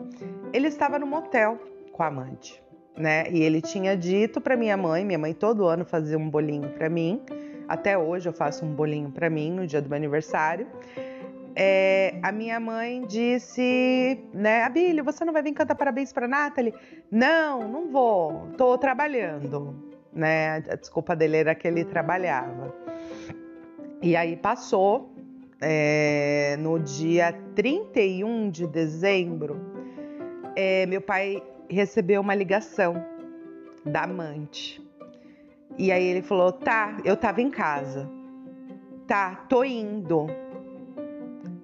ele 0.52 0.68
estava 0.68 0.98
no 0.98 1.06
motel 1.06 1.58
com 1.92 2.02
a 2.02 2.06
amante 2.06 2.63
né? 2.96 3.24
E 3.30 3.42
ele 3.42 3.60
tinha 3.60 3.96
dito 3.96 4.40
para 4.40 4.56
minha 4.56 4.76
mãe, 4.76 5.04
minha 5.04 5.18
mãe 5.18 5.34
todo 5.34 5.66
ano 5.66 5.84
fazia 5.84 6.18
um 6.18 6.28
bolinho 6.28 6.70
para 6.70 6.88
mim. 6.88 7.20
Até 7.68 7.96
hoje 7.96 8.28
eu 8.28 8.32
faço 8.32 8.64
um 8.64 8.74
bolinho 8.74 9.10
para 9.10 9.28
mim 9.30 9.50
no 9.50 9.66
dia 9.66 9.80
do 9.80 9.88
meu 9.88 9.96
aniversário. 9.96 10.66
É, 11.56 12.18
a 12.22 12.32
minha 12.32 12.58
mãe 12.58 13.04
disse, 13.06 14.18
né, 14.32 14.64
Abílio, 14.64 15.04
você 15.04 15.24
não 15.24 15.32
vai 15.32 15.42
vir 15.42 15.52
cantar 15.52 15.76
parabéns 15.76 16.12
para 16.12 16.26
Nathalie? 16.26 16.74
Não, 17.10 17.68
não 17.68 17.88
vou, 17.88 18.48
tô 18.56 18.76
trabalhando, 18.76 19.92
né? 20.12 20.56
A 20.68 20.74
desculpa 20.74 21.14
dele 21.14 21.36
era 21.36 21.54
que 21.54 21.68
ele 21.68 21.84
trabalhava. 21.84 22.74
E 24.02 24.16
aí 24.16 24.36
passou, 24.36 25.14
é, 25.60 26.56
no 26.58 26.78
dia 26.80 27.32
31 27.54 28.50
de 28.50 28.66
dezembro, 28.66 29.60
é, 30.56 30.86
meu 30.86 31.00
pai 31.00 31.40
recebeu 31.74 32.20
uma 32.20 32.34
ligação 32.34 33.04
da 33.84 34.04
amante. 34.04 34.82
E 35.76 35.92
aí 35.92 36.04
ele 36.04 36.22
falou: 36.22 36.52
tá, 36.52 36.96
eu 37.04 37.16
tava 37.16 37.42
em 37.42 37.50
casa. 37.50 38.08
Tá, 39.06 39.34
tô 39.48 39.62
indo. 39.62 40.26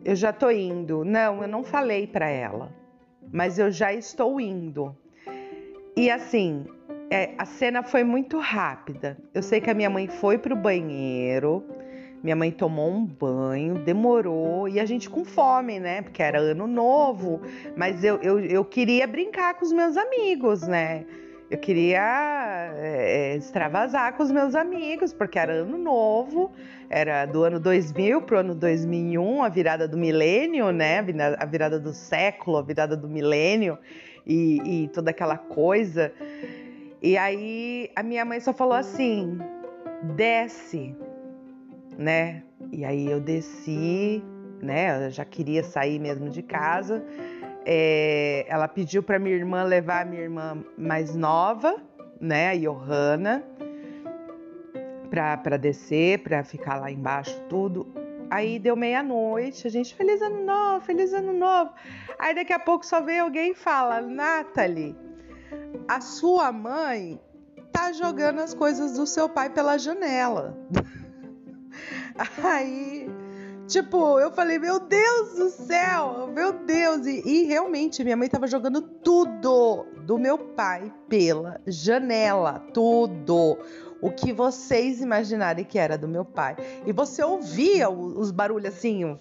Eu 0.05 0.15
já 0.15 0.33
tô 0.33 0.51
indo. 0.51 1.05
Não, 1.05 1.43
eu 1.43 1.49
não 1.49 1.63
falei 1.63 2.07
para 2.07 2.29
ela, 2.29 2.71
mas 3.33 3.59
eu 3.59 3.71
já 3.71 3.93
estou 3.93 4.41
indo. 4.41 4.95
E 5.97 6.11
assim, 6.11 6.67
é, 7.11 7.35
a 7.39 7.45
cena 7.45 7.83
foi 7.83 8.05
muito 8.05 8.39
rápida. 8.39 9.17
Eu 9.35 9.43
sei 9.43 9.61
que 9.61 9.71
a 9.71 9.75
minha 9.75 9.91
mãe 9.91 10.07
foi 10.07 10.39
pro 10.39 10.57
banheiro, 10.57 11.65
minha 12.23 12.37
mãe 12.37 12.51
tomou 12.51 12.91
um 12.91 13.07
banho, 13.07 13.75
demorou 13.77 14.68
e 14.68 14.79
a 14.79 14.85
gente 14.85 15.09
com 15.09 15.25
fome, 15.25 15.81
né? 15.81 16.03
Porque 16.03 16.23
era 16.23 16.39
ano 16.39 16.66
novo, 16.66 17.41
mas 17.77 18.05
eu, 18.05 18.16
eu, 18.16 18.39
eu 18.41 18.64
queria 18.64 19.07
brincar 19.07 19.55
com 19.55 19.64
os 19.64 19.73
meus 19.73 19.97
amigos, 19.97 20.62
né? 20.62 21.07
Eu 21.51 21.59
queria 21.59 22.73
é, 22.77 23.35
extravasar 23.37 24.16
com 24.16 24.23
os 24.23 24.31
meus 24.31 24.55
amigos, 24.55 25.12
porque 25.12 25.39
era 25.39 25.53
ano 25.55 25.77
novo, 25.77 26.53
era 26.89 27.27
do 27.27 27.43
ano 27.43 27.59
2000 27.59 28.23
para 28.23 28.37
o 28.37 28.39
ano 28.39 28.55
2001, 28.55 29.43
a 29.43 29.49
virada 29.49 29.89
do 29.89 29.97
milênio, 29.97 30.71
né? 30.71 30.99
A 31.39 31.45
virada 31.47 31.81
do 31.81 31.93
século, 31.93 32.59
a 32.59 32.62
virada 32.62 32.97
do 32.97 33.09
milênio 33.09 33.79
e, 34.27 34.85
e 34.85 34.89
toda 34.89 35.11
aquela 35.11 35.39
coisa. 35.39 36.12
E 37.03 37.16
aí 37.16 37.91
a 37.97 38.03
minha 38.03 38.25
mãe 38.25 38.39
só 38.39 38.53
falou 38.53 38.75
assim: 38.75 39.39
desce 40.14 40.95
né? 42.01 42.43
E 42.73 42.83
aí 42.83 43.11
eu 43.11 43.21
desci, 43.21 44.25
né? 44.63 45.07
Eu 45.07 45.11
já 45.11 45.25
queria 45.25 45.63
sair 45.63 45.99
mesmo 45.99 46.31
de 46.31 46.43
casa. 46.43 47.05
É, 47.67 48.47
ela 48.49 48.67
pediu 48.67 49.03
para 49.03 49.19
minha 49.19 49.37
irmã 49.37 49.63
levar 49.63 50.03
a 50.03 50.05
minha 50.07 50.23
irmã 50.23 50.65
mais 50.79 51.15
nova, 51.15 51.77
né? 52.19 52.53
A 52.53 52.57
Johanna, 52.57 53.45
para 55.11 55.59
descer, 55.59 56.23
para 56.23 56.43
ficar 56.43 56.81
lá 56.81 56.91
embaixo 56.91 57.39
tudo. 57.51 57.87
Aí 58.31 58.59
deu 58.59 58.77
meia-noite, 58.77 59.67
a 59.67 59.71
gente, 59.71 59.95
feliz 59.95 60.23
ano 60.23 60.43
novo, 60.43 60.81
feliz 60.81 61.13
ano 61.13 61.35
novo. 61.35 61.73
Aí 62.19 62.35
daqui 62.35 62.53
a 62.55 62.59
pouco 62.59 62.87
só 62.87 63.03
vem 63.03 63.19
alguém 63.19 63.51
e 63.51 63.55
fala: 63.55 64.01
Nathalie, 64.01 64.97
a 65.87 66.01
sua 66.01 66.51
mãe 66.51 67.21
tá 67.71 67.93
jogando 67.93 68.41
as 68.41 68.55
coisas 68.55 68.97
do 68.97 69.07
seu 69.07 69.29
pai 69.29 69.51
pela 69.51 69.77
janela. 69.77 70.57
Aí, 72.43 73.09
tipo, 73.66 74.18
eu 74.18 74.31
falei, 74.31 74.59
meu 74.59 74.81
Deus 74.81 75.35
do 75.35 75.51
céu, 75.51 76.29
meu 76.35 76.53
Deus. 76.53 77.07
E, 77.07 77.23
e 77.27 77.45
realmente, 77.45 78.05
minha 78.05 78.16
mãe 78.16 78.29
tava 78.29 78.47
jogando 78.47 78.83
tudo 78.83 79.87
do 80.05 80.18
meu 80.18 80.37
pai 80.39 80.93
pela 81.09 81.61
janela, 81.66 82.59
tudo 82.75 83.59
o 84.03 84.11
que 84.11 84.33
vocês 84.33 85.01
imaginarem 85.01 85.64
que 85.64 85.79
era 85.79 85.97
do 85.97 86.09
meu 86.09 86.25
pai. 86.25 86.57
E 86.87 86.93
você 86.93 87.23
ouvia 87.23 87.89
os 87.91 88.31
barulhos 88.31 88.75
assim, 88.75 89.18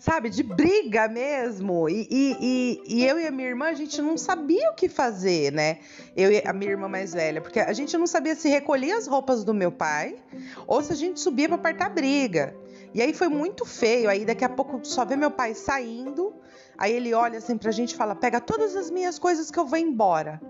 sabe, 0.00 0.30
de 0.30 0.42
briga 0.42 1.06
mesmo. 1.06 1.88
E, 1.88 2.08
e, 2.10 2.36
e, 2.40 2.82
e, 2.86 3.06
eu 3.06 3.20
e 3.20 3.26
a 3.26 3.30
minha 3.30 3.48
irmã, 3.48 3.66
a 3.66 3.74
gente 3.74 4.00
não 4.00 4.16
sabia 4.16 4.70
o 4.70 4.74
que 4.74 4.88
fazer, 4.88 5.52
né? 5.52 5.78
Eu 6.16 6.32
e 6.32 6.42
a 6.44 6.52
minha 6.54 6.70
irmã 6.70 6.88
mais 6.88 7.12
velha, 7.12 7.40
porque 7.40 7.60
a 7.60 7.72
gente 7.74 7.96
não 7.98 8.06
sabia 8.06 8.34
se 8.34 8.48
recolhia 8.48 8.96
as 8.96 9.06
roupas 9.06 9.44
do 9.44 9.52
meu 9.52 9.70
pai 9.70 10.16
ou 10.66 10.82
se 10.82 10.92
a 10.92 10.96
gente 10.96 11.20
subia 11.20 11.46
para 11.46 11.56
apartar 11.56 11.90
briga. 11.90 12.56
E 12.94 13.02
aí 13.02 13.12
foi 13.12 13.28
muito 13.28 13.66
feio. 13.66 14.08
Aí 14.08 14.24
daqui 14.24 14.44
a 14.44 14.48
pouco 14.48 14.80
só 14.82 15.04
vê 15.04 15.14
meu 15.16 15.30
pai 15.30 15.54
saindo. 15.54 16.34
Aí 16.78 16.92
ele 16.92 17.12
olha 17.12 17.38
assim 17.38 17.58
pra 17.58 17.70
gente 17.70 17.92
e 17.92 17.96
fala: 17.96 18.14
pega 18.14 18.40
todas 18.40 18.74
as 18.74 18.90
minhas 18.90 19.18
coisas 19.18 19.50
que 19.50 19.58
eu 19.58 19.66
vou 19.66 19.78
embora. 19.78 20.40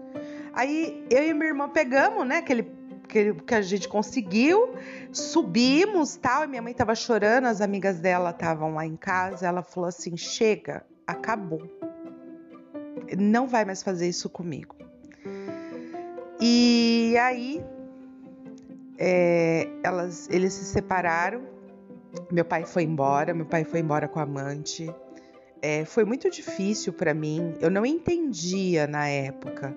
Aí 0.53 1.05
eu 1.11 1.25
e 1.25 1.35
minha 1.35 1.49
irmã 1.49 1.69
pegamos, 1.69 2.27
né, 2.27 2.39
aquele 2.39 2.80
que, 3.11 3.35
que 3.35 3.55
a 3.55 3.61
gente 3.61 3.89
conseguiu, 3.89 4.75
subimos 5.13 6.17
tal, 6.17 6.45
e 6.45 6.47
minha 6.47 6.63
mãe 6.63 6.73
tava 6.73 6.95
chorando, 6.95 7.47
as 7.47 7.61
amigas 7.61 7.99
dela 7.99 8.31
estavam 8.31 8.75
lá 8.75 8.87
em 8.87 8.97
casa, 8.97 9.47
ela 9.47 9.63
falou 9.63 9.89
assim: 9.89 10.17
chega, 10.17 10.85
acabou. 11.07 11.63
Não 13.19 13.47
vai 13.47 13.65
mais 13.65 13.83
fazer 13.83 14.09
isso 14.09 14.31
comigo. 14.31 14.77
E 16.41 17.17
aí 17.21 17.63
é, 18.97 19.69
elas, 19.83 20.29
eles 20.31 20.53
se 20.53 20.65
separaram. 20.65 21.43
Meu 22.31 22.45
pai 22.45 22.65
foi 22.65 22.85
embora, 22.85 23.35
meu 23.35 23.47
pai 23.47 23.65
foi 23.65 23.81
embora 23.81 24.07
com 24.07 24.21
a 24.21 24.23
amante. 24.23 24.93
É, 25.61 25.85
foi 25.85 26.05
muito 26.05 26.31
difícil 26.31 26.93
para 26.93 27.13
mim. 27.13 27.55
Eu 27.61 27.71
não 27.71 27.85
entendia 27.85 28.87
na 28.87 29.09
época 29.09 29.75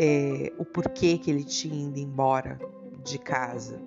é, 0.00 0.52
o 0.56 0.64
porquê 0.64 1.18
que 1.18 1.28
ele 1.28 1.42
tinha 1.42 1.88
ido 1.88 1.98
embora 1.98 2.56
de 3.02 3.18
casa. 3.18 3.80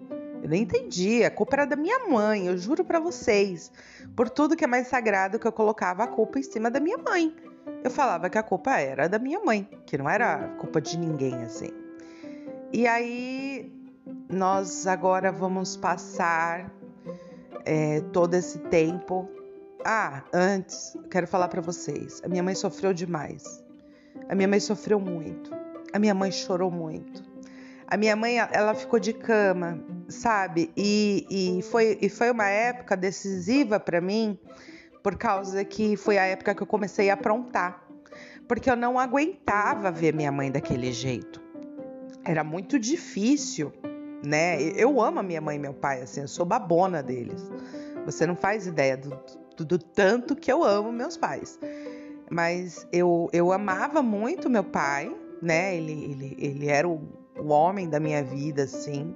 Eu 0.43 0.49
não 0.49 0.57
entendia. 0.57 1.28
A 1.28 1.32
culpa 1.32 1.55
era 1.55 1.66
da 1.66 1.78
minha 1.78 2.09
mãe, 2.09 2.47
eu 2.47 2.57
juro 2.57 2.84
para 2.84 2.99
vocês. 2.99 3.72
Por 4.14 4.30
tudo 4.30 4.57
que 4.57 4.66
é 4.66 4.68
mais 4.68 4.88
sagrado 4.88 5.39
que 5.39 5.47
eu 5.47 5.53
colocava 5.53 6.03
a 6.03 6.07
culpa 6.07 6.38
em 6.38 6.43
cima 6.43 6.70
da 6.70 6.82
minha 6.82 6.97
mãe. 6.97 7.34
Eu 7.82 7.89
falava 7.89 8.30
que 8.30 8.38
a 8.38 8.43
culpa 8.43 8.78
era 8.78 9.07
da 9.07 9.18
minha 9.18 9.39
mãe, 9.39 9.70
que 9.86 9.97
não 9.97 10.09
era 10.09 10.49
culpa 10.59 10.82
de 10.82 10.97
ninguém 10.97 11.36
assim. 11.43 11.72
E 12.74 12.86
aí 12.86 13.72
nós 14.30 14.86
agora 14.88 15.32
vamos 15.32 15.78
passar 15.78 16.70
é, 17.64 18.01
todo 18.12 18.34
esse 18.34 18.59
tempo. 18.59 19.30
Ah, 19.86 20.24
antes, 20.34 20.97
quero 21.09 21.26
falar 21.26 21.47
para 21.47 21.62
vocês. 21.62 22.22
A 22.26 22.28
minha 22.28 22.43
mãe 22.43 22.53
sofreu 22.55 22.93
demais. 22.93 23.64
A 24.28 24.36
minha 24.36 24.47
mãe 24.47 24.59
sofreu 24.59 24.99
muito. 24.99 25.62
A 25.94 26.00
minha 26.00 26.14
mãe 26.14 26.32
chorou 26.32 26.72
muito. 26.72 27.24
A 27.88 27.98
minha 27.98 28.16
mãe, 28.16 28.38
ela 28.38 28.74
ficou 28.74 29.00
de 29.00 29.14
cama, 29.14 29.84
sabe? 30.08 30.72
E, 30.78 31.26
e, 31.30 31.62
foi, 31.64 31.98
e 32.02 32.08
foi 32.08 32.32
uma 32.32 32.48
época 32.48 32.96
decisiva 32.96 33.80
para 33.80 34.00
mim, 34.00 34.39
por 35.04 35.18
causa 35.18 35.66
que 35.66 35.98
foi 35.98 36.18
a 36.18 36.24
época 36.24 36.56
que 36.56 36.64
eu 36.64 36.68
comecei 36.68 37.10
a 37.10 37.16
aprontar. 37.16 37.86
Porque 38.48 38.70
eu 38.70 38.76
não 38.76 38.98
aguentava 38.98 39.92
ver 39.92 40.14
minha 40.14 40.32
mãe 40.32 40.50
daquele 40.50 40.92
jeito. 40.92 41.42
Era 42.24 42.44
muito 42.44 42.80
difícil 42.80 43.74
né? 44.24 44.62
Eu 44.62 45.02
amo 45.02 45.20
a 45.20 45.24
minha 45.24 45.42
mãe 45.42 45.56
e 45.56 45.60
meu 45.60 45.74
pai, 45.74 46.02
assim, 46.02 46.22
eu 46.22 46.28
sou 46.28 46.46
babona 46.46 47.02
deles. 47.02 47.50
Você 48.06 48.26
não 48.26 48.36
faz 48.36 48.68
ideia 48.68 48.98
do, 48.98 49.18
do, 49.58 49.66
do 49.66 49.80
tanto 49.80 50.36
que 50.36 50.52
eu 50.52 50.64
amo 50.64 50.92
meus 50.92 51.18
pais. 51.18 51.60
Mas 52.30 52.88
eu, 52.92 53.30
eu 53.34 53.52
amava 53.52 54.02
muito 54.02 54.50
meu 54.50 54.64
pai, 54.64 55.14
né? 55.42 55.76
Ele, 55.76 55.92
ele, 55.92 56.38
ele 56.39 56.68
era 56.68 56.88
o, 56.88 57.02
o 57.38 57.48
homem 57.50 57.89
da 57.89 58.00
minha 58.00 58.24
vida, 58.24 58.64
assim. 58.64 59.16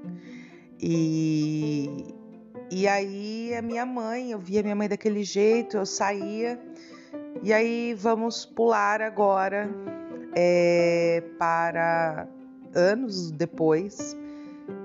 E, 0.79 2.13
e 2.71 2.87
aí 2.87 3.53
a 3.55 3.61
minha 3.61 3.85
mãe, 3.85 4.31
eu 4.31 4.39
via 4.39 4.63
minha 4.63 4.75
mãe 4.75 4.89
daquele 4.89 5.23
jeito, 5.23 5.77
eu 5.77 5.85
saía. 5.85 6.59
E 7.43 7.53
aí 7.53 7.93
vamos 7.93 8.45
pular 8.45 9.01
agora 9.01 9.69
é, 10.35 11.23
para 11.37 12.27
anos 12.73 13.31
depois 13.31 14.17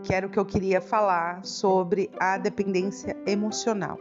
que 0.03 0.15
era 0.15 0.27
o 0.27 0.31
que 0.31 0.39
eu 0.39 0.45
queria 0.45 0.81
falar 0.81 1.45
sobre 1.45 2.11
a 2.19 2.39
dependência 2.39 3.17
emocional. 3.27 3.99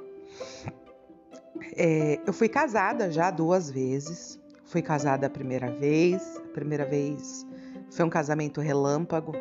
É, 1.76 2.20
eu 2.26 2.34
fui 2.34 2.50
casada 2.50 3.12
já 3.12 3.32
duas 3.32 3.70
vezes. 3.70 4.39
Fui 4.70 4.84
casada 4.84 5.26
a 5.26 5.30
primeira 5.30 5.72
vez. 5.72 6.38
A 6.38 6.54
primeira 6.54 6.86
vez 6.86 7.46
foi 7.90 8.06
um 8.06 8.10
casamento 8.10 8.62
relâmpago 8.62 9.34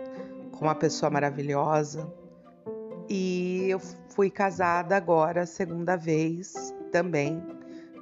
com 0.52 0.64
uma 0.64 0.74
pessoa 0.74 1.10
maravilhosa. 1.10 2.10
E 3.10 3.68
eu 3.68 3.78
fui 4.08 4.30
casada 4.30 4.96
agora 4.96 5.42
a 5.42 5.46
segunda 5.46 5.96
vez 5.96 6.74
também, 6.90 7.42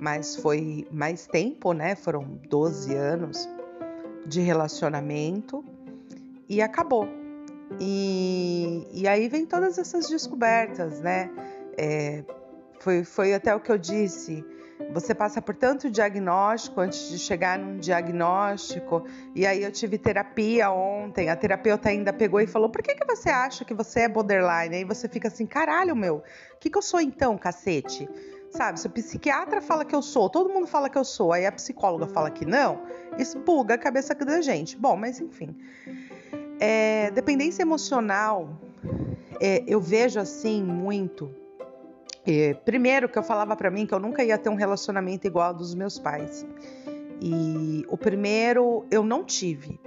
mas 0.00 0.36
foi 0.36 0.86
mais 0.90 1.26
tempo, 1.26 1.72
né? 1.72 1.96
Foram 1.96 2.22
12 2.48 2.94
anos 2.94 3.48
de 4.24 4.40
relacionamento 4.40 5.64
e 6.48 6.62
acabou. 6.62 7.08
E, 7.80 8.86
e 8.92 9.08
aí 9.08 9.28
vem 9.28 9.44
todas 9.44 9.78
essas 9.78 10.08
descobertas, 10.08 11.00
né? 11.00 11.28
É, 11.76 12.22
foi, 12.86 13.02
foi 13.02 13.34
até 13.34 13.52
o 13.52 13.58
que 13.58 13.72
eu 13.72 13.76
disse. 13.76 14.44
Você 14.92 15.12
passa 15.12 15.42
por 15.42 15.56
tanto 15.56 15.90
diagnóstico 15.90 16.80
antes 16.80 17.08
de 17.08 17.18
chegar 17.18 17.58
num 17.58 17.78
diagnóstico. 17.78 19.04
E 19.34 19.44
aí 19.44 19.64
eu 19.64 19.72
tive 19.72 19.98
terapia 19.98 20.70
ontem. 20.70 21.28
A 21.28 21.34
terapeuta 21.34 21.88
ainda 21.88 22.12
pegou 22.12 22.40
e 22.40 22.46
falou: 22.46 22.68
Por 22.68 22.82
que, 22.82 22.94
que 22.94 23.04
você 23.04 23.28
acha 23.28 23.64
que 23.64 23.74
você 23.74 24.02
é 24.02 24.08
borderline? 24.08 24.76
Aí 24.76 24.84
você 24.84 25.08
fica 25.08 25.26
assim: 25.26 25.46
Caralho, 25.46 25.96
meu, 25.96 26.18
o 26.54 26.58
que, 26.60 26.70
que 26.70 26.78
eu 26.78 26.82
sou 26.82 27.00
então, 27.00 27.36
cacete? 27.36 28.08
Sabe, 28.50 28.78
se 28.78 28.86
o 28.86 28.90
psiquiatra 28.90 29.60
fala 29.60 29.84
que 29.84 29.94
eu 29.94 30.00
sou, 30.00 30.30
todo 30.30 30.48
mundo 30.48 30.68
fala 30.68 30.88
que 30.88 30.96
eu 30.96 31.04
sou, 31.04 31.32
aí 31.32 31.44
a 31.44 31.50
psicóloga 31.50 32.06
fala 32.06 32.30
que 32.30 32.46
não, 32.46 32.80
isso 33.18 33.40
buga 33.40 33.74
a 33.74 33.78
cabeça 33.78 34.14
da 34.14 34.40
gente. 34.40 34.76
Bom, 34.76 34.96
mas 34.96 35.20
enfim. 35.20 35.56
É, 36.60 37.10
dependência 37.10 37.62
emocional, 37.62 38.60
é, 39.40 39.64
eu 39.66 39.80
vejo 39.80 40.20
assim 40.20 40.62
muito. 40.62 41.45
É, 42.26 42.54
primeiro 42.54 43.08
que 43.08 43.18
eu 43.18 43.22
falava 43.22 43.54
para 43.54 43.70
mim 43.70 43.86
que 43.86 43.94
eu 43.94 44.00
nunca 44.00 44.24
ia 44.24 44.36
ter 44.36 44.48
um 44.48 44.56
relacionamento 44.56 45.26
igual 45.26 45.48
ao 45.48 45.54
dos 45.54 45.74
meus 45.74 45.98
pais. 45.98 46.46
E 47.20 47.84
o 47.88 47.96
primeiro 47.96 48.84
eu 48.90 49.04
não 49.04 49.24
tive. 49.24 49.80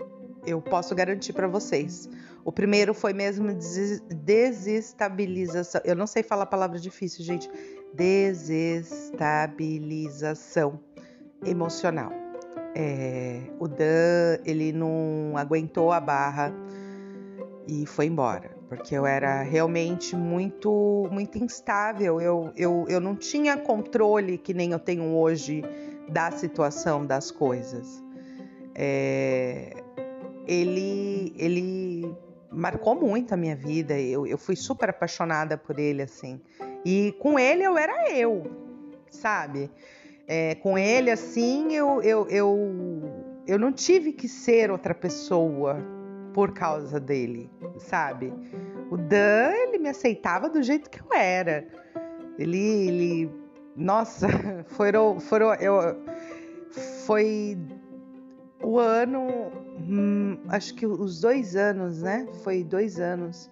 Eu 0.46 0.62
posso 0.62 0.96
garantir 0.96 1.34
para 1.34 1.48
vocês. 1.48 2.10
O 2.46 2.52
primeiro 2.52 2.94
foi 2.94 3.14
mesmo 3.14 3.48
desestabilização. 4.10 5.82
Eu 5.84 5.96
não 5.96 6.06
sei 6.08 6.24
falar 6.24 6.46
palavra 6.46 6.80
difícil, 6.80 7.26
gente. 7.26 7.52
Desestabilização 7.94 10.80
emocional. 11.46 12.12
É, 12.74 13.42
o 13.60 13.68
Dan, 13.68 14.38
ele 14.46 14.72
não 14.72 15.34
aguentou 15.36 15.92
a 15.92 16.00
barra 16.00 16.54
e 17.68 17.86
foi 17.86 18.06
embora, 18.06 18.52
porque 18.70 18.96
eu 18.96 19.06
era 19.06 19.42
realmente 19.42 20.16
muito, 20.16 21.10
muito 21.12 21.38
instável. 21.38 22.22
Eu, 22.22 22.54
eu, 22.56 22.86
eu 22.88 23.02
não 23.02 23.16
tinha 23.16 23.58
controle 23.58 24.38
que 24.38 24.54
nem 24.54 24.72
eu 24.72 24.80
tenho 24.80 25.16
hoje 25.16 25.64
da 26.08 26.32
situação 26.32 27.06
das 27.06 27.32
coisas. 27.32 28.02
É, 28.74 29.74
ele, 30.48 31.34
ele 31.36 32.16
marcou 32.52 32.96
muito 32.96 33.34
a 33.34 33.38
minha 33.38 33.56
vida. 33.56 34.00
Eu, 34.00 34.26
eu 34.26 34.38
fui 34.38 34.56
super 34.56 34.92
apaixonada 34.92 35.58
por 35.58 35.78
ele, 35.80 36.04
assim. 36.04 36.40
E 36.86 37.14
com 37.20 37.38
ele 37.38 37.64
eu 37.64 37.78
era 37.78 38.10
eu, 38.12 38.44
sabe? 39.10 39.70
é, 40.30 40.54
com 40.54 40.78
ele 40.78 41.10
assim, 41.10 41.74
eu, 41.74 42.04
eu, 42.04 42.28
eu, 42.30 43.42
eu 43.48 43.58
não 43.58 43.72
tive 43.72 44.14
que 44.14 44.28
ser 44.28 44.70
outra 44.70 44.94
pessoa 44.94 45.84
por 46.34 46.54
causa 46.54 47.00
dele, 47.00 47.50
sabe? 47.78 48.34
O 48.90 48.98
Dan, 48.98 49.52
ele 49.54 49.78
me 49.78 49.90
aceitava 49.90 50.50
do 50.50 50.62
jeito 50.62 50.90
que 50.90 51.02
eu 51.02 51.14
era. 51.14 51.68
Ele, 52.38 52.58
ele 52.58 53.32
nossa, 53.76 54.28
foram, 54.70 55.20
foram, 55.20 55.54
eu, 55.56 55.96
foi 57.06 57.58
o 58.62 58.78
ano, 58.78 59.52
hum, 59.80 60.38
acho 60.50 60.74
que 60.76 60.86
os 60.86 61.22
dois 61.22 61.56
anos, 61.56 62.02
né? 62.02 62.28
Foi 62.44 62.64
dois 62.64 63.00
anos 63.00 63.50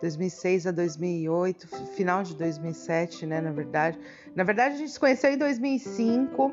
2006 0.00 0.66
a 0.66 0.70
2008, 0.70 1.68
final 1.94 2.22
de 2.22 2.34
2007, 2.36 3.26
né, 3.26 3.40
na 3.40 3.52
verdade. 3.52 3.98
Na 4.34 4.44
verdade, 4.44 4.74
a 4.74 4.78
gente 4.78 4.90
se 4.90 5.00
conheceu 5.00 5.32
em 5.32 5.38
2005, 5.38 6.52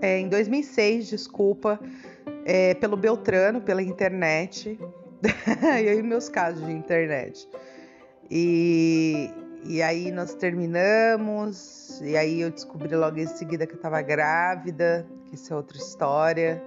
é, 0.00 0.20
em 0.20 0.28
2006, 0.28 1.08
desculpa, 1.08 1.80
é, 2.46 2.74
pelo 2.74 2.96
Beltrano, 2.96 3.60
pela 3.60 3.82
internet. 3.82 4.78
eu 5.84 5.98
e 5.98 6.02
meus 6.02 6.28
casos 6.28 6.64
de 6.64 6.72
internet. 6.72 7.48
E, 8.30 9.28
e 9.64 9.82
aí 9.82 10.12
nós 10.12 10.32
terminamos, 10.34 12.00
e 12.00 12.16
aí 12.16 12.40
eu 12.40 12.50
descobri 12.50 12.94
logo 12.94 13.18
em 13.18 13.26
seguida 13.26 13.66
que 13.66 13.74
eu 13.74 13.80
tava 13.80 14.00
grávida, 14.00 15.04
que 15.26 15.34
isso 15.34 15.52
é 15.52 15.56
outra 15.56 15.76
história. 15.76 16.62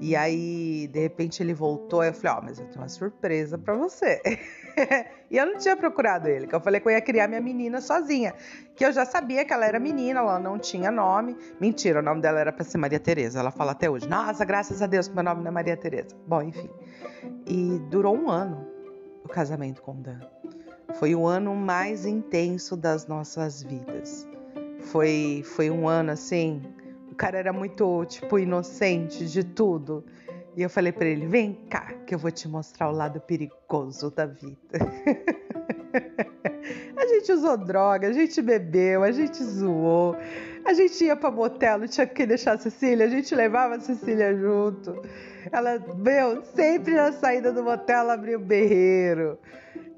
E 0.00 0.16
aí, 0.16 0.88
de 0.88 0.98
repente, 0.98 1.42
ele 1.42 1.52
voltou. 1.52 2.02
Eu 2.02 2.14
falei: 2.14 2.32
Ó, 2.32 2.38
oh, 2.38 2.44
mas 2.44 2.58
eu 2.58 2.64
tenho 2.66 2.80
uma 2.80 2.88
surpresa 2.88 3.58
para 3.58 3.74
você. 3.74 4.20
e 5.30 5.36
eu 5.36 5.44
não 5.44 5.58
tinha 5.58 5.76
procurado 5.76 6.26
ele, 6.26 6.46
que 6.46 6.54
eu 6.54 6.60
falei 6.60 6.80
que 6.80 6.88
eu 6.88 6.92
ia 6.92 7.02
criar 7.02 7.28
minha 7.28 7.40
menina 7.40 7.82
sozinha. 7.82 8.34
Que 8.74 8.84
eu 8.84 8.92
já 8.92 9.04
sabia 9.04 9.44
que 9.44 9.52
ela 9.52 9.66
era 9.66 9.78
menina, 9.78 10.20
ela 10.20 10.38
não 10.38 10.58
tinha 10.58 10.90
nome. 10.90 11.36
Mentira, 11.60 12.00
o 12.00 12.02
nome 12.02 12.22
dela 12.22 12.40
era 12.40 12.52
para 12.52 12.64
ser 12.64 12.78
Maria 12.78 12.98
Tereza. 12.98 13.38
Ela 13.38 13.50
fala 13.50 13.72
até 13.72 13.90
hoje: 13.90 14.08
Nossa, 14.08 14.44
graças 14.44 14.80
a 14.80 14.86
Deus 14.86 15.06
que 15.06 15.14
meu 15.14 15.24
nome 15.24 15.42
não 15.42 15.48
é 15.48 15.52
Maria 15.52 15.76
Tereza. 15.76 16.16
Bom, 16.26 16.42
enfim. 16.42 16.70
E 17.46 17.78
durou 17.90 18.16
um 18.16 18.30
ano 18.30 18.66
o 19.22 19.28
casamento 19.28 19.82
com 19.82 19.92
o 19.92 19.96
Dan. 19.96 20.20
Foi 20.94 21.14
o 21.14 21.26
ano 21.26 21.54
mais 21.54 22.06
intenso 22.06 22.74
das 22.76 23.06
nossas 23.06 23.62
vidas. 23.62 24.26
Foi, 24.80 25.42
foi 25.44 25.70
um 25.70 25.86
ano 25.86 26.10
assim 26.10 26.62
cara 27.20 27.36
era 27.36 27.52
muito, 27.52 28.06
tipo, 28.06 28.38
inocente 28.38 29.26
de 29.26 29.44
tudo. 29.44 30.02
E 30.56 30.62
eu 30.62 30.70
falei 30.70 30.90
para 30.90 31.04
ele: 31.06 31.26
vem 31.26 31.52
cá, 31.68 31.92
que 32.06 32.14
eu 32.14 32.18
vou 32.18 32.30
te 32.30 32.48
mostrar 32.48 32.88
o 32.88 32.92
lado 32.92 33.20
perigoso 33.20 34.10
da 34.10 34.24
vida. 34.24 34.78
a 36.96 37.06
gente 37.06 37.30
usou 37.30 37.58
droga, 37.58 38.08
a 38.08 38.12
gente 38.12 38.40
bebeu, 38.40 39.02
a 39.02 39.12
gente 39.12 39.44
zoou, 39.44 40.16
A 40.64 40.72
gente 40.72 41.04
ia 41.04 41.14
pra 41.14 41.30
motel, 41.30 41.80
não 41.80 41.86
tinha 41.86 42.06
que 42.06 42.24
deixar 42.24 42.52
a 42.52 42.58
Cecília, 42.58 43.04
a 43.04 43.10
gente 43.10 43.34
levava 43.34 43.74
a 43.74 43.80
Cecília 43.80 44.34
junto. 44.34 45.02
Ela, 45.52 45.78
meu, 45.96 46.42
sempre 46.42 46.94
na 46.94 47.12
saída 47.12 47.52
do 47.52 47.62
motel 47.62 47.98
ela 47.98 48.14
abria 48.14 48.38
o 48.38 48.40
berreiro. 48.40 49.38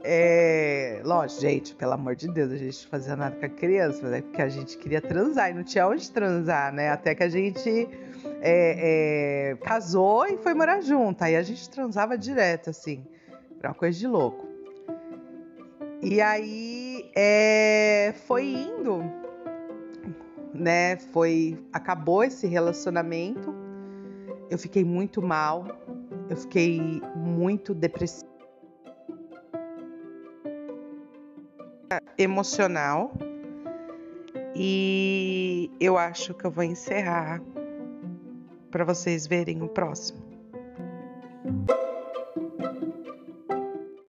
É, 0.04 1.00
lógico, 1.04 1.40
gente, 1.40 1.74
pelo 1.76 1.92
amor 1.92 2.16
de 2.16 2.28
Deus, 2.28 2.50
a 2.50 2.56
gente 2.56 2.86
fazia 2.88 3.14
nada 3.14 3.36
com 3.36 3.46
a 3.46 3.48
criança, 3.48 4.00
mas 4.02 4.12
é 4.14 4.20
porque 4.20 4.42
a 4.42 4.48
gente 4.48 4.76
queria 4.76 5.00
transar 5.00 5.50
e 5.50 5.54
não 5.54 5.62
tinha 5.62 5.86
onde 5.86 6.10
transar, 6.10 6.72
né? 6.72 6.90
Até 6.90 7.14
que 7.14 7.22
a 7.22 7.28
gente 7.28 7.88
é, 8.40 9.50
é, 9.52 9.56
casou 9.64 10.26
e 10.26 10.36
foi 10.38 10.54
morar 10.54 10.80
junto. 10.80 11.22
Aí 11.22 11.36
a 11.36 11.42
gente 11.42 11.70
transava 11.70 12.18
direto, 12.18 12.70
assim. 12.70 13.04
Era 13.60 13.68
uma 13.68 13.74
coisa 13.74 13.96
de 13.96 14.06
louco. 14.08 14.48
E 16.02 16.20
aí 16.20 17.08
é, 17.14 18.12
foi 18.26 18.44
indo, 18.46 19.04
né? 20.52 20.96
Foi. 20.96 21.56
Acabou 21.72 22.24
esse 22.24 22.48
relacionamento. 22.48 23.54
Eu 24.50 24.58
fiquei 24.58 24.84
muito 24.84 25.22
mal. 25.22 25.64
Eu 26.28 26.36
fiquei 26.36 27.00
muito 27.14 27.72
depressiva. 27.72 28.31
emocional. 32.16 33.12
E 34.54 35.70
eu 35.80 35.96
acho 35.96 36.34
que 36.34 36.44
eu 36.44 36.50
vou 36.50 36.64
encerrar 36.64 37.42
para 38.70 38.84
vocês 38.84 39.26
verem 39.26 39.62
o 39.62 39.68
próximo. 39.68 40.22